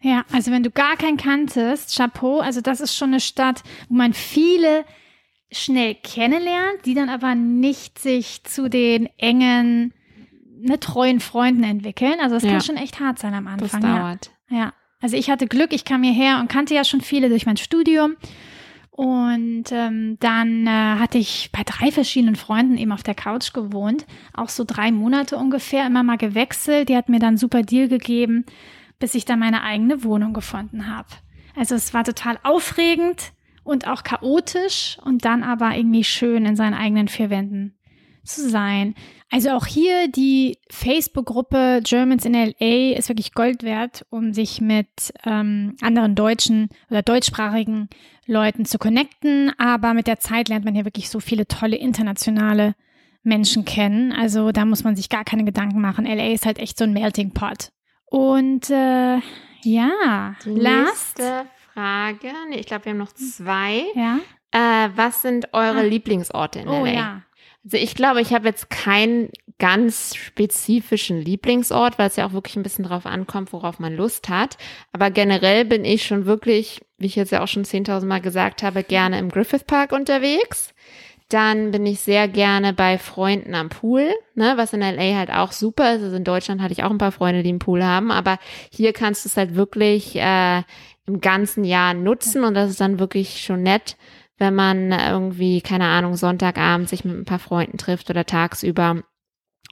Ja, 0.00 0.24
also 0.32 0.50
wenn 0.50 0.62
du 0.62 0.70
gar 0.70 0.96
keinen 0.96 1.18
kanntest, 1.18 1.94
Chapeau, 1.94 2.40
also 2.40 2.62
das 2.62 2.80
ist 2.80 2.96
schon 2.96 3.10
eine 3.10 3.20
Stadt, 3.20 3.62
wo 3.90 3.96
man 3.96 4.14
viele 4.14 4.86
schnell 5.52 5.94
kennenlernt, 5.94 6.86
die 6.86 6.94
dann 6.94 7.10
aber 7.10 7.34
nicht 7.34 7.98
sich 7.98 8.42
zu 8.44 8.70
den 8.70 9.06
engen, 9.18 9.92
ne, 10.58 10.80
treuen 10.80 11.20
Freunden 11.20 11.64
entwickeln. 11.64 12.14
Also 12.20 12.36
es 12.36 12.44
ja. 12.44 12.52
kann 12.52 12.60
schon 12.62 12.76
echt 12.78 12.98
hart 12.98 13.18
sein 13.18 13.34
am 13.34 13.46
Anfang. 13.46 13.82
Das 13.82 13.90
dauert. 13.90 14.30
Ja. 14.48 14.56
ja. 14.56 14.72
Also 15.02 15.18
ich 15.18 15.28
hatte 15.28 15.46
Glück, 15.46 15.74
ich 15.74 15.84
kam 15.84 16.02
hierher 16.02 16.40
und 16.40 16.48
kannte 16.48 16.74
ja 16.74 16.82
schon 16.82 17.02
viele 17.02 17.28
durch 17.28 17.44
mein 17.44 17.58
Studium. 17.58 18.16
Und 18.96 19.64
ähm, 19.72 20.16
dann 20.20 20.66
äh, 20.66 20.70
hatte 20.70 21.18
ich 21.18 21.50
bei 21.52 21.62
drei 21.64 21.92
verschiedenen 21.92 22.34
Freunden 22.34 22.78
eben 22.78 22.92
auf 22.92 23.02
der 23.02 23.14
Couch 23.14 23.52
gewohnt, 23.52 24.06
auch 24.32 24.48
so 24.48 24.64
drei 24.64 24.90
Monate 24.90 25.36
ungefähr, 25.36 25.86
immer 25.86 26.02
mal 26.02 26.16
gewechselt. 26.16 26.88
Die 26.88 26.96
hat 26.96 27.10
mir 27.10 27.18
dann 27.18 27.36
super 27.36 27.60
Deal 27.60 27.88
gegeben, 27.88 28.46
bis 28.98 29.14
ich 29.14 29.26
dann 29.26 29.38
meine 29.38 29.62
eigene 29.62 30.02
Wohnung 30.02 30.32
gefunden 30.32 30.86
habe. 30.86 31.08
Also 31.54 31.74
es 31.74 31.92
war 31.92 32.04
total 32.04 32.38
aufregend 32.42 33.32
und 33.64 33.86
auch 33.86 34.02
chaotisch 34.02 34.96
und 35.04 35.26
dann 35.26 35.42
aber 35.42 35.76
irgendwie 35.76 36.04
schön 36.04 36.46
in 36.46 36.56
seinen 36.56 36.74
eigenen 36.74 37.08
vier 37.08 37.28
Wänden 37.28 37.75
zu 38.26 38.48
sein. 38.48 38.94
Also 39.30 39.50
auch 39.50 39.66
hier 39.66 40.08
die 40.08 40.58
Facebook-Gruppe 40.70 41.80
Germans 41.82 42.24
in 42.24 42.34
LA 42.34 42.96
ist 42.96 43.08
wirklich 43.08 43.32
Gold 43.32 43.62
wert, 43.62 44.06
um 44.10 44.32
sich 44.32 44.60
mit 44.60 45.12
ähm, 45.24 45.76
anderen 45.80 46.14
deutschen 46.14 46.68
oder 46.90 47.02
deutschsprachigen 47.02 47.88
Leuten 48.26 48.64
zu 48.64 48.78
connecten. 48.78 49.52
Aber 49.58 49.94
mit 49.94 50.06
der 50.06 50.20
Zeit 50.20 50.48
lernt 50.48 50.64
man 50.64 50.74
hier 50.74 50.84
wirklich 50.84 51.10
so 51.10 51.20
viele 51.20 51.46
tolle 51.46 51.76
internationale 51.76 52.74
Menschen 53.22 53.64
kennen. 53.64 54.12
Also 54.12 54.52
da 54.52 54.64
muss 54.64 54.84
man 54.84 54.96
sich 54.96 55.08
gar 55.08 55.24
keine 55.24 55.44
Gedanken 55.44 55.80
machen. 55.80 56.06
LA 56.06 56.32
ist 56.32 56.46
halt 56.46 56.58
echt 56.58 56.78
so 56.78 56.84
ein 56.84 56.92
Melting 56.92 57.32
Pot. 57.32 57.72
Und 58.06 58.70
äh, 58.70 59.18
ja, 59.62 60.34
die 60.44 60.50
last. 60.50 61.18
Nächste 61.18 61.46
Frage. 61.74 62.32
Nee, 62.48 62.56
ich 62.56 62.66
glaube, 62.66 62.84
wir 62.84 62.92
haben 62.92 62.98
noch 62.98 63.12
zwei. 63.12 63.84
Ja. 63.94 64.20
Äh, 64.52 64.90
was 64.94 65.22
sind 65.22 65.52
eure 65.52 65.80
ah. 65.80 65.82
Lieblingsorte 65.82 66.60
in 66.60 66.68
oh, 66.68 66.84
LA? 66.84 66.92
Ja. 66.92 67.22
Also 67.66 67.78
ich 67.78 67.96
glaube, 67.96 68.20
ich 68.20 68.32
habe 68.32 68.46
jetzt 68.46 68.70
keinen 68.70 69.28
ganz 69.58 70.14
spezifischen 70.14 71.20
Lieblingsort, 71.20 71.98
weil 71.98 72.06
es 72.06 72.14
ja 72.14 72.24
auch 72.24 72.32
wirklich 72.32 72.54
ein 72.54 72.62
bisschen 72.62 72.84
drauf 72.84 73.06
ankommt, 73.06 73.52
worauf 73.52 73.80
man 73.80 73.96
Lust 73.96 74.28
hat. 74.28 74.56
Aber 74.92 75.10
generell 75.10 75.64
bin 75.64 75.84
ich 75.84 76.06
schon 76.06 76.26
wirklich, 76.26 76.80
wie 76.98 77.06
ich 77.06 77.16
jetzt 77.16 77.32
ja 77.32 77.42
auch 77.42 77.48
schon 77.48 77.64
10.000 77.64 78.06
Mal 78.06 78.20
gesagt 78.20 78.62
habe, 78.62 78.84
gerne 78.84 79.18
im 79.18 79.30
Griffith 79.30 79.66
Park 79.66 79.90
unterwegs. 79.90 80.74
Dann 81.28 81.72
bin 81.72 81.84
ich 81.86 81.98
sehr 81.98 82.28
gerne 82.28 82.72
bei 82.72 82.98
Freunden 82.98 83.56
am 83.56 83.68
Pool, 83.68 84.14
ne, 84.36 84.52
was 84.54 84.72
in 84.72 84.80
LA 84.80 85.16
halt 85.16 85.32
auch 85.32 85.50
super 85.50 85.96
ist. 85.96 86.02
Also 86.04 86.14
in 86.14 86.22
Deutschland 86.22 86.62
hatte 86.62 86.72
ich 86.72 86.84
auch 86.84 86.90
ein 86.90 86.98
paar 86.98 87.10
Freunde, 87.10 87.42
die 87.42 87.48
einen 87.48 87.58
Pool 87.58 87.82
haben, 87.82 88.12
aber 88.12 88.38
hier 88.70 88.92
kannst 88.92 89.24
du 89.24 89.28
es 89.28 89.36
halt 89.36 89.56
wirklich 89.56 90.14
äh, 90.14 90.62
im 91.06 91.20
ganzen 91.20 91.64
Jahr 91.64 91.94
nutzen 91.94 92.44
und 92.44 92.54
das 92.54 92.70
ist 92.70 92.80
dann 92.80 93.00
wirklich 93.00 93.42
schon 93.42 93.64
nett, 93.64 93.96
wenn 94.38 94.54
man 94.54 94.92
irgendwie, 94.92 95.60
keine 95.60 95.86
Ahnung, 95.86 96.16
Sonntagabend 96.16 96.88
sich 96.88 97.04
mit 97.04 97.16
ein 97.16 97.24
paar 97.24 97.38
Freunden 97.38 97.78
trifft 97.78 98.10
oder 98.10 98.26
tagsüber 98.26 99.02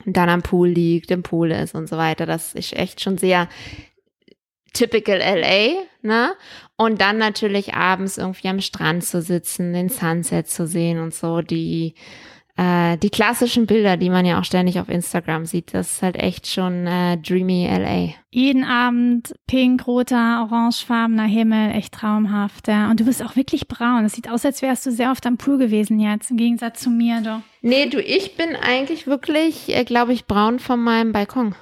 und 0.05 0.17
dann 0.17 0.29
am 0.29 0.43
Pool 0.43 0.69
liegt, 0.69 1.11
im 1.11 1.23
Pool 1.23 1.51
ist 1.53 1.75
und 1.75 1.89
so 1.89 1.97
weiter. 1.97 2.27
Das 2.27 2.55
ist 2.55 2.73
echt 2.73 3.01
schon 3.01 3.19
sehr 3.19 3.49
typical 4.73 5.19
LA, 5.19 5.85
ne? 6.03 6.35
Und 6.77 7.01
dann 7.01 7.19
natürlich 7.19 7.75
abends 7.75 8.19
irgendwie 8.19 8.49
am 8.49 8.61
Strand 8.61 9.05
zu 9.05 9.23
sitzen, 9.23 9.73
den 9.73 9.89
Sunset 9.89 10.49
zu 10.49 10.67
sehen 10.67 10.99
und 10.99 11.15
so, 11.15 11.41
die 11.43 11.95
äh, 12.57 12.97
die 12.99 13.11
klassischen 13.11 13.67
Bilder, 13.67 13.97
die 13.97 14.11
man 14.11 14.25
ja 14.25 14.39
auch 14.39 14.45
ständig 14.45 14.79
auf 14.79 14.89
Instagram 14.89 15.45
sieht, 15.45 15.75
das 15.75 15.95
ist 15.95 16.03
halt 16.03 16.17
echt 16.17 16.47
schon 16.47 16.87
äh, 16.87 17.17
dreamy 17.17 17.67
LA. 17.67 18.15
Jeden 18.31 18.65
Abend 18.65 19.35
pink, 19.47 19.87
roter, 19.87 20.43
orangefarbener 20.43 21.25
Himmel, 21.25 21.73
echt 21.73 21.95
traumhaft. 21.95 22.69
Ja. 22.69 22.91
Und 22.91 23.01
du 23.01 23.05
bist 23.05 23.25
auch 23.25 23.35
wirklich 23.35 23.67
braun. 23.67 24.05
Es 24.05 24.13
sieht 24.13 24.31
aus, 24.31 24.45
als 24.45 24.63
wärst 24.63 24.87
du 24.87 24.93
sehr 24.93 25.11
oft 25.11 25.27
am 25.27 25.37
Pool 25.37 25.59
gewesen 25.59 25.99
jetzt, 25.99 26.31
im 26.31 26.37
Gegensatz 26.37 26.81
zu 26.81 26.91
mir 26.91 27.21
doch. 27.23 27.41
Nee, 27.61 27.89
du, 27.89 28.01
ich 28.01 28.37
bin 28.37 28.55
eigentlich 28.55 29.07
wirklich, 29.09 29.75
äh, 29.75 29.85
glaube 29.85 30.13
ich, 30.13 30.27
braun 30.27 30.61
von 30.61 30.81
meinem 30.81 31.13
Balkon. 31.13 31.57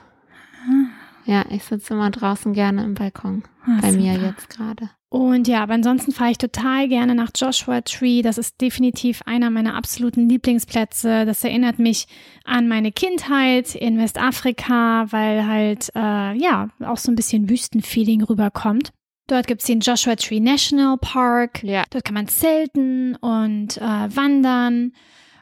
Ja, 1.25 1.45
ich 1.51 1.65
sitze 1.65 1.95
immer 1.95 2.11
draußen 2.11 2.53
gerne 2.53 2.85
im 2.85 2.95
Balkon. 2.95 3.45
Ah, 3.65 3.79
bei 3.81 3.93
super. 3.93 4.03
mir 4.03 4.15
jetzt 4.15 4.51
gerade. 4.51 4.91
Und 5.09 5.47
ja, 5.47 5.63
aber 5.63 5.75
ansonsten 5.75 6.11
fahre 6.11 6.31
ich 6.31 6.39
total 6.39 6.89
gerne 6.89 7.15
nach 7.15 7.31
Joshua 7.37 7.83
Tree. 7.83 8.23
Das 8.23 8.39
ist 8.39 8.61
definitiv 8.63 9.21
einer 9.27 9.51
meiner 9.51 9.75
absoluten 9.75 10.27
Lieblingsplätze. 10.27 11.27
Das 11.27 11.45
erinnert 11.45 11.79
mich 11.79 12.07
an 12.45 12.67
meine 12.67 12.93
Kindheit 12.93 13.75
in 13.75 13.99
Westafrika, 13.99 15.07
weil 15.11 15.47
halt, 15.47 15.91
äh, 15.95 16.33
ja, 16.39 16.71
auch 16.81 16.97
so 16.97 17.13
ein 17.13 17.15
bisschen 17.15 17.51
Wüstenfeeling 17.51 18.23
rüberkommt. 18.23 18.93
Dort 19.27 19.47
gibt's 19.47 19.67
den 19.67 19.81
Joshua 19.81 20.17
Tree 20.17 20.41
National 20.41 20.97
Park. 20.99 21.63
Ja. 21.63 21.85
Dort 21.91 22.05
kann 22.05 22.15
man 22.15 22.29
zelten 22.29 23.15
und 23.17 23.77
äh, 23.77 23.81
wandern. 24.17 24.93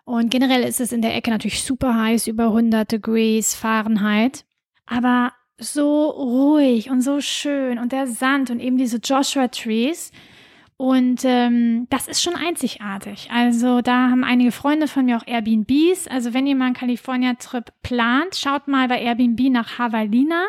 Und 0.04 0.30
generell 0.30 0.62
ist 0.64 0.80
es 0.80 0.90
in 0.90 1.02
der 1.02 1.14
Ecke 1.14 1.30
natürlich 1.30 1.62
super 1.62 1.94
heiß, 1.94 2.26
über 2.26 2.46
100 2.46 2.90
Degrees 2.90 3.54
Fahrenheit. 3.54 4.44
Aber 4.86 5.32
so 5.60 6.08
ruhig 6.10 6.90
und 6.90 7.02
so 7.02 7.20
schön 7.20 7.78
und 7.78 7.92
der 7.92 8.06
Sand 8.06 8.50
und 8.50 8.60
eben 8.60 8.76
diese 8.76 8.98
Joshua 8.98 9.48
Trees. 9.48 10.10
Und 10.76 11.24
ähm, 11.24 11.86
das 11.90 12.08
ist 12.08 12.22
schon 12.22 12.34
einzigartig. 12.34 13.28
Also 13.30 13.82
da 13.82 14.08
haben 14.08 14.24
einige 14.24 14.50
Freunde 14.50 14.88
von 14.88 15.04
mir 15.04 15.18
auch 15.18 15.26
Airbnbs. 15.26 16.08
Also 16.08 16.32
wenn 16.32 16.46
ihr 16.46 16.56
mal 16.56 16.66
einen 16.66 16.74
California-Trip 16.74 17.70
plant, 17.82 18.34
schaut 18.34 18.66
mal 18.66 18.88
bei 18.88 19.02
Airbnb 19.02 19.38
nach 19.50 19.78
Javalina 19.78 20.46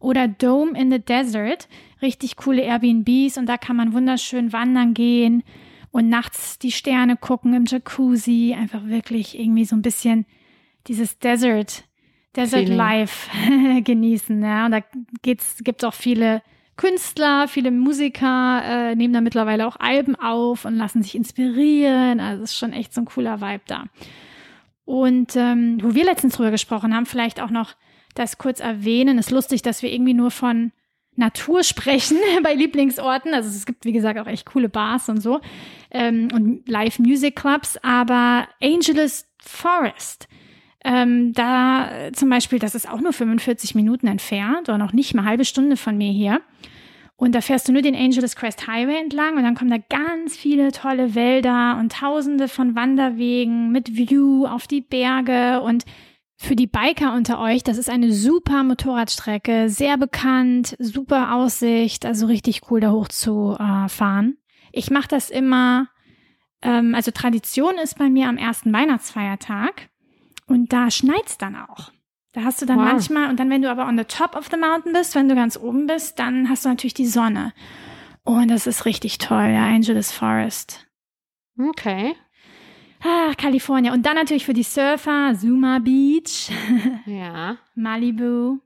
oder 0.00 0.26
Dome 0.26 0.78
in 0.78 0.90
the 0.90 1.00
Desert. 1.00 1.68
Richtig 2.00 2.36
coole 2.36 2.62
Airbnbs 2.62 3.36
und 3.36 3.46
da 3.46 3.58
kann 3.58 3.76
man 3.76 3.92
wunderschön 3.92 4.54
wandern 4.54 4.94
gehen 4.94 5.42
und 5.90 6.08
nachts 6.08 6.58
die 6.58 6.72
Sterne 6.72 7.18
gucken 7.18 7.52
im 7.52 7.66
Jacuzzi. 7.66 8.56
Einfach 8.58 8.86
wirklich 8.86 9.38
irgendwie 9.38 9.66
so 9.66 9.76
ein 9.76 9.82
bisschen 9.82 10.24
dieses 10.86 11.18
Desert 11.18 11.84
Desert 12.36 12.60
Feeling. 12.60 12.76
Life 12.76 13.30
genießen. 13.84 14.42
Ja, 14.42 14.66
und 14.66 14.72
da 14.72 14.80
geht's, 15.22 15.58
gibt's 15.62 15.84
auch 15.84 15.94
viele 15.94 16.42
Künstler, 16.76 17.46
viele 17.46 17.70
Musiker 17.70 18.62
äh, 18.64 18.96
nehmen 18.96 19.14
da 19.14 19.20
mittlerweile 19.20 19.66
auch 19.66 19.76
Alben 19.78 20.16
auf 20.16 20.64
und 20.64 20.76
lassen 20.76 21.02
sich 21.02 21.14
inspirieren. 21.14 22.18
Also 22.18 22.42
es 22.42 22.50
ist 22.50 22.58
schon 22.58 22.72
echt 22.72 22.92
so 22.92 23.02
ein 23.02 23.04
cooler 23.04 23.40
Vibe 23.40 23.62
da. 23.66 23.84
Und 24.84 25.36
ähm, 25.36 25.78
wo 25.82 25.94
wir 25.94 26.04
letztens 26.04 26.34
drüber 26.34 26.50
gesprochen 26.50 26.94
haben, 26.94 27.06
vielleicht 27.06 27.40
auch 27.40 27.50
noch 27.50 27.74
das 28.14 28.38
kurz 28.38 28.60
erwähnen. 28.60 29.18
Ist 29.18 29.30
lustig, 29.30 29.62
dass 29.62 29.82
wir 29.82 29.92
irgendwie 29.92 30.14
nur 30.14 30.30
von 30.30 30.72
Natur 31.16 31.62
sprechen 31.62 32.18
bei 32.42 32.54
Lieblingsorten. 32.54 33.34
Also 33.34 33.48
es 33.48 33.66
gibt, 33.66 33.84
wie 33.84 33.92
gesagt, 33.92 34.18
auch 34.18 34.26
echt 34.26 34.46
coole 34.46 34.68
Bars 34.68 35.08
und 35.08 35.20
so 35.20 35.40
ähm, 35.90 36.28
und 36.34 36.68
Live-Music-Clubs. 36.68 37.78
Aber 37.82 38.48
Angeles 38.60 39.28
Forest 39.40 40.28
ähm, 40.84 41.32
da 41.32 41.90
zum 42.12 42.28
Beispiel, 42.28 42.58
das 42.58 42.74
ist 42.74 42.88
auch 42.88 43.00
nur 43.00 43.12
45 43.12 43.74
Minuten 43.74 44.06
entfernt 44.06 44.68
oder 44.68 44.78
noch 44.78 44.92
nicht 44.92 45.14
mal 45.14 45.22
eine 45.22 45.30
halbe 45.30 45.44
Stunde 45.44 45.76
von 45.76 45.96
mir 45.96 46.12
hier. 46.12 46.40
Und 47.16 47.34
da 47.34 47.40
fährst 47.40 47.68
du 47.68 47.72
nur 47.72 47.82
den 47.82 47.94
Angeles 47.94 48.36
Crest 48.36 48.66
Highway 48.66 49.00
entlang 49.00 49.36
und 49.36 49.44
dann 49.44 49.54
kommen 49.54 49.70
da 49.70 49.78
ganz 49.78 50.36
viele 50.36 50.72
tolle 50.72 51.14
Wälder 51.14 51.78
und 51.78 51.92
tausende 51.92 52.48
von 52.48 52.74
Wanderwegen 52.74 53.70
mit 53.70 53.96
View 53.96 54.46
auf 54.46 54.66
die 54.66 54.80
Berge 54.80 55.60
und 55.62 55.84
für 56.36 56.56
die 56.56 56.66
Biker 56.66 57.14
unter 57.14 57.40
euch, 57.40 57.62
das 57.62 57.78
ist 57.78 57.88
eine 57.88 58.12
super 58.12 58.64
Motorradstrecke, 58.64 59.70
sehr 59.70 59.96
bekannt, 59.96 60.76
super 60.80 61.34
Aussicht, 61.34 62.04
also 62.04 62.26
richtig 62.26 62.62
cool 62.70 62.80
da 62.80 62.90
hoch 62.90 63.08
zu 63.08 63.56
äh, 63.58 63.88
fahren. 63.88 64.36
Ich 64.72 64.90
mache 64.90 65.08
das 65.08 65.30
immer, 65.30 65.88
ähm, 66.60 66.94
also 66.94 67.12
Tradition 67.12 67.76
ist 67.82 67.96
bei 67.96 68.10
mir 68.10 68.28
am 68.28 68.36
ersten 68.36 68.72
Weihnachtsfeiertag. 68.72 69.88
Und 70.46 70.72
da 70.72 70.90
schneit's 70.90 71.38
dann 71.38 71.56
auch. 71.56 71.90
Da 72.32 72.42
hast 72.42 72.60
du 72.60 72.66
dann 72.66 72.78
wow. 72.78 72.86
manchmal, 72.86 73.30
und 73.30 73.38
dann, 73.38 73.48
wenn 73.48 73.62
du 73.62 73.70
aber 73.70 73.86
on 73.86 73.96
the 73.96 74.04
top 74.04 74.34
of 74.34 74.48
the 74.50 74.56
mountain 74.56 74.92
bist, 74.92 75.14
wenn 75.14 75.28
du 75.28 75.34
ganz 75.34 75.56
oben 75.56 75.86
bist, 75.86 76.18
dann 76.18 76.48
hast 76.48 76.64
du 76.64 76.68
natürlich 76.68 76.94
die 76.94 77.06
Sonne. 77.06 77.52
Und 78.24 78.50
das 78.50 78.66
ist 78.66 78.86
richtig 78.86 79.18
toll, 79.18 79.50
ja, 79.52 79.66
Angeles 79.66 80.10
Forest. 80.10 80.86
Okay. 81.58 82.16
Ah, 83.02 83.34
Kalifornien. 83.36 83.92
Und 83.92 84.04
dann 84.06 84.16
natürlich 84.16 84.46
für 84.46 84.54
die 84.54 84.62
Surfer, 84.62 85.34
Zuma 85.38 85.78
Beach. 85.78 86.50
ja. 87.06 87.58
Malibu. 87.74 88.58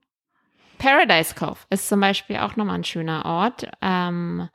Paradise 0.79 1.35
Cove 1.35 1.59
ist 1.71 1.89
zum 1.89 2.01
Beispiel 2.01 2.37
auch 2.37 2.57
nochmal 2.57 2.77
ein 2.77 2.85
schöner 2.85 3.25
Ort, 3.25 3.69
ähm, 3.83 4.49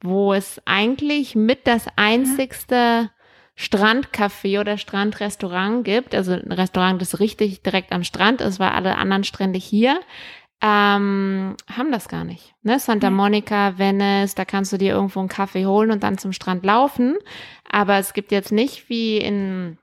wo 0.00 0.32
es 0.32 0.62
eigentlich 0.66 1.34
mit 1.34 1.66
das 1.66 1.86
einzigste 1.96 3.10
Strandcafé 3.56 4.60
oder 4.60 4.78
Strandrestaurant 4.78 5.84
gibt, 5.84 6.14
also 6.14 6.32
ein 6.32 6.50
Restaurant, 6.50 7.00
das 7.00 7.20
richtig 7.20 7.62
direkt 7.62 7.92
am 7.92 8.02
Strand 8.02 8.40
ist, 8.40 8.58
weil 8.58 8.70
alle 8.70 8.96
anderen 8.96 9.24
Strände 9.24 9.58
hier 9.58 10.00
ähm, 10.60 11.56
haben 11.70 11.92
das 11.92 12.08
gar 12.08 12.24
nicht. 12.24 12.54
Ne? 12.62 12.78
Santa 12.78 13.10
Monica, 13.10 13.78
Venice, 13.78 14.34
da 14.34 14.44
kannst 14.44 14.72
du 14.72 14.78
dir 14.78 14.94
irgendwo 14.94 15.20
einen 15.20 15.28
Kaffee 15.28 15.66
holen 15.66 15.90
und 15.90 16.02
dann 16.02 16.18
zum 16.18 16.32
Strand 16.32 16.64
laufen. 16.64 17.16
Aber 17.70 17.98
es 17.98 18.14
gibt 18.14 18.32
jetzt 18.32 18.50
nicht 18.50 18.88
wie 18.88 19.18
in 19.18 19.78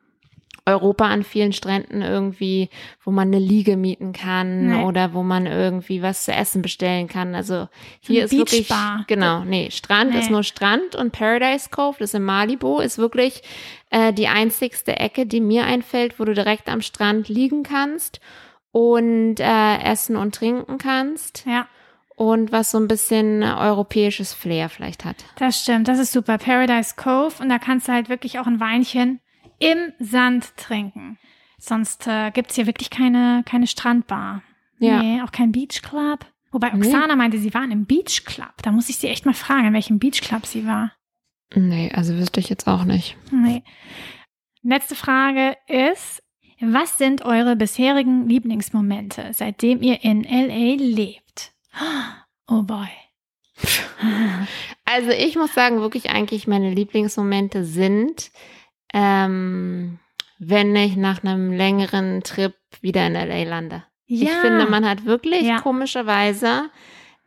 Europa 0.66 1.06
an 1.06 1.24
vielen 1.24 1.54
Stränden 1.54 2.02
irgendwie, 2.02 2.70
wo 3.04 3.12
man 3.12 3.30
eine 3.30 3.40
Liege 3.40 3.78
mieten 3.78 4.14
kann 4.14 4.68
nee. 4.68 4.84
oder 4.84 5.14
wo 5.14 5.24
man 5.24 5.48
irgendwie 5.48 6.04
was 6.04 6.26
zu 6.26 6.32
essen 6.32 6.62
bestellen 6.62 7.08
kann. 7.08 7.34
Also 7.34 7.68
hier 8.00 8.26
ist 8.26 8.32
wirklich 8.32 8.70
genau, 9.08 9.44
nee, 9.44 9.72
Strand 9.72 10.12
nee. 10.12 10.20
ist 10.20 10.30
nur 10.30 10.44
Strand 10.44 10.96
und 10.96 11.12
Paradise 11.12 11.70
Cove, 11.72 11.98
das 12.00 12.12
ist 12.12 12.16
in 12.16 12.24
Malibu, 12.24 12.80
ist 12.80 13.00
wirklich 13.00 13.42
äh, 13.90 14.14
die 14.14 14.28
einzigste 14.28 14.98
Ecke, 14.98 15.26
die 15.26 15.42
mir 15.42 15.66
einfällt, 15.66 16.20
wo 16.20 16.26
du 16.26 16.34
direkt 16.34 16.70
am 16.70 16.82
Strand 16.82 17.28
liegen 17.28 17.64
kannst 17.64 18.20
und 18.72 19.40
äh, 19.40 19.78
essen 19.84 20.16
und 20.16 20.36
trinken 20.36 20.78
kannst. 20.78 21.44
Ja. 21.48 21.68
und 22.16 22.52
was 22.52 22.70
so 22.70 22.78
ein 22.78 22.88
bisschen 22.88 23.42
europäisches 23.42 24.32
Flair 24.32 24.70
vielleicht 24.70 25.06
hat. 25.06 25.16
Das 25.38 25.60
stimmt, 25.60 25.88
das 25.88 25.98
ist 25.98 26.12
super. 26.12 26.38
Paradise 26.38 26.94
Cove 26.96 27.34
und 27.42 27.50
da 27.50 27.58
kannst 27.58 27.88
du 27.88 27.94
halt 27.94 28.10
wirklich 28.10 28.38
auch 28.38 28.46
ein 28.46 28.60
Weinchen 28.60 29.20
im 29.62 29.94
Sand 30.00 30.56
trinken. 30.58 31.18
Sonst 31.58 32.08
äh, 32.08 32.32
gibt's 32.32 32.56
hier 32.56 32.66
wirklich 32.66 32.90
keine, 32.90 33.44
keine 33.46 33.68
Strandbar. 33.68 34.42
Ja. 34.80 35.02
Nee, 35.02 35.22
auch 35.22 35.32
kein 35.32 35.52
Beach 35.52 35.82
Club. 35.82 36.26
Wobei 36.52 36.74
Oksana 36.74 37.16
meinte, 37.16 37.38
sie 37.38 37.54
waren 37.54 37.72
im 37.72 37.86
Beach 37.86 38.26
Club. 38.26 38.54
Da 38.64 38.72
muss 38.72 38.90
ich 38.90 38.98
sie 38.98 39.08
echt 39.08 39.26
mal 39.26 39.34
fragen, 39.34 39.68
in 39.68 39.74
welchem 39.74 40.00
Beach 40.00 40.22
Club 40.22 40.46
sie 40.46 40.66
war. 40.66 40.92
Nee, 41.54 41.92
also 41.94 42.18
wüsste 42.18 42.40
ich 42.40 42.50
jetzt 42.50 42.68
auch 42.68 42.84
nicht. 42.84 43.16
Nee. 43.32 43.64
Letzte 44.64 44.96
Frage 44.96 45.56
ist, 45.68 46.24
was 46.60 46.98
sind 46.98 47.24
eure 47.24 47.56
bisherigen 47.56 48.28
Lieblingsmomente, 48.28 49.30
seitdem 49.34 49.82
ihr 49.82 50.04
in 50.04 50.24
LA 50.24 50.76
lebt? 50.78 51.54
Oh 52.48 52.64
boy. 52.64 52.88
Also 54.84 55.12
ich 55.12 55.38
muss 55.38 55.54
sagen, 55.54 55.80
wirklich 55.80 56.10
eigentlich 56.10 56.48
meine 56.48 56.74
Lieblingsmomente 56.74 57.64
sind, 57.64 58.32
ähm, 58.94 60.00
wenn 60.40 60.76
ich 60.76 60.96
nach 60.96 61.24
einem 61.24 61.52
längeren 61.52 62.24
Trip 62.24 62.54
wieder 62.82 63.06
in 63.08 63.14
LA 63.14 63.44
lande. 63.44 63.84
Ja. 64.08 64.24
Ich 64.24 64.32
finde, 64.32 64.66
man 64.66 64.88
hat 64.90 65.06
wirklich 65.06 65.44
Ja. 65.44 65.60
komischerweise 65.60 66.70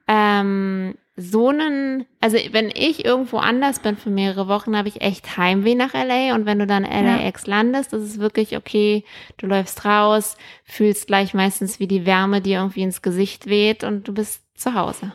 ähm, 0.09 0.96
so 1.16 1.48
einen, 1.48 2.07
also 2.20 2.37
wenn 2.50 2.70
ich 2.74 3.05
irgendwo 3.05 3.38
anders 3.38 3.79
bin 3.79 3.96
für 3.96 4.11
mehrere 4.11 4.48
Wochen, 4.48 4.77
habe 4.77 4.88
ich 4.88 5.00
echt 5.00 5.37
Heimweh 5.37 5.77
nach 5.77 5.94
LA 5.94 6.35
und 6.35 6.44
wenn 6.44 6.59
du 6.59 6.66
dann 6.66 6.83
LAX 6.83 7.46
landest, 7.46 7.92
das 7.92 8.03
ist 8.03 8.18
wirklich 8.18 8.57
okay, 8.57 9.05
du 9.37 9.46
läufst 9.46 9.85
raus, 9.85 10.37
fühlst 10.64 11.07
gleich 11.07 11.33
meistens 11.33 11.79
wie 11.79 11.87
die 11.87 12.05
Wärme 12.05 12.40
dir 12.40 12.59
irgendwie 12.59 12.83
ins 12.83 13.00
Gesicht 13.00 13.46
weht 13.46 13.85
und 13.85 14.09
du 14.09 14.12
bist 14.12 14.42
zu 14.59 14.74
Hause. 14.74 15.12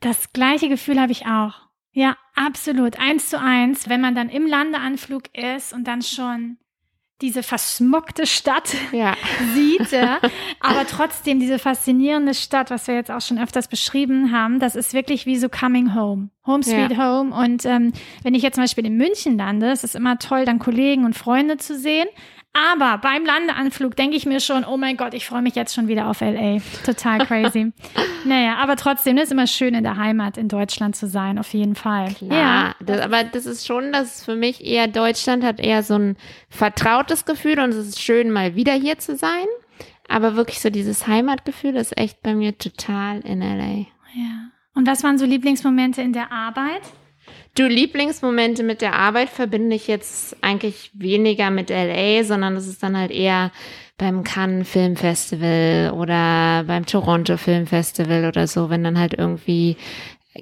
Das 0.00 0.32
gleiche 0.32 0.68
Gefühl 0.68 1.00
habe 1.00 1.12
ich 1.12 1.26
auch. 1.26 1.54
Ja, 1.98 2.16
absolut. 2.36 3.00
Eins 3.00 3.28
zu 3.28 3.40
eins, 3.40 3.88
wenn 3.88 4.00
man 4.00 4.14
dann 4.14 4.28
im 4.28 4.46
Landeanflug 4.46 5.36
ist 5.36 5.72
und 5.72 5.82
dann 5.88 6.00
schon 6.00 6.56
diese 7.20 7.42
versmockte 7.42 8.24
Stadt 8.24 8.72
Ja. 8.92 9.16
sieht, 9.52 9.90
ja. 9.90 10.20
aber 10.60 10.86
trotzdem 10.86 11.40
diese 11.40 11.58
faszinierende 11.58 12.34
Stadt, 12.34 12.70
was 12.70 12.86
wir 12.86 12.94
jetzt 12.94 13.10
auch 13.10 13.20
schon 13.20 13.40
öfters 13.40 13.66
beschrieben 13.66 14.30
haben, 14.30 14.60
das 14.60 14.76
ist 14.76 14.94
wirklich 14.94 15.26
wie 15.26 15.38
so 15.38 15.48
Coming 15.48 15.96
Home, 15.96 16.30
Home 16.46 16.62
Sweet 16.62 16.96
Home. 16.96 17.34
Und 17.34 17.66
ähm, 17.66 17.92
wenn 18.22 18.36
ich 18.36 18.44
jetzt 18.44 18.54
zum 18.54 18.62
Beispiel 18.62 18.86
in 18.86 18.96
München 18.96 19.36
lande, 19.36 19.72
ist 19.72 19.82
es 19.82 19.96
immer 19.96 20.20
toll, 20.20 20.44
dann 20.44 20.60
Kollegen 20.60 21.04
und 21.04 21.16
Freunde 21.16 21.56
zu 21.56 21.76
sehen. 21.76 22.06
Aber 22.52 22.98
beim 22.98 23.24
Landeanflug 23.24 23.94
denke 23.94 24.16
ich 24.16 24.26
mir 24.26 24.40
schon, 24.40 24.64
oh 24.64 24.76
mein 24.76 24.96
Gott, 24.96 25.14
ich 25.14 25.26
freue 25.26 25.42
mich 25.42 25.54
jetzt 25.54 25.74
schon 25.74 25.86
wieder 25.86 26.08
auf 26.08 26.20
LA. 26.20 26.58
Total 26.84 27.18
crazy. 27.24 27.72
naja, 28.24 28.56
aber 28.56 28.74
trotzdem, 28.76 29.16
das 29.16 29.26
ist 29.26 29.32
immer 29.32 29.46
schön, 29.46 29.74
in 29.74 29.84
der 29.84 29.96
Heimat 29.96 30.36
in 30.36 30.48
Deutschland 30.48 30.96
zu 30.96 31.06
sein, 31.06 31.38
auf 31.38 31.52
jeden 31.54 31.76
Fall. 31.76 32.14
Ja, 32.20 32.74
das, 32.80 33.00
aber 33.00 33.22
das 33.24 33.46
ist 33.46 33.66
schon, 33.66 33.92
dass 33.92 34.24
für 34.24 34.34
mich 34.34 34.64
eher 34.64 34.88
Deutschland 34.88 35.44
hat 35.44 35.60
eher 35.60 35.82
so 35.82 35.94
ein 35.94 36.16
vertrautes 36.48 37.24
Gefühl 37.24 37.60
und 37.60 37.70
es 37.70 37.76
ist 37.76 38.02
schön, 38.02 38.30
mal 38.30 38.56
wieder 38.56 38.72
hier 38.72 38.98
zu 38.98 39.16
sein. 39.16 39.46
Aber 40.08 40.36
wirklich 40.36 40.60
so 40.60 40.70
dieses 40.70 41.06
Heimatgefühl 41.06 41.76
ist 41.76 41.96
echt 41.96 42.22
bei 42.22 42.34
mir 42.34 42.56
total 42.56 43.20
in 43.20 43.40
LA. 43.40 43.86
ja. 44.14 44.50
Und 44.74 44.86
was 44.86 45.02
waren 45.02 45.18
so 45.18 45.26
Lieblingsmomente 45.26 46.02
in 46.02 46.12
der 46.12 46.30
Arbeit? 46.30 46.82
Du 47.58 47.66
Lieblingsmomente 47.66 48.62
mit 48.62 48.82
der 48.82 48.94
Arbeit 48.94 49.30
verbinde 49.30 49.74
ich 49.74 49.88
jetzt 49.88 50.36
eigentlich 50.42 50.92
weniger 50.94 51.50
mit 51.50 51.70
LA, 51.70 52.22
sondern 52.22 52.54
das 52.54 52.68
ist 52.68 52.84
dann 52.84 52.96
halt 52.96 53.10
eher 53.10 53.50
beim 53.96 54.22
Cannes 54.22 54.68
Film 54.68 54.94
Festival 54.94 55.90
oder 55.92 56.62
beim 56.68 56.86
Toronto 56.86 57.36
Film 57.36 57.66
Festival 57.66 58.26
oder 58.26 58.46
so, 58.46 58.70
wenn 58.70 58.84
dann 58.84 58.96
halt 58.96 59.14
irgendwie 59.14 59.76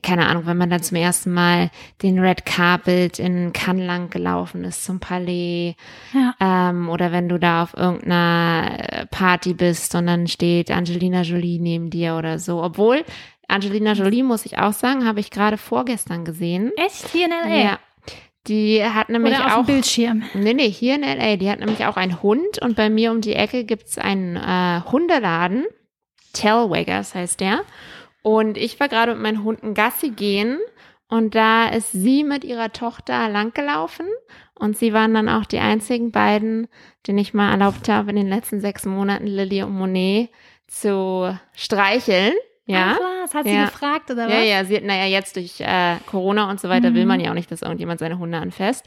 keine 0.02 0.26
Ahnung, 0.26 0.44
wenn 0.44 0.58
man 0.58 0.68
dann 0.68 0.82
zum 0.82 0.98
ersten 0.98 1.32
Mal 1.32 1.70
den 2.02 2.18
Red 2.18 2.44
Carpet 2.44 3.18
in 3.18 3.54
Cannes 3.54 3.86
lang 3.86 4.10
gelaufen 4.10 4.64
ist 4.64 4.84
zum 4.84 5.00
Palais 5.00 5.74
Ja. 6.12 6.34
ähm, 6.38 6.90
oder 6.90 7.12
wenn 7.12 7.30
du 7.30 7.38
da 7.38 7.62
auf 7.62 7.74
irgendeiner 7.74 9.06
Party 9.10 9.54
bist 9.54 9.94
und 9.94 10.06
dann 10.06 10.26
steht 10.26 10.70
Angelina 10.70 11.22
Jolie 11.22 11.58
neben 11.58 11.88
dir 11.88 12.16
oder 12.16 12.38
so. 12.38 12.62
Obwohl 12.62 13.04
Angelina 13.48 13.92
Jolie, 13.92 14.22
muss 14.22 14.46
ich 14.46 14.58
auch 14.58 14.72
sagen, 14.72 15.06
habe 15.06 15.20
ich 15.20 15.30
gerade 15.30 15.56
vorgestern 15.58 16.24
gesehen. 16.24 16.72
Echt? 16.76 17.08
Hier 17.08 17.26
in 17.26 17.30
LA? 17.32 17.56
Ja. 17.56 17.78
Die 18.46 18.84
hat 18.84 19.08
nämlich 19.08 19.34
Oder 19.34 19.46
auf 19.46 19.52
auch. 19.52 19.66
dem 19.66 19.74
Bildschirm? 19.74 20.22
Nee, 20.34 20.54
nee, 20.54 20.70
hier 20.70 20.94
in 20.94 21.02
LA. 21.02 21.36
Die 21.36 21.50
hat 21.50 21.58
nämlich 21.60 21.84
auch 21.86 21.96
einen 21.96 22.22
Hund 22.22 22.60
und 22.62 22.76
bei 22.76 22.90
mir 22.90 23.10
um 23.10 23.20
die 23.20 23.34
Ecke 23.34 23.64
gibt's 23.64 23.98
einen 23.98 24.36
äh, 24.36 24.82
Hundeladen. 24.90 25.64
Tailwaggers 26.32 27.14
heißt 27.14 27.40
der. 27.40 27.62
Und 28.22 28.56
ich 28.56 28.78
war 28.78 28.88
gerade 28.88 29.12
mit 29.14 29.22
meinen 29.22 29.44
Hunden 29.44 29.74
Gassi 29.74 30.10
gehen 30.10 30.58
und 31.08 31.34
da 31.34 31.68
ist 31.68 31.92
sie 31.92 32.24
mit 32.24 32.44
ihrer 32.44 32.72
Tochter 32.72 33.28
langgelaufen 33.28 34.06
und 34.58 34.76
sie 34.76 34.92
waren 34.92 35.14
dann 35.14 35.28
auch 35.28 35.44
die 35.44 35.58
einzigen 35.60 36.10
beiden, 36.10 36.68
denen 37.06 37.18
ich 37.18 37.34
mal 37.34 37.50
erlaubt 37.52 37.88
habe, 37.88 38.10
in 38.10 38.16
den 38.16 38.28
letzten 38.28 38.60
sechs 38.60 38.84
Monaten 38.84 39.26
Lilly 39.26 39.62
und 39.62 39.72
Monet 39.76 40.30
zu 40.66 41.36
streicheln. 41.52 42.32
Ja. 42.66 42.96
Was, 43.22 43.34
hat 43.34 43.44
sie 43.44 43.54
Ja. 43.54 43.66
gefragt 43.66 44.10
oder 44.10 44.26
was? 44.26 44.32
Ja, 44.34 44.40
ja, 44.42 44.64
sie, 44.64 44.80
naja, 44.80 45.04
jetzt 45.06 45.36
durch 45.36 45.60
äh, 45.60 45.96
Corona 46.06 46.50
und 46.50 46.60
so 46.60 46.68
weiter 46.68 46.94
will 46.94 47.02
Mhm. 47.02 47.08
man 47.08 47.20
ja 47.20 47.30
auch 47.30 47.34
nicht, 47.34 47.50
dass 47.50 47.62
irgendjemand 47.62 48.00
seine 48.00 48.18
Hunde 48.18 48.38
anfasst. 48.38 48.86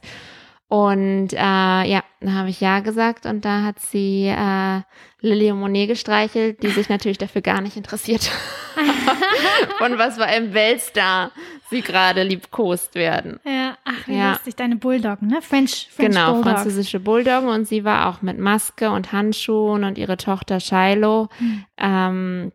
Und 0.67 1.33
äh, 1.33 1.37
ja, 1.37 2.03
da 2.21 2.31
habe 2.31 2.49
ich 2.49 2.61
ja 2.61 2.81
gesagt 2.81 3.25
und 3.25 3.43
da 3.43 3.63
hat 3.63 3.79
sie 3.79 4.27
äh, 4.27 4.81
Lilly 5.21 5.51
und 5.51 5.59
Monet 5.61 5.87
gestreichelt, 5.89 6.61
die 6.61 6.67
sich 6.69 6.89
natürlich 6.89 7.17
dafür 7.17 7.41
gar 7.41 7.61
nicht 7.61 7.75
interessiert. 7.75 8.29
Von 9.79 9.97
was 9.97 10.15
für 10.17 10.25
einem 10.25 10.53
Weltstar 10.53 11.31
sie 11.69 11.81
gerade 11.81 12.23
liebkost 12.23 12.95
werden. 12.95 13.39
Ja, 13.45 13.77
ach, 13.85 14.07
wie 14.07 14.15
Ja. 14.17 14.31
lustig, 14.31 14.55
deine 14.55 14.75
Bulldoggen, 14.75 15.27
ne? 15.27 15.41
French, 15.41 15.87
French 15.91 16.09
genau, 16.09 16.33
Bulldogs. 16.33 16.51
französische 16.61 16.99
Bulldoggen 16.99 17.49
und 17.49 17.67
sie 17.67 17.83
war 17.83 18.07
auch 18.09 18.21
mit 18.21 18.37
Maske 18.39 18.91
und 18.91 19.11
Handschuhen 19.11 19.83
und 19.83 19.97
ihre 19.97 20.17
Tochter 20.17 20.59
Shiloh 20.59 21.29
Hm. 21.37 21.65
ähm, 21.77 22.51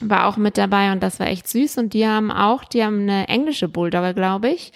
war 0.00 0.26
auch 0.26 0.36
mit 0.36 0.56
dabei 0.58 0.92
und 0.92 1.02
das 1.02 1.20
war 1.20 1.26
echt 1.26 1.48
süß 1.48 1.78
und 1.78 1.92
die 1.94 2.06
haben 2.06 2.30
auch, 2.30 2.64
die 2.64 2.84
haben 2.84 3.00
eine 3.02 3.28
englische 3.28 3.68
Bulldogge, 3.68 4.14
glaube 4.14 4.48
ich, 4.48 4.72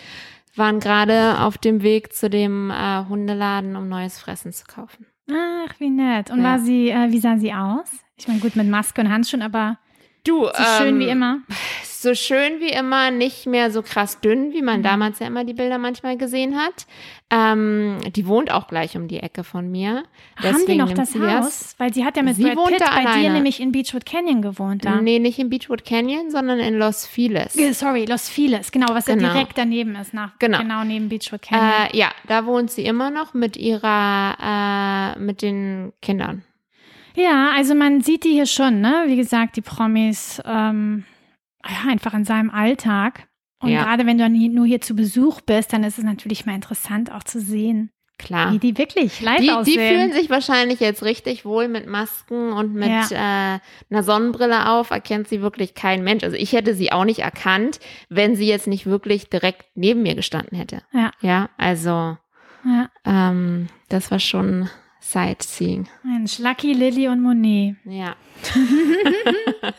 waren 0.56 0.80
gerade 0.80 1.40
auf 1.40 1.58
dem 1.58 1.82
Weg 1.82 2.12
zu 2.12 2.30
dem 2.30 2.70
äh, 2.70 3.04
Hundeladen, 3.08 3.74
um 3.76 3.88
neues 3.88 4.18
Fressen 4.18 4.52
zu 4.52 4.64
kaufen. 4.66 5.06
Ach, 5.30 5.74
wie 5.80 5.90
nett. 5.90 6.30
Und 6.30 6.38
Ja. 6.38 6.44
war 6.44 6.58
sie, 6.58 6.90
äh, 6.90 7.10
wie 7.10 7.18
sah 7.18 7.36
sie 7.38 7.52
aus? 7.52 7.88
Ich 8.16 8.28
meine, 8.28 8.40
gut, 8.40 8.54
mit 8.54 8.68
Maske 8.68 9.00
und 9.00 9.10
Handschuhen, 9.10 9.42
aber 9.42 9.78
Du, 10.24 10.46
so 10.46 10.52
schön 10.78 10.98
wie 11.00 11.08
immer. 11.08 11.38
So 11.82 12.14
schön 12.14 12.60
wie 12.60 12.68
immer, 12.70 13.10
nicht 13.10 13.46
mehr 13.46 13.70
so 13.70 13.80
krass 13.82 14.20
dünn, 14.20 14.52
wie 14.52 14.60
Mhm. 14.60 14.64
man 14.66 14.82
damals 14.82 15.18
ja 15.20 15.26
immer 15.26 15.44
die 15.44 15.54
Bilder 15.54 15.78
manchmal 15.78 16.16
gesehen 16.18 16.56
hat. 16.58 16.86
Ähm, 17.30 17.98
die 18.14 18.26
wohnt 18.26 18.50
auch 18.50 18.66
gleich 18.68 18.96
um 18.96 19.08
die 19.08 19.20
Ecke 19.20 19.42
von 19.44 19.70
mir. 19.70 20.04
Haben 20.36 20.64
die 20.66 20.76
noch 20.76 20.92
das. 20.92 21.14
Haus? 21.14 21.74
Weil 21.78 21.92
sie 21.94 22.04
hat 22.04 22.16
ja 22.16 22.22
mit 22.22 22.36
Sie 22.36 22.44
Brad 22.44 22.68
Pitt 22.68 22.78
bei 22.80 22.86
dir 23.02 23.08
alleine. 23.08 23.32
nämlich 23.34 23.58
in 23.60 23.72
Beachwood 23.72 24.04
Canyon 24.06 24.42
gewohnt 24.42 24.84
da. 24.84 25.00
Nee, 25.00 25.18
nicht 25.18 25.38
in 25.38 25.48
Beachwood 25.50 25.84
Canyon, 25.84 26.30
sondern 26.30 26.58
in 26.58 26.74
Los 26.78 27.06
Feliz. 27.06 27.54
Sorry, 27.78 28.04
Los 28.04 28.28
Feliz, 28.28 28.70
genau, 28.70 28.88
was 28.94 29.06
Genau. 29.06 29.22
ja 29.28 29.32
direkt 29.32 29.56
daneben 29.58 29.94
ist, 29.96 30.12
nach, 30.14 30.38
Genau. 30.38 30.58
genau 30.58 30.84
neben 30.84 31.08
Beachwood 31.08 31.40
Canyon. 31.42 31.70
Äh, 31.92 31.96
ja, 31.96 32.10
da 32.28 32.44
wohnt 32.46 32.70
sie 32.70 32.84
immer 32.84 33.10
noch 33.10 33.32
mit 33.34 33.56
ihrer, 33.56 35.14
äh, 35.16 35.18
mit 35.18 35.40
den 35.42 35.92
Kindern. 36.02 36.44
Ja, 37.16 37.52
also 37.54 37.74
man 37.74 38.00
sieht 38.00 38.24
die 38.24 38.30
hier 38.32 38.46
schon, 38.46 38.80
ne? 38.80 39.04
Wie 39.06 39.16
gesagt, 39.16 39.56
die 39.56 39.60
Promis 39.62 40.40
ähm, 40.44 41.04
ja, 41.64 41.90
einfach 41.90 42.14
in 42.14 42.24
seinem 42.24 42.50
Alltag. 42.50 43.28
Und 43.60 43.70
Ja. 43.70 43.84
gerade 43.84 44.04
wenn 44.06 44.18
du 44.18 44.28
nur 44.28 44.66
hier 44.66 44.80
zu 44.80 44.94
Besuch 44.94 45.40
bist, 45.40 45.72
dann 45.72 45.84
ist 45.84 45.98
es 45.98 46.04
natürlich 46.04 46.44
mal 46.44 46.54
interessant 46.54 47.10
auch 47.12 47.22
zu 47.22 47.40
sehen, 47.40 47.90
Klar. 48.18 48.52
wie 48.52 48.58
die 48.58 48.76
wirklich 48.76 49.20
live 49.22 49.38
Die, 49.38 49.46
die 49.46 49.52
aussehen. 49.52 49.78
fühlen 49.88 50.12
sich 50.12 50.28
wahrscheinlich 50.28 50.80
jetzt 50.80 51.02
richtig 51.02 51.44
wohl 51.46 51.68
mit 51.68 51.86
Masken 51.86 52.52
und 52.52 52.74
mit 52.74 52.90
äh, 53.12 53.14
einer 53.16 54.02
Sonnenbrille 54.02 54.68
auf. 54.70 54.90
Erkennt 54.90 55.28
sie 55.28 55.40
wirklich 55.40 55.74
kein 55.74 56.02
Mensch. 56.04 56.24
Also 56.24 56.36
ich 56.36 56.52
hätte 56.52 56.74
sie 56.74 56.92
auch 56.92 57.04
nicht 57.04 57.20
erkannt, 57.20 57.80
wenn 58.10 58.34
sie 58.36 58.46
jetzt 58.46 58.66
nicht 58.66 58.86
wirklich 58.86 59.30
direkt 59.30 59.64
neben 59.76 60.02
mir 60.02 60.14
gestanden 60.16 60.58
hätte. 60.58 60.82
Ja. 60.92 61.12
Ja, 61.20 61.48
also 61.56 62.18
ja, 62.66 62.90
ähm, 63.06 63.68
das 63.88 64.10
war 64.10 64.18
schon 64.18 64.68
Sightseeing. 65.04 65.86
Mensch, 66.02 66.38
Lucky, 66.38 66.72
Lilly 66.72 67.08
und 67.08 67.20
Monet. 67.20 67.76
Ja. 67.84 68.16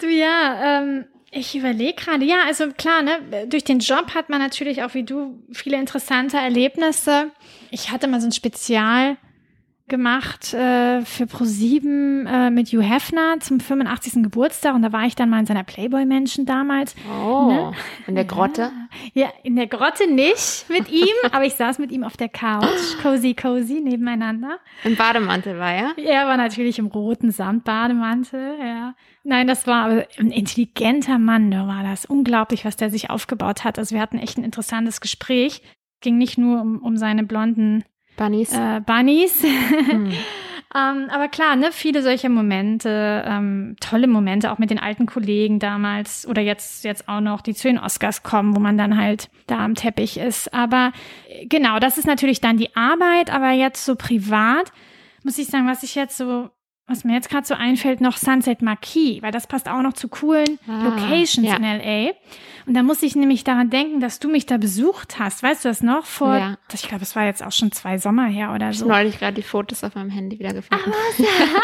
Du 0.00 0.08
ja, 0.10 0.80
ähm, 0.82 1.06
ich 1.30 1.54
überlege 1.54 1.94
gerade, 1.94 2.24
ja, 2.24 2.42
also 2.46 2.68
klar, 2.72 3.02
ne, 3.02 3.46
durch 3.46 3.64
den 3.64 3.78
Job 3.78 4.14
hat 4.14 4.28
man 4.28 4.40
natürlich 4.40 4.82
auch 4.82 4.92
wie 4.92 5.04
du 5.04 5.42
viele 5.50 5.78
interessante 5.78 6.36
Erlebnisse. 6.36 7.30
Ich 7.70 7.90
hatte 7.90 8.06
mal 8.06 8.20
so 8.20 8.26
ein 8.26 8.32
Spezial 8.32 9.16
gemacht 9.88 10.54
äh, 10.54 11.02
für 11.02 11.24
Pro7 11.24 12.26
äh, 12.26 12.50
mit 12.50 12.68
Hugh 12.68 12.82
Hefner 12.82 13.38
zum 13.40 13.60
85. 13.60 14.22
Geburtstag 14.22 14.74
und 14.74 14.82
da 14.82 14.92
war 14.92 15.04
ich 15.04 15.14
dann 15.14 15.28
mal 15.28 15.40
in 15.40 15.46
seiner 15.46 15.64
Playboy-Menschen 15.64 16.46
damals. 16.46 16.94
Oh, 17.22 17.48
Ne? 17.50 17.72
in 18.06 18.14
der 18.14 18.24
Grotte. 18.24 18.72
Ja, 19.12 19.28
in 19.42 19.56
der 19.56 19.66
Grotte 19.66 20.10
nicht 20.10 20.66
mit 20.70 20.90
ihm, 20.90 21.14
aber 21.32 21.44
ich 21.44 21.54
saß 21.54 21.78
mit 21.78 21.92
ihm 21.92 22.02
auf 22.02 22.16
der 22.16 22.30
Couch, 22.30 22.96
cozy, 23.02 23.34
cozy, 23.34 23.80
nebeneinander. 23.82 24.58
Im 24.84 24.96
Bademantel 24.96 25.58
war 25.58 25.72
er? 25.72 25.92
Er 25.98 26.26
war 26.26 26.36
natürlich 26.38 26.78
im 26.78 26.86
roten 26.86 27.30
Samtbademantel, 27.30 28.56
ja. 28.60 28.94
Nein, 29.22 29.46
das 29.46 29.66
war 29.66 29.84
aber 29.86 30.06
ein 30.18 30.30
intelligenter 30.30 31.18
Mann, 31.18 31.50
da 31.50 31.66
war 31.66 31.82
das. 31.82 32.06
Unglaublich, 32.06 32.64
was 32.64 32.76
der 32.76 32.90
sich 32.90 33.10
aufgebaut 33.10 33.64
hat. 33.64 33.78
Also 33.78 33.94
wir 33.94 34.00
hatten 34.02 34.18
echt 34.18 34.38
ein 34.38 34.44
interessantes 34.44 35.00
Gespräch. 35.00 35.62
Ging 36.00 36.18
nicht 36.18 36.36
nur 36.38 36.60
um, 36.60 36.78
um 36.78 36.96
seine 36.96 37.24
blonden 37.24 37.84
Bunnies. 38.16 38.52
Äh, 38.52 38.80
Bunnies. 38.80 39.42
Hm. 39.42 40.06
ähm, 40.74 41.08
aber 41.10 41.28
klar, 41.28 41.56
ne, 41.56 41.70
viele 41.72 42.02
solche 42.02 42.28
Momente, 42.28 43.24
ähm, 43.26 43.76
tolle 43.80 44.06
Momente, 44.06 44.50
auch 44.52 44.58
mit 44.58 44.70
den 44.70 44.78
alten 44.78 45.06
Kollegen 45.06 45.58
damals 45.58 46.26
oder 46.26 46.42
jetzt, 46.42 46.84
jetzt 46.84 47.08
auch 47.08 47.20
noch, 47.20 47.40
die 47.40 47.54
zu 47.54 47.68
den 47.68 47.78
Oscars 47.78 48.22
kommen, 48.22 48.54
wo 48.56 48.60
man 48.60 48.78
dann 48.78 48.96
halt 48.96 49.30
da 49.46 49.58
am 49.58 49.74
Teppich 49.74 50.18
ist. 50.18 50.52
Aber 50.52 50.92
äh, 51.28 51.46
genau, 51.46 51.78
das 51.78 51.98
ist 51.98 52.06
natürlich 52.06 52.40
dann 52.40 52.56
die 52.56 52.74
Arbeit, 52.76 53.32
aber 53.32 53.50
jetzt 53.50 53.84
so 53.84 53.96
privat, 53.96 54.72
muss 55.22 55.38
ich 55.38 55.46
sagen, 55.46 55.66
was 55.66 55.82
ich 55.82 55.94
jetzt 55.94 56.16
so 56.16 56.50
was 56.86 57.02
mir 57.02 57.14
jetzt 57.14 57.30
gerade 57.30 57.46
so 57.46 57.54
einfällt, 57.54 58.02
noch 58.02 58.18
Sunset 58.18 58.60
Marquis, 58.60 59.22
weil 59.22 59.32
das 59.32 59.46
passt 59.46 59.68
auch 59.68 59.80
noch 59.80 59.94
zu 59.94 60.08
coolen 60.08 60.58
ah, 60.68 60.84
Locations 60.84 61.46
ja. 61.46 61.56
in 61.56 61.62
LA. 61.62 62.12
Und 62.66 62.74
da 62.74 62.82
muss 62.82 63.02
ich 63.02 63.16
nämlich 63.16 63.42
daran 63.42 63.70
denken, 63.70 64.00
dass 64.00 64.20
du 64.20 64.28
mich 64.28 64.44
da 64.44 64.58
besucht 64.58 65.18
hast. 65.18 65.42
Weißt 65.42 65.64
du 65.64 65.68
das 65.68 65.82
noch? 65.82 66.04
Vor, 66.04 66.34
ja. 66.34 66.58
ich 66.72 66.86
glaube, 66.88 67.02
es 67.02 67.16
war 67.16 67.24
jetzt 67.24 67.42
auch 67.42 67.52
schon 67.52 67.72
zwei 67.72 67.96
Sommer 67.98 68.26
her 68.26 68.52
oder 68.54 68.72
so. 68.72 68.84
Ich 68.84 68.88
neulich 68.90 69.18
gerade 69.18 69.34
die 69.34 69.42
Fotos 69.42 69.82
auf 69.82 69.94
meinem 69.94 70.10
Handy 70.10 70.38
wieder 70.38 70.52
gefunden. 70.52 70.92
Ah, 70.92 71.60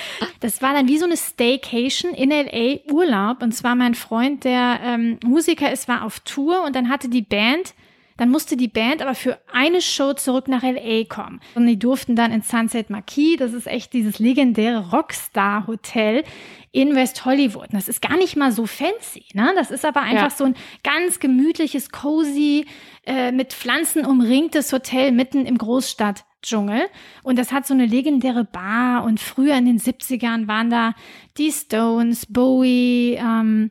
das 0.40 0.62
war 0.62 0.72
dann 0.72 0.88
wie 0.88 0.98
so 0.98 1.04
eine 1.04 1.16
Staycation 1.18 2.12
in 2.14 2.30
LA 2.30 2.90
Urlaub. 2.90 3.42
Und 3.42 3.52
zwar 3.52 3.74
mein 3.74 3.94
Freund, 3.94 4.44
der 4.44 4.80
ähm, 4.82 5.18
Musiker 5.22 5.70
ist, 5.70 5.86
war 5.86 6.02
auf 6.02 6.20
Tour 6.20 6.64
und 6.64 6.76
dann 6.76 6.88
hatte 6.88 7.10
die 7.10 7.22
Band 7.22 7.74
dann 8.16 8.30
musste 8.30 8.56
die 8.56 8.68
Band 8.68 9.02
aber 9.02 9.14
für 9.14 9.38
eine 9.52 9.80
Show 9.80 10.12
zurück 10.14 10.48
nach 10.48 10.62
LA 10.62 11.04
kommen. 11.08 11.40
Und 11.54 11.66
die 11.66 11.78
durften 11.78 12.16
dann 12.16 12.32
in 12.32 12.42
Sunset 12.42 12.90
Marquis, 12.90 13.36
das 13.38 13.52
ist 13.52 13.66
echt 13.66 13.92
dieses 13.92 14.18
legendäre 14.18 14.90
Rockstar-Hotel 14.90 16.24
in 16.72 16.94
West 16.94 17.24
Hollywood. 17.24 17.68
Und 17.68 17.74
das 17.74 17.88
ist 17.88 18.00
gar 18.00 18.16
nicht 18.16 18.36
mal 18.36 18.50
so 18.50 18.66
fancy, 18.66 19.24
ne? 19.34 19.52
Das 19.54 19.70
ist 19.70 19.84
aber 19.84 20.00
einfach 20.00 20.30
ja. 20.30 20.36
so 20.36 20.44
ein 20.44 20.56
ganz 20.82 21.20
gemütliches, 21.20 21.90
cozy, 21.90 22.66
äh, 23.06 23.30
mit 23.30 23.52
Pflanzen 23.52 24.06
umringtes 24.06 24.72
Hotel 24.72 25.12
mitten 25.12 25.44
im 25.44 25.58
Großstadtdschungel. 25.58 26.86
Und 27.22 27.38
das 27.38 27.52
hat 27.52 27.66
so 27.66 27.74
eine 27.74 27.86
legendäre 27.86 28.44
Bar. 28.44 29.04
Und 29.04 29.20
früher 29.20 29.56
in 29.56 29.66
den 29.66 29.78
70ern 29.78 30.48
waren 30.48 30.70
da 30.70 30.94
die 31.36 31.52
Stones, 31.52 32.26
Bowie, 32.26 33.18
ähm, 33.20 33.70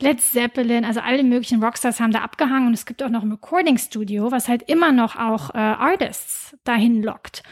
Led 0.00 0.20
Zeppelin, 0.20 0.84
also 0.84 1.00
alle 1.00 1.22
möglichen 1.22 1.62
Rockstars 1.62 2.00
haben 2.00 2.12
da 2.12 2.20
abgehangen 2.20 2.68
und 2.68 2.74
es 2.74 2.86
gibt 2.86 3.02
auch 3.02 3.10
noch 3.10 3.22
ein 3.22 3.30
Recording 3.30 3.78
Studio, 3.78 4.30
was 4.30 4.48
halt 4.48 4.62
immer 4.68 4.92
noch 4.92 5.16
auch 5.16 5.54
äh, 5.54 5.58
Artists 5.58 6.56
dahin 6.64 7.02
lockt. 7.02 7.42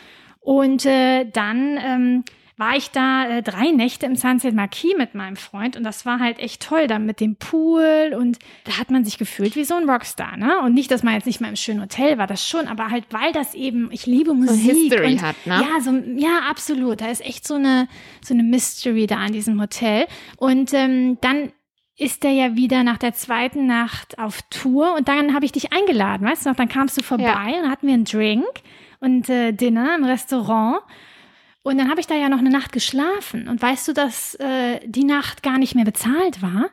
Und 0.41 0.85
äh, 0.85 1.25
dann 1.25 1.79
ähm, 1.83 2.25
war 2.57 2.77
ich 2.77 2.91
da 2.91 3.27
äh, 3.27 3.43
drei 3.43 3.71
Nächte 3.71 4.07
im 4.07 4.15
Sunset 4.15 4.55
Marquis 4.55 4.95
mit 4.97 5.15
meinem 5.15 5.37
Freund 5.37 5.77
und 5.77 5.83
das 5.83 6.07
war 6.07 6.21
halt 6.21 6.39
echt 6.39 6.63
toll, 6.63 6.87
dann 6.87 7.05
mit 7.05 7.19
dem 7.19 7.37
Pool 7.37 8.15
und 8.17 8.39
da 8.65 8.79
hat 8.79 8.91
man 8.91 9.05
sich 9.05 9.19
gefühlt 9.19 9.57
wie 9.57 9.65
so 9.65 9.75
ein 9.75 9.89
Rockstar, 9.89 10.37
ne? 10.37 10.61
Und 10.61 10.75
nicht, 10.75 10.91
dass 10.91 11.03
man 11.03 11.15
jetzt 11.15 11.27
nicht 11.27 11.41
mal 11.41 11.49
im 11.49 11.57
schönen 11.57 11.81
Hotel 11.81 12.17
war, 12.17 12.27
das 12.27 12.47
schon, 12.47 12.69
aber 12.69 12.91
halt, 12.91 13.07
weil 13.11 13.33
das 13.33 13.55
eben, 13.55 13.91
ich 13.91 14.07
liebe 14.07 14.35
Musik. 14.35 14.73
So 14.73 14.81
History 14.81 15.15
und, 15.15 15.23
hat, 15.23 15.37
ne? 15.47 15.63
Ja, 15.63 15.81
so, 15.81 15.91
ja, 16.17 16.43
absolut. 16.49 17.01
Da 17.01 17.09
ist 17.09 17.25
echt 17.25 17.47
so 17.47 17.55
eine, 17.55 17.89
so 18.25 18.35
eine 18.35 18.45
Mystery 18.45 19.09
da 19.09 19.17
an 19.17 19.33
diesem 19.33 19.61
Hotel. 19.61 20.07
Und 20.37 20.73
ähm, 20.75 21.19
dann 21.21 21.51
ist 21.97 22.25
er 22.25 22.33
ja 22.33 22.57
wieder 22.57 22.83
nach 22.83 22.99
der 22.99 23.15
zweiten 23.15 23.67
Nacht 23.67 24.19
auf 24.19 24.43
Tour 24.51 24.95
und 24.97 25.09
dann 25.09 25.35
habe 25.35 25.45
ich 25.45 25.53
dich 25.53 25.73
eingeladen, 25.73 26.27
weißt 26.27 26.45
du 26.45 26.51
noch? 26.51 26.57
Dann 26.57 26.69
kamst 26.69 26.99
du 26.99 27.03
vorbei 27.03 27.53
ja. 27.53 27.63
und 27.63 27.71
hatten 27.71 27.87
wir 27.87 27.95
einen 27.95 28.05
Drink 28.05 28.45
und 29.01 29.29
äh, 29.29 29.53
Dinner 29.53 29.95
im 29.97 30.05
Restaurant 30.05 30.81
und 31.65 31.79
dann 31.79 31.89
habe 31.89 31.99
ich 31.99 32.07
da 32.07 32.15
ja 32.15 32.29
noch 32.29 32.41
eine 32.41 32.51
Nacht 32.51 32.73
geschlafen. 32.73 33.49
Und 33.49 33.61
weißt 33.61 33.89
du, 33.89 33.95
dass 33.95 34.35
äh, 34.35 34.81
die 34.85 35.03
Nacht 35.03 35.43
gar 35.43 35.57
nicht 35.57 35.75
mehr 35.75 35.87
bezahlt 35.87 36.43
war? 36.43 36.69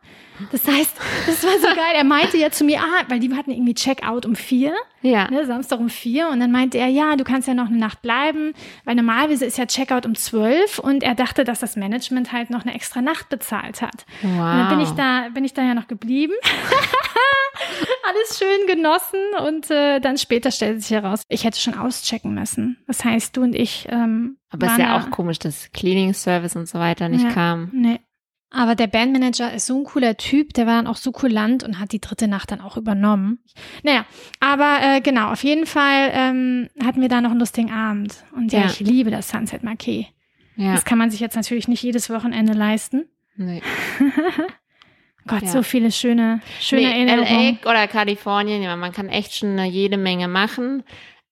Das 0.51 0.67
heißt, 0.67 0.97
das 1.27 1.43
war 1.45 1.57
so 1.59 1.67
geil. 1.67 1.95
Er 1.95 2.03
meinte 2.03 2.35
ja 2.35 2.51
zu 2.51 2.65
mir, 2.65 2.81
ah, 2.81 3.05
weil 3.07 3.21
die 3.21 3.33
hatten 3.33 3.51
irgendwie 3.51 3.73
Checkout 3.73 4.25
um 4.25 4.35
vier, 4.35 4.73
ja. 5.01 5.31
ne, 5.31 5.45
Samstag 5.45 5.79
um 5.79 5.89
vier. 5.89 6.27
Und 6.27 6.41
dann 6.41 6.51
meinte 6.51 6.77
er, 6.77 6.87
ja, 6.87 7.15
du 7.15 7.23
kannst 7.23 7.47
ja 7.47 7.53
noch 7.53 7.67
eine 7.67 7.77
Nacht 7.77 8.01
bleiben, 8.01 8.53
weil 8.83 8.95
normalerweise 8.95 9.45
ist 9.45 9.57
ja 9.57 9.65
Checkout 9.65 10.05
um 10.05 10.15
zwölf. 10.15 10.77
Und 10.77 11.03
er 11.03 11.15
dachte, 11.15 11.45
dass 11.45 11.61
das 11.61 11.77
Management 11.77 12.33
halt 12.33 12.49
noch 12.49 12.63
eine 12.63 12.73
extra 12.73 13.01
Nacht 13.01 13.29
bezahlt 13.29 13.81
hat. 13.81 14.05
Wow. 14.23 14.31
Und 14.31 14.39
dann 14.39 14.69
bin 14.69 14.79
ich 14.81 14.91
da, 14.91 15.29
bin 15.33 15.45
ich 15.45 15.53
da 15.53 15.63
ja 15.63 15.73
noch 15.73 15.87
geblieben. 15.87 16.33
alles 18.07 18.37
schön 18.37 18.67
genossen 18.67 19.19
und 19.45 19.69
äh, 19.71 19.99
dann 19.99 20.17
später 20.17 20.51
stellte 20.51 20.81
sich 20.81 20.91
heraus, 20.91 21.23
ich 21.29 21.43
hätte 21.43 21.59
schon 21.59 21.75
auschecken 21.75 22.33
müssen. 22.33 22.77
Das 22.87 23.03
heißt, 23.03 23.35
du 23.37 23.41
und 23.43 23.55
ich. 23.55 23.87
Ähm, 23.89 24.37
Aber 24.49 24.67
es 24.67 24.73
ist 24.73 24.79
ja 24.79 24.99
auch 24.99 25.11
komisch, 25.11 25.39
dass 25.39 25.71
Cleaning 25.71 26.13
Service 26.13 26.55
und 26.55 26.67
so 26.67 26.79
weiter 26.79 27.09
nicht 27.09 27.23
ja, 27.23 27.31
kam. 27.31 27.69
Nee. 27.73 27.99
Aber 28.53 28.75
der 28.75 28.87
Bandmanager 28.87 29.53
ist 29.53 29.65
so 29.65 29.79
ein 29.79 29.85
cooler 29.85 30.17
Typ, 30.17 30.53
der 30.53 30.67
war 30.67 30.75
dann 30.75 30.87
auch 30.87 30.97
so 30.97 31.13
kulant 31.13 31.63
und 31.63 31.79
hat 31.79 31.93
die 31.93 32.01
dritte 32.01 32.27
Nacht 32.27 32.51
dann 32.51 32.59
auch 32.59 32.75
übernommen. 32.75 33.39
Naja, 33.81 34.05
aber 34.41 34.79
äh, 34.81 34.99
genau, 34.99 35.31
auf 35.31 35.43
jeden 35.45 35.65
Fall 35.65 36.11
ähm, 36.11 36.69
hatten 36.83 36.99
wir 36.99 37.07
da 37.07 37.21
noch 37.21 37.31
einen 37.31 37.39
lustigen 37.39 37.71
Abend. 37.71 38.25
Und 38.35 38.51
ja, 38.51 38.61
ja. 38.61 38.65
ich 38.65 38.81
liebe 38.81 39.09
das 39.09 39.29
Sunset 39.29 39.63
Marquis. 39.63 40.05
Ja. 40.57 40.73
Das 40.73 40.83
kann 40.83 40.97
man 40.97 41.09
sich 41.11 41.21
jetzt 41.21 41.37
natürlich 41.37 41.69
nicht 41.69 41.81
jedes 41.81 42.09
Wochenende 42.09 42.51
leisten. 42.51 43.05
Nee. 43.37 43.61
Gott, 45.27 45.43
ja. 45.43 45.47
so 45.49 45.63
viele 45.63 45.91
schöne, 45.91 46.41
schöne 46.59 46.81
nee, 46.81 46.91
Erinnerungen. 46.91 47.59
LA 47.63 47.69
oder 47.69 47.87
Kalifornien, 47.87 48.63
ja, 48.63 48.75
man 48.75 48.91
kann 48.91 49.09
echt 49.09 49.35
schon 49.35 49.57
jede 49.65 49.97
Menge 49.97 50.27
machen. 50.27 50.83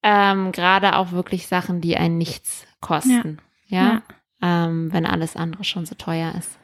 Ähm, 0.02 0.52
Gerade 0.52 0.96
auch 0.96 1.12
wirklich 1.12 1.46
Sachen, 1.46 1.80
die 1.80 1.96
einen 1.96 2.16
nichts 2.16 2.66
kosten. 2.80 3.38
Ja. 3.66 4.02
ja? 4.42 4.66
Ähm, 4.66 4.92
wenn 4.92 5.06
alles 5.06 5.36
andere 5.36 5.64
schon 5.64 5.86
so 5.86 5.94
teuer 5.94 6.32
ist. 6.38 6.58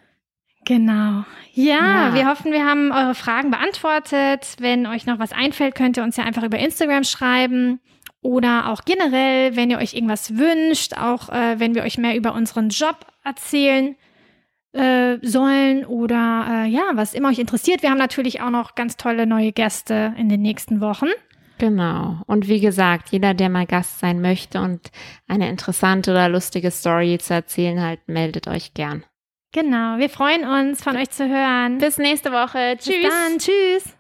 Genau. 0.65 1.25
Ja, 1.53 2.09
ja, 2.09 2.15
wir 2.15 2.27
hoffen, 2.27 2.51
wir 2.51 2.65
haben 2.65 2.91
eure 2.91 3.15
Fragen 3.15 3.51
beantwortet. 3.51 4.57
Wenn 4.59 4.87
euch 4.87 5.07
noch 5.07 5.19
was 5.19 5.33
einfällt, 5.33 5.75
könnt 5.75 5.97
ihr 5.97 6.03
uns 6.03 6.17
ja 6.17 6.25
einfach 6.25 6.43
über 6.43 6.59
Instagram 6.59 7.05
schreiben. 7.05 7.81
Oder 8.21 8.71
auch 8.71 8.85
generell, 8.85 9.55
wenn 9.55 9.71
ihr 9.71 9.79
euch 9.79 9.95
irgendwas 9.95 10.37
wünscht, 10.37 10.95
auch 10.95 11.29
äh, 11.29 11.61
wenn 11.61 11.77
wir 11.77 11.85
euch 11.85 11.99
mehr 11.99 12.17
über 12.17 12.35
unseren 12.35 12.71
Job 12.71 13.07
erzählen 13.23 13.95
äh, 14.77 15.19
sollen 15.23 15.85
oder 15.87 16.47
äh, 16.49 16.69
ja, 16.69 16.83
was 16.95 17.15
immer 17.15 17.31
euch 17.31 17.39
interessiert. 17.39 17.83
Wir 17.83 17.91
haben 17.91 17.99
natürlich 17.99 18.41
auch 18.41 18.51
noch 18.51 18.75
ganz 18.75 18.97
tolle 18.97 19.27
neue 19.27 19.53
Gäste 19.53 20.15
in 20.19 20.29
den 20.29 20.43
nächsten 20.43 20.81
Wochen. 20.81 21.09
Genau. 21.59 22.21
Und 22.27 22.49
wie 22.49 22.61
gesagt, 22.61 23.09
jeder, 23.11 23.33
der 23.33 23.49
mal 23.49 23.67
Gast 23.67 23.99
sein 23.99 24.21
möchte 24.21 24.61
und 24.61 24.91
eine 25.27 25.49
interessante 25.49 26.11
oder 26.11 26.29
lustige 26.29 26.71
Story 26.71 27.19
zu 27.19 27.33
erzählen 27.33 27.81
hat, 27.83 28.01
meldet 28.07 28.47
euch 28.47 28.75
gern. 28.75 29.05
Genau. 29.53 29.97
Wir 29.97 30.11
freuen 30.11 30.45
uns, 30.45 30.83
von 30.83 30.97
euch 30.97 31.09
zu 31.09 31.27
hören. 31.27 31.79
Bis 31.79 31.97
nächste 31.97 32.31
Woche. 32.31 32.77
Tschüss. 32.79 32.97
Bis 32.97 33.09
dann. 33.09 33.39
Tschüss. 33.39 33.96